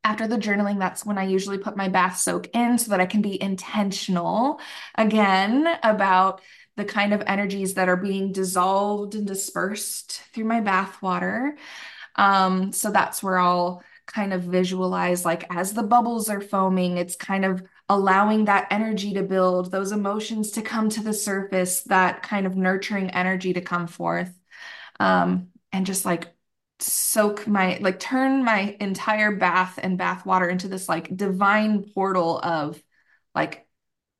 after 0.03 0.26
the 0.26 0.37
journaling, 0.37 0.80
that's 0.80 1.07
when 1.07 1.16
I 1.16 1.26
usually 1.26 1.59
put 1.59 1.76
my 1.76 1.89
bath 1.89 2.18
soak 2.18 2.49
in 2.53 2.76
so 2.76 2.91
that 2.91 3.01
I 3.01 3.07
can 3.07 3.22
be 3.22 3.41
intentional 3.41 4.59
again 4.97 5.68
about 5.85 6.41
the 6.76 6.85
kind 6.85 7.14
of 7.14 7.22
energies 7.24 7.74
that 7.74 7.89
are 7.89 7.97
being 7.97 8.33
dissolved 8.33 9.14
and 9.14 9.28
dispersed 9.28 10.22
through 10.35 10.47
my 10.47 10.61
bath 10.61 11.01
water. 11.01 11.57
Um, 12.16 12.72
so 12.72 12.91
that's 12.91 13.22
where 13.22 13.39
I'll 13.39 13.85
kind 14.07 14.32
of 14.32 14.42
visualize 14.42 15.24
like 15.24 15.44
as 15.55 15.72
the 15.72 15.82
bubbles 15.82 16.28
are 16.28 16.40
foaming, 16.40 16.98
it's 16.98 17.16
kind 17.16 17.44
of 17.44 17.62
allowing 17.88 18.46
that 18.46 18.68
energy 18.70 19.14
to 19.14 19.22
build, 19.22 19.70
those 19.70 19.92
emotions 19.92 20.53
to 20.53 20.62
come 20.62 20.88
to 20.90 21.03
the 21.03 21.12
surface, 21.12 21.82
that 21.82 22.22
kind 22.22 22.46
of 22.46 22.57
nurturing 22.57 23.11
energy 23.11 23.53
to 23.53 23.61
come 23.61 23.86
forth. 23.86 24.32
Um, 25.00 25.48
and 25.72 25.86
just 25.86 26.05
like 26.05 26.34
soak 26.80 27.46
my 27.46 27.78
like 27.80 28.00
turn 28.00 28.44
my 28.44 28.76
entire 28.80 29.36
bath 29.36 29.78
and 29.82 29.96
bath 29.98 30.26
water 30.26 30.48
into 30.48 30.68
this 30.68 30.88
like 30.88 31.16
divine 31.16 31.84
portal 31.94 32.38
of 32.38 32.82
like 33.34 33.66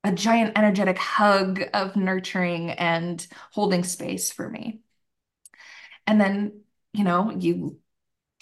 a 0.05 0.13
giant 0.13 0.57
energetic 0.57 0.99
hug 0.99 1.63
of 1.75 1.97
nurturing 1.97 2.71
and 2.71 3.27
holding 3.53 3.85
space 3.85 4.33
for 4.33 4.49
me. 4.49 4.81
And 6.07 6.21
then, 6.21 6.63
you 6.93 7.05
know, 7.05 7.31
you 7.31 7.79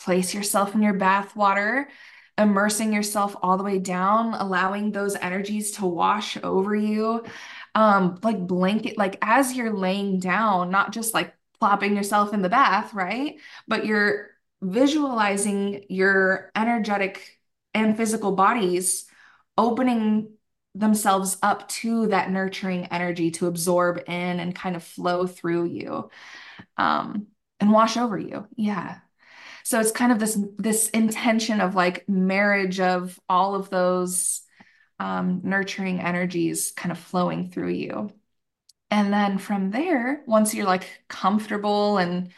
place 0.00 0.34
yourself 0.34 0.74
in 0.74 0.82
your 0.82 0.94
bath 0.94 1.36
water, 1.36 1.88
immersing 2.38 2.92
yourself 2.92 3.36
all 3.42 3.56
the 3.56 3.64
way 3.64 3.78
down, 3.78 4.34
allowing 4.34 4.92
those 4.92 5.14
energies 5.16 5.72
to 5.72 5.86
wash 5.86 6.36
over 6.42 6.74
you. 6.74 7.24
Um, 7.74 8.18
like 8.22 8.46
blanket, 8.46 8.98
like 8.98 9.16
as 9.22 9.54
you're 9.54 9.72
laying 9.72 10.18
down, 10.18 10.70
not 10.70 10.92
just 10.92 11.14
like 11.14 11.34
plopping 11.60 11.94
yourself 11.94 12.34
in 12.34 12.42
the 12.42 12.48
bath, 12.48 12.94
right? 12.94 13.38
But 13.68 13.86
you're 13.86 14.30
visualizing 14.60 15.84
your 15.88 16.50
energetic 16.56 17.38
and 17.74 17.96
physical 17.96 18.32
bodies 18.32 19.06
opening 19.56 20.32
themselves 20.74 21.36
up 21.42 21.68
to 21.68 22.08
that 22.08 22.30
nurturing 22.30 22.86
energy 22.86 23.30
to 23.32 23.46
absorb 23.46 23.98
in 24.06 24.40
and 24.40 24.54
kind 24.54 24.76
of 24.76 24.82
flow 24.82 25.26
through 25.26 25.64
you 25.64 26.10
um, 26.76 27.26
and 27.58 27.70
wash 27.70 27.96
over 27.96 28.18
you. 28.18 28.46
Yeah. 28.56 28.98
So 29.64 29.80
it's 29.80 29.92
kind 29.92 30.12
of 30.12 30.18
this 30.18 30.38
this 30.58 30.88
intention 30.90 31.60
of 31.60 31.74
like 31.74 32.08
marriage 32.08 32.80
of 32.80 33.18
all 33.28 33.54
of 33.54 33.70
those 33.70 34.42
um, 34.98 35.40
nurturing 35.44 36.00
energies 36.00 36.72
kind 36.72 36.92
of 36.92 36.98
flowing 36.98 37.50
through 37.50 37.70
you. 37.70 38.10
And 38.90 39.12
then 39.12 39.38
from 39.38 39.70
there, 39.70 40.22
once 40.26 40.54
you're 40.54 40.66
like 40.66 41.04
comfortable 41.08 41.98
and 41.98 42.32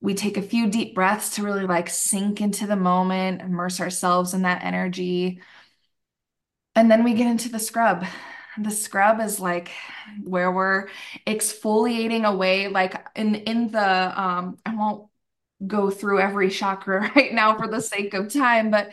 we 0.00 0.14
take 0.14 0.36
a 0.36 0.42
few 0.42 0.68
deep 0.68 0.94
breaths 0.94 1.36
to 1.36 1.42
really 1.42 1.66
like 1.66 1.88
sink 1.88 2.40
into 2.40 2.66
the 2.66 2.76
moment, 2.76 3.40
immerse 3.42 3.80
ourselves 3.80 4.34
in 4.34 4.42
that 4.42 4.62
energy. 4.62 5.40
And 6.76 6.90
then 6.90 7.04
we 7.04 7.14
get 7.14 7.26
into 7.26 7.48
the 7.48 7.58
scrub. 7.58 8.04
The 8.58 8.70
scrub 8.70 9.20
is 9.20 9.40
like 9.40 9.70
where 10.22 10.52
we're 10.52 10.88
exfoliating 11.26 12.24
away, 12.24 12.68
like 12.68 12.94
in 13.16 13.34
in 13.34 13.70
the 13.72 14.20
um, 14.20 14.58
I 14.64 14.74
won't 14.76 15.08
go 15.66 15.90
through 15.90 16.20
every 16.20 16.50
chakra 16.50 17.10
right 17.16 17.32
now 17.32 17.56
for 17.56 17.68
the 17.68 17.80
sake 17.80 18.14
of 18.14 18.32
time, 18.32 18.70
but 18.70 18.90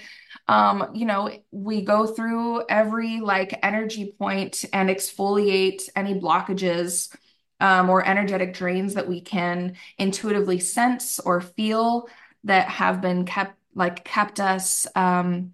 um, 0.47 0.91
you 0.93 1.05
know, 1.05 1.31
we 1.51 1.81
go 1.81 2.07
through 2.07 2.65
every 2.67 3.19
like 3.19 3.59
energy 3.63 4.13
point 4.17 4.65
and 4.73 4.89
exfoliate 4.89 5.89
any 5.95 6.19
blockages 6.19 7.15
um, 7.59 7.89
or 7.89 8.05
energetic 8.05 8.53
drains 8.53 8.95
that 8.95 9.07
we 9.07 9.21
can 9.21 9.75
intuitively 9.97 10.59
sense 10.59 11.19
or 11.19 11.41
feel 11.41 12.07
that 12.43 12.67
have 12.67 13.01
been 13.01 13.25
kept 13.25 13.55
like 13.75 14.03
kept 14.03 14.39
us 14.39 14.87
um, 14.95 15.53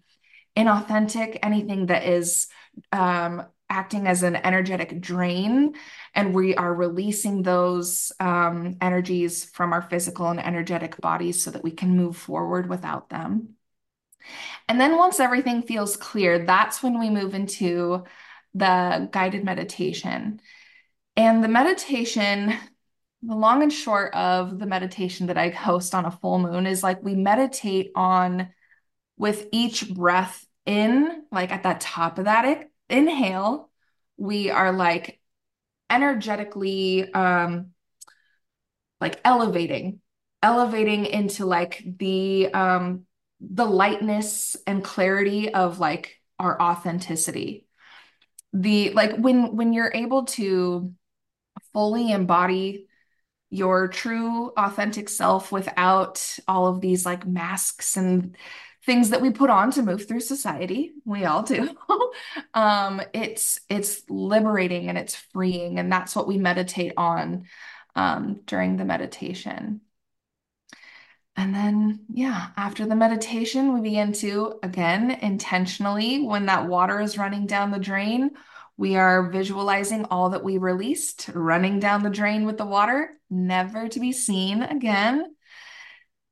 inauthentic, 0.58 1.38
anything 1.44 1.88
that 1.88 2.04
is 2.06 2.48
um, 2.92 3.44
acting 3.70 4.08
as 4.08 4.24
an 4.24 4.36
energetic 4.36 5.02
drain 5.02 5.76
and 6.16 6.34
we 6.34 6.56
are 6.56 6.74
releasing 6.74 7.44
those 7.44 8.12
um, 8.20 8.78
energies 8.82 9.46
from 9.46 9.74
our 9.74 9.82
physical 9.82 10.28
and 10.30 10.40
energetic 10.40 11.00
bodies 11.02 11.42
so 11.42 11.52
that 11.52 11.64
we 11.64 11.72
can 11.72 11.98
move 11.98 12.16
forward 12.16 12.70
without 12.70 13.10
them. 13.10 13.50
And 14.68 14.80
then 14.80 14.98
once 14.98 15.20
everything 15.20 15.62
feels 15.62 15.98
clear 15.98 16.40
that's 16.46 16.82
when 16.82 17.00
we 17.00 17.10
move 17.10 17.34
into 17.34 18.04
the 18.54 19.10
guided 19.12 19.44
meditation. 19.44 20.40
And 21.16 21.44
the 21.44 21.50
meditation 21.50 22.54
the 23.24 23.36
long 23.36 23.64
and 23.64 23.74
short 23.74 24.14
of 24.14 24.60
the 24.60 24.68
meditation 24.68 25.26
that 25.26 25.40
i 25.40 25.50
host 25.50 25.96
on 25.96 26.06
a 26.06 26.12
full 26.12 26.38
moon 26.38 26.68
is 26.68 26.84
like 26.84 27.02
we 27.04 27.16
meditate 27.16 27.92
on 27.96 28.48
with 29.18 29.48
each 29.52 29.92
breath 29.94 30.46
in, 30.66 31.24
like 31.32 31.52
at 31.52 31.64
that 31.64 31.82
top 31.82 32.20
of 32.20 32.26
that 32.26 32.46
inhale, 32.90 33.70
we 34.18 34.50
are 34.50 34.72
like 34.72 35.20
energetically 35.90 37.12
um 37.14 37.72
like 39.00 39.20
elevating, 39.24 40.02
elevating 40.42 41.06
into 41.06 41.46
like 41.46 41.84
the 41.98 42.54
um 42.54 43.06
the 43.40 43.66
lightness 43.66 44.58
and 44.66 44.84
clarity 44.84 45.54
of 45.54 45.80
like 45.80 46.20
our 46.40 46.60
authenticity. 46.62 47.68
The 48.54 48.92
like 48.92 49.18
when 49.18 49.56
when 49.56 49.74
you're 49.74 49.92
able 49.94 50.26
to 50.26 50.94
fully 51.74 52.12
embody 52.12 52.88
your 53.50 53.88
true 53.88 54.52
authentic 54.58 55.08
self 55.08 55.52
without 55.52 56.38
all 56.48 56.68
of 56.68 56.82
these 56.82 57.06
like 57.06 57.26
masks 57.26 57.96
and 57.96 58.36
things 58.88 59.12
that 59.12 59.22
we 59.22 59.30
put 59.30 59.52
on 59.52 59.70
to 59.72 59.84
move 59.84 60.08
through 60.08 60.22
society. 60.22 60.94
We 61.06 61.26
all 61.26 61.44
do. 61.44 61.70
um, 62.56 63.02
it's 63.14 63.60
it's 63.70 64.02
liberating 64.10 64.90
and 64.90 64.98
it's 64.98 65.16
freeing, 65.16 65.78
and 65.78 65.92
that's 65.92 66.16
what 66.16 66.28
we 66.28 66.40
meditate 66.40 66.94
on 66.98 67.46
um, 67.96 68.42
during 68.48 68.78
the 68.78 68.86
meditation. 68.86 69.82
And 71.36 71.54
then, 71.54 72.06
yeah, 72.12 72.48
after 72.58 72.88
the 72.88 72.96
meditation, 72.96 73.76
we 73.76 73.82
begin 73.82 74.12
to, 74.14 74.58
again, 74.64 75.12
intentionally, 75.12 76.26
when 76.26 76.48
that 76.48 76.66
water 76.66 77.00
is 77.00 77.20
running 77.20 77.46
down 77.46 77.70
the 77.70 77.78
drain, 77.78 78.32
we 78.76 78.96
are 78.96 79.30
visualizing 79.30 80.06
all 80.06 80.32
that 80.32 80.44
we 80.44 80.58
released 80.58 81.30
running 81.36 81.80
down 81.80 82.02
the 82.02 82.10
drain 82.10 82.46
with 82.46 82.58
the 82.58 82.66
water, 82.66 83.12
never 83.30 83.88
to 83.88 84.00
be 84.00 84.12
seen 84.12 84.64
again. 84.64 85.36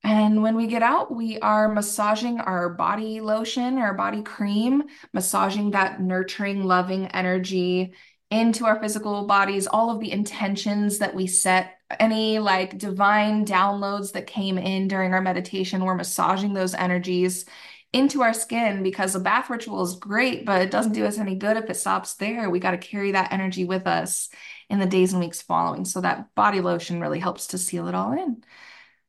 And 0.06 0.44
when 0.44 0.56
we 0.56 0.68
get 0.68 0.84
out, 0.84 1.12
we 1.12 1.40
are 1.40 1.68
massaging 1.68 2.40
our 2.40 2.70
body 2.70 3.22
lotion, 3.22 3.80
our 3.80 3.96
body 3.96 4.22
cream, 4.22 4.84
massaging 5.14 5.72
that 5.72 6.00
nurturing, 6.00 6.64
loving 6.64 7.08
energy 7.08 7.96
into 8.30 8.68
our 8.68 8.80
physical 8.80 9.26
bodies, 9.26 9.66
all 9.66 9.90
of 9.90 10.00
the 10.00 10.12
intentions 10.12 11.00
that 11.00 11.16
we 11.16 11.26
set, 11.26 11.80
any 12.00 12.38
like 12.38 12.78
divine 12.78 13.48
downloads 13.48 14.12
that 14.12 14.28
came 14.28 14.60
in 14.60 14.88
during 14.88 15.12
our 15.12 15.22
meditation, 15.22 15.84
we're 15.84 15.96
massaging 15.96 16.54
those 16.54 16.76
energies 16.76 17.46
into 17.92 18.22
our 18.22 18.34
skin 18.34 18.84
because 18.84 19.16
a 19.16 19.20
bath 19.20 19.50
ritual 19.50 19.82
is 19.82 19.96
great, 19.96 20.46
but 20.46 20.62
it 20.62 20.70
doesn't 20.70 20.94
do 20.94 21.06
us 21.06 21.18
any 21.18 21.34
good 21.34 21.58
if 21.58 21.68
it 21.68 21.78
stops 21.78 22.14
there. 22.14 22.52
We 22.52 22.60
got 22.60 22.72
to 22.72 22.78
carry 22.78 23.14
that 23.14 23.34
energy 23.34 23.66
with 23.66 23.88
us 23.88 24.30
in 24.70 24.80
the 24.80 24.86
days 24.86 25.14
and 25.14 25.20
weeks 25.20 25.42
following. 25.42 25.84
So 25.84 26.02
that 26.02 26.36
body 26.36 26.62
lotion 26.62 27.02
really 27.02 27.20
helps 27.20 27.48
to 27.48 27.58
seal 27.58 27.88
it 27.88 27.96
all 27.96 28.12
in. 28.12 28.44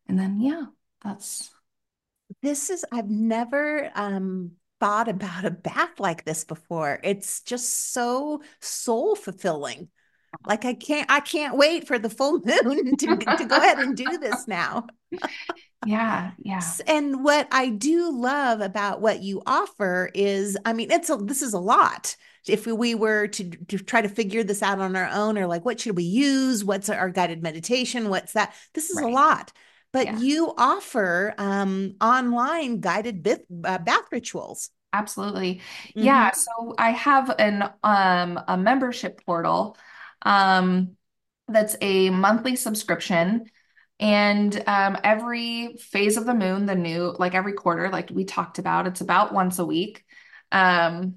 And 0.09 0.19
then, 0.19 0.41
yeah, 0.41 0.67
that's. 1.07 1.51
This 2.43 2.71
is, 2.71 2.85
I've 2.91 3.09
never 3.09 3.91
um, 3.95 4.53
thought 4.81 5.09
about 5.09 5.45
a 5.45 5.51
bath 5.51 5.99
like 5.99 6.25
this 6.25 6.45
before. 6.45 7.01
It's 7.03 7.41
just 7.43 7.93
so 7.93 8.43
soul 8.61 9.15
fulfilling. 9.15 9.89
Like 10.47 10.65
I 10.65 10.75
can't 10.75 11.11
I 11.11 11.21
can't 11.21 11.57
wait 11.57 11.87
for 11.87 11.99
the 11.99 12.11
full 12.11 12.41
moon 12.45 12.97
to, 12.97 13.17
to 13.17 13.47
go 13.47 13.57
ahead 13.57 13.79
and 13.79 13.97
do 13.97 14.19
this 14.19 14.47
now. 14.47 14.87
yeah, 15.87 16.33
yeah. 16.39 16.61
And 16.87 17.25
what 17.25 17.49
I 17.51 17.71
do 17.71 18.11
love 18.13 18.61
about 18.61 19.01
what 19.01 19.23
you 19.23 19.43
offer 19.47 20.11
is 20.15 20.59
I 20.65 20.73
mean 20.73 20.91
it's 20.91 21.11
a 21.11 21.17
this 21.17 21.43
is 21.43 21.55
a 21.55 21.59
lot. 21.59 22.17
If 22.47 22.67
we 22.67 22.95
were 22.95 23.27
to, 23.27 23.51
to 23.51 23.79
try 23.79 24.03
to 24.03 24.09
figure 24.09 24.45
this 24.45 24.63
out 24.63 24.79
on 24.79 24.95
our 24.95 25.09
own 25.09 25.37
or 25.37 25.47
like 25.47 25.65
what 25.65 25.81
should 25.81 25.97
we 25.97 26.05
use? 26.05 26.65
What's 26.65 26.89
our 26.89 27.11
guided 27.11 27.43
meditation? 27.43 28.09
What's 28.09 28.35
that? 28.35 28.55
This 28.75 28.91
is 28.91 29.01
right. 29.01 29.11
a 29.11 29.15
lot 29.15 29.53
but 29.97 30.05
yeah. 30.05 30.19
you 30.19 30.53
offer 30.59 31.33
um, 31.39 31.95
online 32.03 32.81
guided 32.81 33.23
bath, 33.23 33.41
uh, 33.65 33.79
bath 33.79 34.03
rituals. 34.13 34.69
Absolutely. 34.93 35.63
Mm-hmm. 35.89 36.03
Yeah. 36.03 36.33
So 36.33 36.75
I 36.77 36.91
have 36.91 37.35
an 37.39 37.71
um, 37.83 38.39
a 38.47 38.59
membership 38.59 39.25
portal 39.25 39.79
um, 40.21 40.99
that's 41.49 41.77
a 41.81 42.11
monthly 42.11 42.57
subscription. 42.57 43.47
And 43.99 44.63
um, 44.67 44.99
every 45.03 45.79
phase 45.79 46.19
of 46.19 46.27
the 46.27 46.35
moon, 46.35 46.67
the 46.67 46.75
new, 46.75 47.17
like 47.19 47.35
every 47.35 47.55
quarter, 47.55 47.89
like 47.89 48.11
we 48.11 48.27
talked 48.27 48.59
about, 48.59 48.87
it's 48.87 49.01
about 49.01 49.33
once 49.33 49.59
a 49.59 49.65
week. 49.65 50.05
Um, 50.53 51.15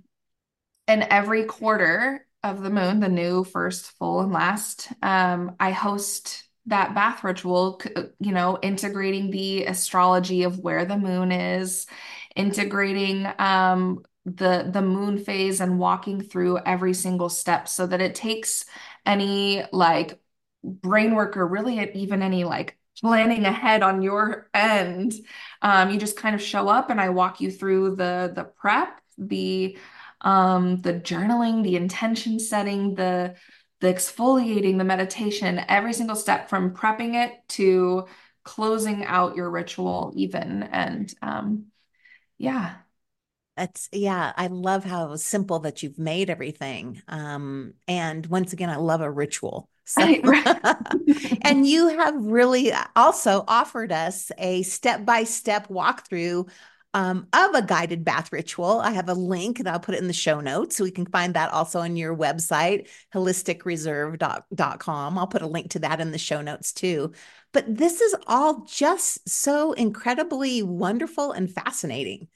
and 0.87 1.03
every 1.03 1.43
quarter 1.43 2.25
of 2.45 2.61
the 2.61 2.69
moon, 2.69 3.01
the 3.01 3.09
new 3.09 3.43
first, 3.43 3.91
full, 3.97 4.21
and 4.21 4.31
last, 4.31 4.87
um, 5.03 5.57
I 5.59 5.71
host 5.71 6.45
that 6.69 6.95
bath 6.95 7.23
ritual, 7.23 7.81
you 8.19 8.31
know, 8.31 8.57
integrating 8.61 9.31
the 9.31 9.65
astrology 9.65 10.43
of 10.43 10.59
where 10.59 10.85
the 10.85 10.97
moon 10.97 11.31
is, 11.31 11.87
integrating 12.35 13.27
um, 13.39 14.03
the 14.25 14.69
the 14.71 14.81
moon 14.81 15.17
phase 15.17 15.61
and 15.61 15.79
walking 15.79 16.21
through 16.21 16.59
every 16.59 16.93
single 16.93 17.29
step 17.29 17.67
so 17.67 17.87
that 17.87 18.01
it 18.01 18.15
takes 18.15 18.65
any 19.05 19.63
like 19.71 20.19
brain 20.63 21.15
work 21.15 21.37
or 21.37 21.47
really 21.47 21.79
even 21.93 22.21
any 22.21 22.43
like 22.43 22.77
planning 23.01 23.45
ahead 23.45 23.81
on 23.81 24.01
your 24.01 24.49
end. 24.53 25.13
Um, 25.61 25.89
you 25.89 25.99
just 25.99 26.17
kind 26.17 26.35
of 26.35 26.41
show 26.41 26.67
up 26.67 26.89
and 26.89 26.99
I 26.99 27.09
walk 27.09 27.41
you 27.41 27.51
through 27.51 27.95
the 27.95 28.31
the 28.35 28.43
prep, 28.43 28.99
the 29.17 29.77
um, 30.21 30.81
the 30.81 30.93
journaling, 30.93 31.63
the 31.63 31.77
intention 31.77 32.39
setting, 32.39 32.95
the 32.95 33.35
the 33.81 33.93
exfoliating, 33.93 34.77
the 34.77 34.83
meditation, 34.83 35.61
every 35.67 35.93
single 35.93 36.15
step 36.15 36.49
from 36.49 36.71
prepping 36.73 37.15
it 37.15 37.33
to 37.49 38.05
closing 38.43 39.05
out 39.05 39.35
your 39.35 39.49
ritual, 39.49 40.13
even. 40.15 40.63
And 40.63 41.13
um, 41.21 41.65
yeah. 42.37 42.75
That's 43.55 43.89
yeah, 43.91 44.31
I 44.37 44.47
love 44.47 44.85
how 44.85 45.15
simple 45.17 45.59
that 45.59 45.83
you've 45.83 45.99
made 45.99 46.29
everything. 46.29 47.01
Um, 47.09 47.73
and 47.87 48.25
once 48.27 48.53
again, 48.53 48.69
I 48.69 48.77
love 48.77 49.01
a 49.01 49.11
ritual. 49.11 49.69
So, 49.89 50.03
and 51.41 51.65
you 51.65 51.87
have 51.97 52.13
really 52.23 52.71
also 52.95 53.43
offered 53.47 53.91
us 53.91 54.31
a 54.37 54.61
step 54.61 55.03
by 55.03 55.23
step 55.23 55.67
walkthrough 55.67 56.47
um, 56.93 57.27
of 57.33 57.53
a 57.53 57.61
guided 57.61 58.03
bath 58.03 58.31
ritual. 58.31 58.79
I 58.79 58.91
have 58.91 59.09
a 59.09 59.13
link 59.13 59.59
and 59.59 59.67
I'll 59.67 59.79
put 59.79 59.95
it 59.95 60.01
in 60.01 60.07
the 60.07 60.13
show 60.13 60.39
notes. 60.39 60.75
So 60.75 60.83
we 60.83 60.91
can 60.91 61.05
find 61.05 61.35
that 61.35 61.53
also 61.53 61.79
on 61.79 61.95
your 61.95 62.15
website, 62.15 62.87
healisticreserve.com. 63.13 65.17
I'll 65.17 65.27
put 65.27 65.41
a 65.41 65.47
link 65.47 65.71
to 65.71 65.79
that 65.79 66.01
in 66.01 66.11
the 66.11 66.17
show 66.17 66.41
notes 66.41 66.73
too. 66.73 67.13
But 67.53 67.75
this 67.75 68.01
is 68.01 68.15
all 68.27 68.65
just 68.65 69.27
so 69.29 69.73
incredibly 69.73 70.63
wonderful 70.63 71.31
and 71.31 71.51
fascinating. 71.51 72.27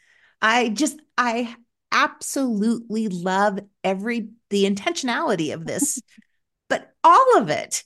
I 0.42 0.70
just, 0.70 1.00
I 1.18 1.56
absolutely 1.92 3.08
love 3.08 3.60
every, 3.84 4.30
the 4.50 4.66
intentionality 4.66 5.54
of 5.54 5.66
this, 5.66 6.02
but 6.70 6.94
all 7.04 7.38
of 7.38 7.50
it 7.50 7.84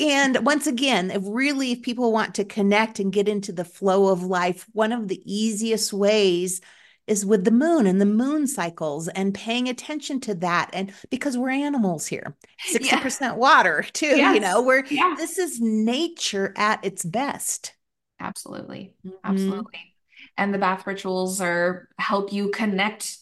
and 0.00 0.44
once 0.44 0.66
again, 0.66 1.10
if 1.10 1.22
really, 1.24 1.72
if 1.72 1.82
people 1.82 2.12
want 2.12 2.34
to 2.34 2.44
connect 2.44 2.98
and 2.98 3.12
get 3.12 3.28
into 3.28 3.52
the 3.52 3.64
flow 3.64 4.08
of 4.08 4.24
life, 4.24 4.66
one 4.72 4.92
of 4.92 5.08
the 5.08 5.22
easiest 5.24 5.92
ways 5.92 6.60
is 7.06 7.24
with 7.24 7.44
the 7.44 7.50
moon 7.50 7.86
and 7.86 8.00
the 8.00 8.06
moon 8.06 8.46
cycles 8.46 9.08
and 9.08 9.34
paying 9.34 9.68
attention 9.68 10.20
to 10.20 10.34
that. 10.34 10.70
And 10.72 10.92
because 11.10 11.36
we're 11.36 11.50
animals 11.50 12.06
here, 12.06 12.34
60% 12.72 13.20
yeah. 13.20 13.34
water 13.34 13.86
too, 13.92 14.06
yes. 14.06 14.34
you 14.34 14.40
know, 14.40 14.62
we're, 14.62 14.84
yeah. 14.86 15.14
this 15.16 15.38
is 15.38 15.60
nature 15.60 16.52
at 16.56 16.84
its 16.84 17.04
best. 17.04 17.74
Absolutely. 18.18 18.94
Mm-hmm. 19.06 19.16
Absolutely. 19.22 19.94
And 20.36 20.52
the 20.52 20.58
bath 20.58 20.86
rituals 20.86 21.40
are 21.40 21.88
help 21.98 22.32
you 22.32 22.48
connect. 22.48 23.18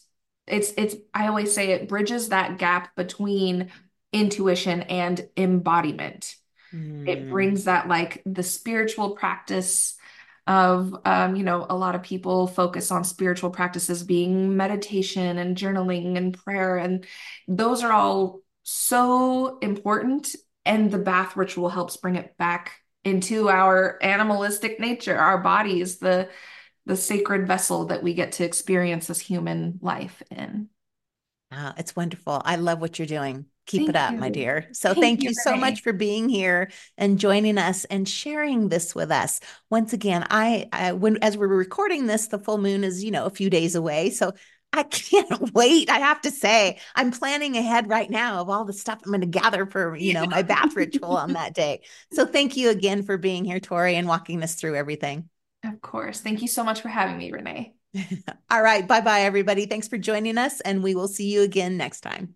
It's, 0.47 0.73
it's, 0.77 0.95
I 1.13 1.27
always 1.27 1.53
say 1.53 1.71
it 1.71 1.87
bridges 1.87 2.29
that 2.29 2.57
gap 2.57 2.95
between 2.95 3.69
intuition 4.11 4.83
and 4.83 5.27
embodiment 5.37 6.35
Mm. 6.73 7.07
It 7.07 7.29
brings 7.29 7.65
that 7.65 7.87
like 7.87 8.21
the 8.25 8.43
spiritual 8.43 9.11
practice 9.11 9.95
of 10.45 10.93
um, 11.05 11.35
you 11.35 11.43
know 11.43 11.65
a 11.69 11.75
lot 11.75 11.95
of 11.95 12.03
people 12.03 12.47
focus 12.47 12.91
on 12.91 13.03
spiritual 13.03 13.49
practices 13.49 14.03
being 14.03 14.57
meditation 14.57 15.37
and 15.37 15.55
journaling 15.55 16.17
and 16.17 16.37
prayer 16.37 16.75
and 16.75 17.05
those 17.47 17.81
are 17.81 17.93
all 17.93 18.41
so 18.63 19.57
important 19.59 20.35
and 20.65 20.91
the 20.91 20.97
bath 20.97 21.37
ritual 21.37 21.69
helps 21.69 21.95
bring 21.95 22.15
it 22.15 22.35
back 22.37 22.81
into 23.05 23.47
our 23.47 23.97
animalistic 24.01 24.81
nature 24.81 25.17
our 25.17 25.37
bodies 25.37 25.99
the 25.99 26.27
the 26.85 26.97
sacred 26.97 27.47
vessel 27.47 27.85
that 27.85 28.03
we 28.03 28.13
get 28.13 28.33
to 28.33 28.43
experience 28.43 29.07
this 29.07 29.19
human 29.19 29.79
life 29.81 30.21
in. 30.29 30.67
It's 31.77 31.95
wonderful. 31.95 32.41
I 32.43 32.57
love 32.57 32.81
what 32.81 32.99
you're 32.99 33.05
doing 33.05 33.45
keep 33.65 33.81
thank 33.81 33.89
it 33.89 33.95
up, 33.95 34.13
you. 34.13 34.19
my 34.19 34.29
dear. 34.29 34.67
So 34.73 34.89
thank, 34.89 35.03
thank 35.03 35.23
you, 35.23 35.29
you 35.29 35.35
so 35.35 35.55
much 35.55 35.81
for 35.81 35.93
being 35.93 36.29
here 36.29 36.71
and 36.97 37.19
joining 37.19 37.57
us 37.57 37.85
and 37.85 38.07
sharing 38.07 38.69
this 38.69 38.93
with 38.93 39.11
us. 39.11 39.39
Once 39.69 39.93
again, 39.93 40.25
I, 40.29 40.67
I 40.71 40.93
when 40.93 41.17
as 41.21 41.37
we're 41.37 41.47
recording 41.47 42.07
this, 42.07 42.27
the 42.27 42.39
full 42.39 42.57
moon 42.57 42.83
is, 42.83 43.03
you 43.03 43.11
know, 43.11 43.25
a 43.25 43.29
few 43.29 43.49
days 43.49 43.75
away. 43.75 44.09
So 44.09 44.33
I 44.73 44.83
can't 44.89 45.53
wait. 45.53 45.89
I 45.89 45.99
have 45.99 46.21
to 46.21 46.31
say, 46.31 46.79
I'm 46.95 47.11
planning 47.11 47.55
ahead 47.55 47.89
right 47.89 48.09
now 48.09 48.41
of 48.41 48.49
all 48.49 48.65
the 48.65 48.73
stuff 48.73 48.99
I'm 49.05 49.11
going 49.11 49.21
to 49.21 49.27
gather 49.27 49.65
for, 49.65 49.95
you 49.95 50.13
know, 50.13 50.25
my 50.25 50.41
bath 50.41 50.75
ritual 50.75 51.15
on 51.15 51.33
that 51.33 51.53
day. 51.53 51.81
So 52.11 52.25
thank 52.25 52.57
you 52.57 52.69
again 52.69 53.03
for 53.03 53.17
being 53.17 53.45
here, 53.45 53.59
Tori, 53.59 53.95
and 53.95 54.07
walking 54.07 54.43
us 54.43 54.55
through 54.55 54.75
everything. 54.75 55.29
Of 55.63 55.81
course. 55.81 56.19
Thank 56.19 56.41
you 56.41 56.47
so 56.47 56.63
much 56.63 56.81
for 56.81 56.89
having 56.89 57.17
me, 57.17 57.31
Renee. 57.31 57.73
All 58.49 58.61
right. 58.61 58.85
Bye 58.85 59.01
bye, 59.01 59.21
everybody. 59.21 59.65
Thanks 59.65 59.87
for 59.87 59.97
joining 59.97 60.37
us, 60.37 60.59
and 60.61 60.83
we 60.83 60.95
will 60.95 61.07
see 61.07 61.31
you 61.31 61.43
again 61.43 61.77
next 61.77 62.01
time. 62.01 62.35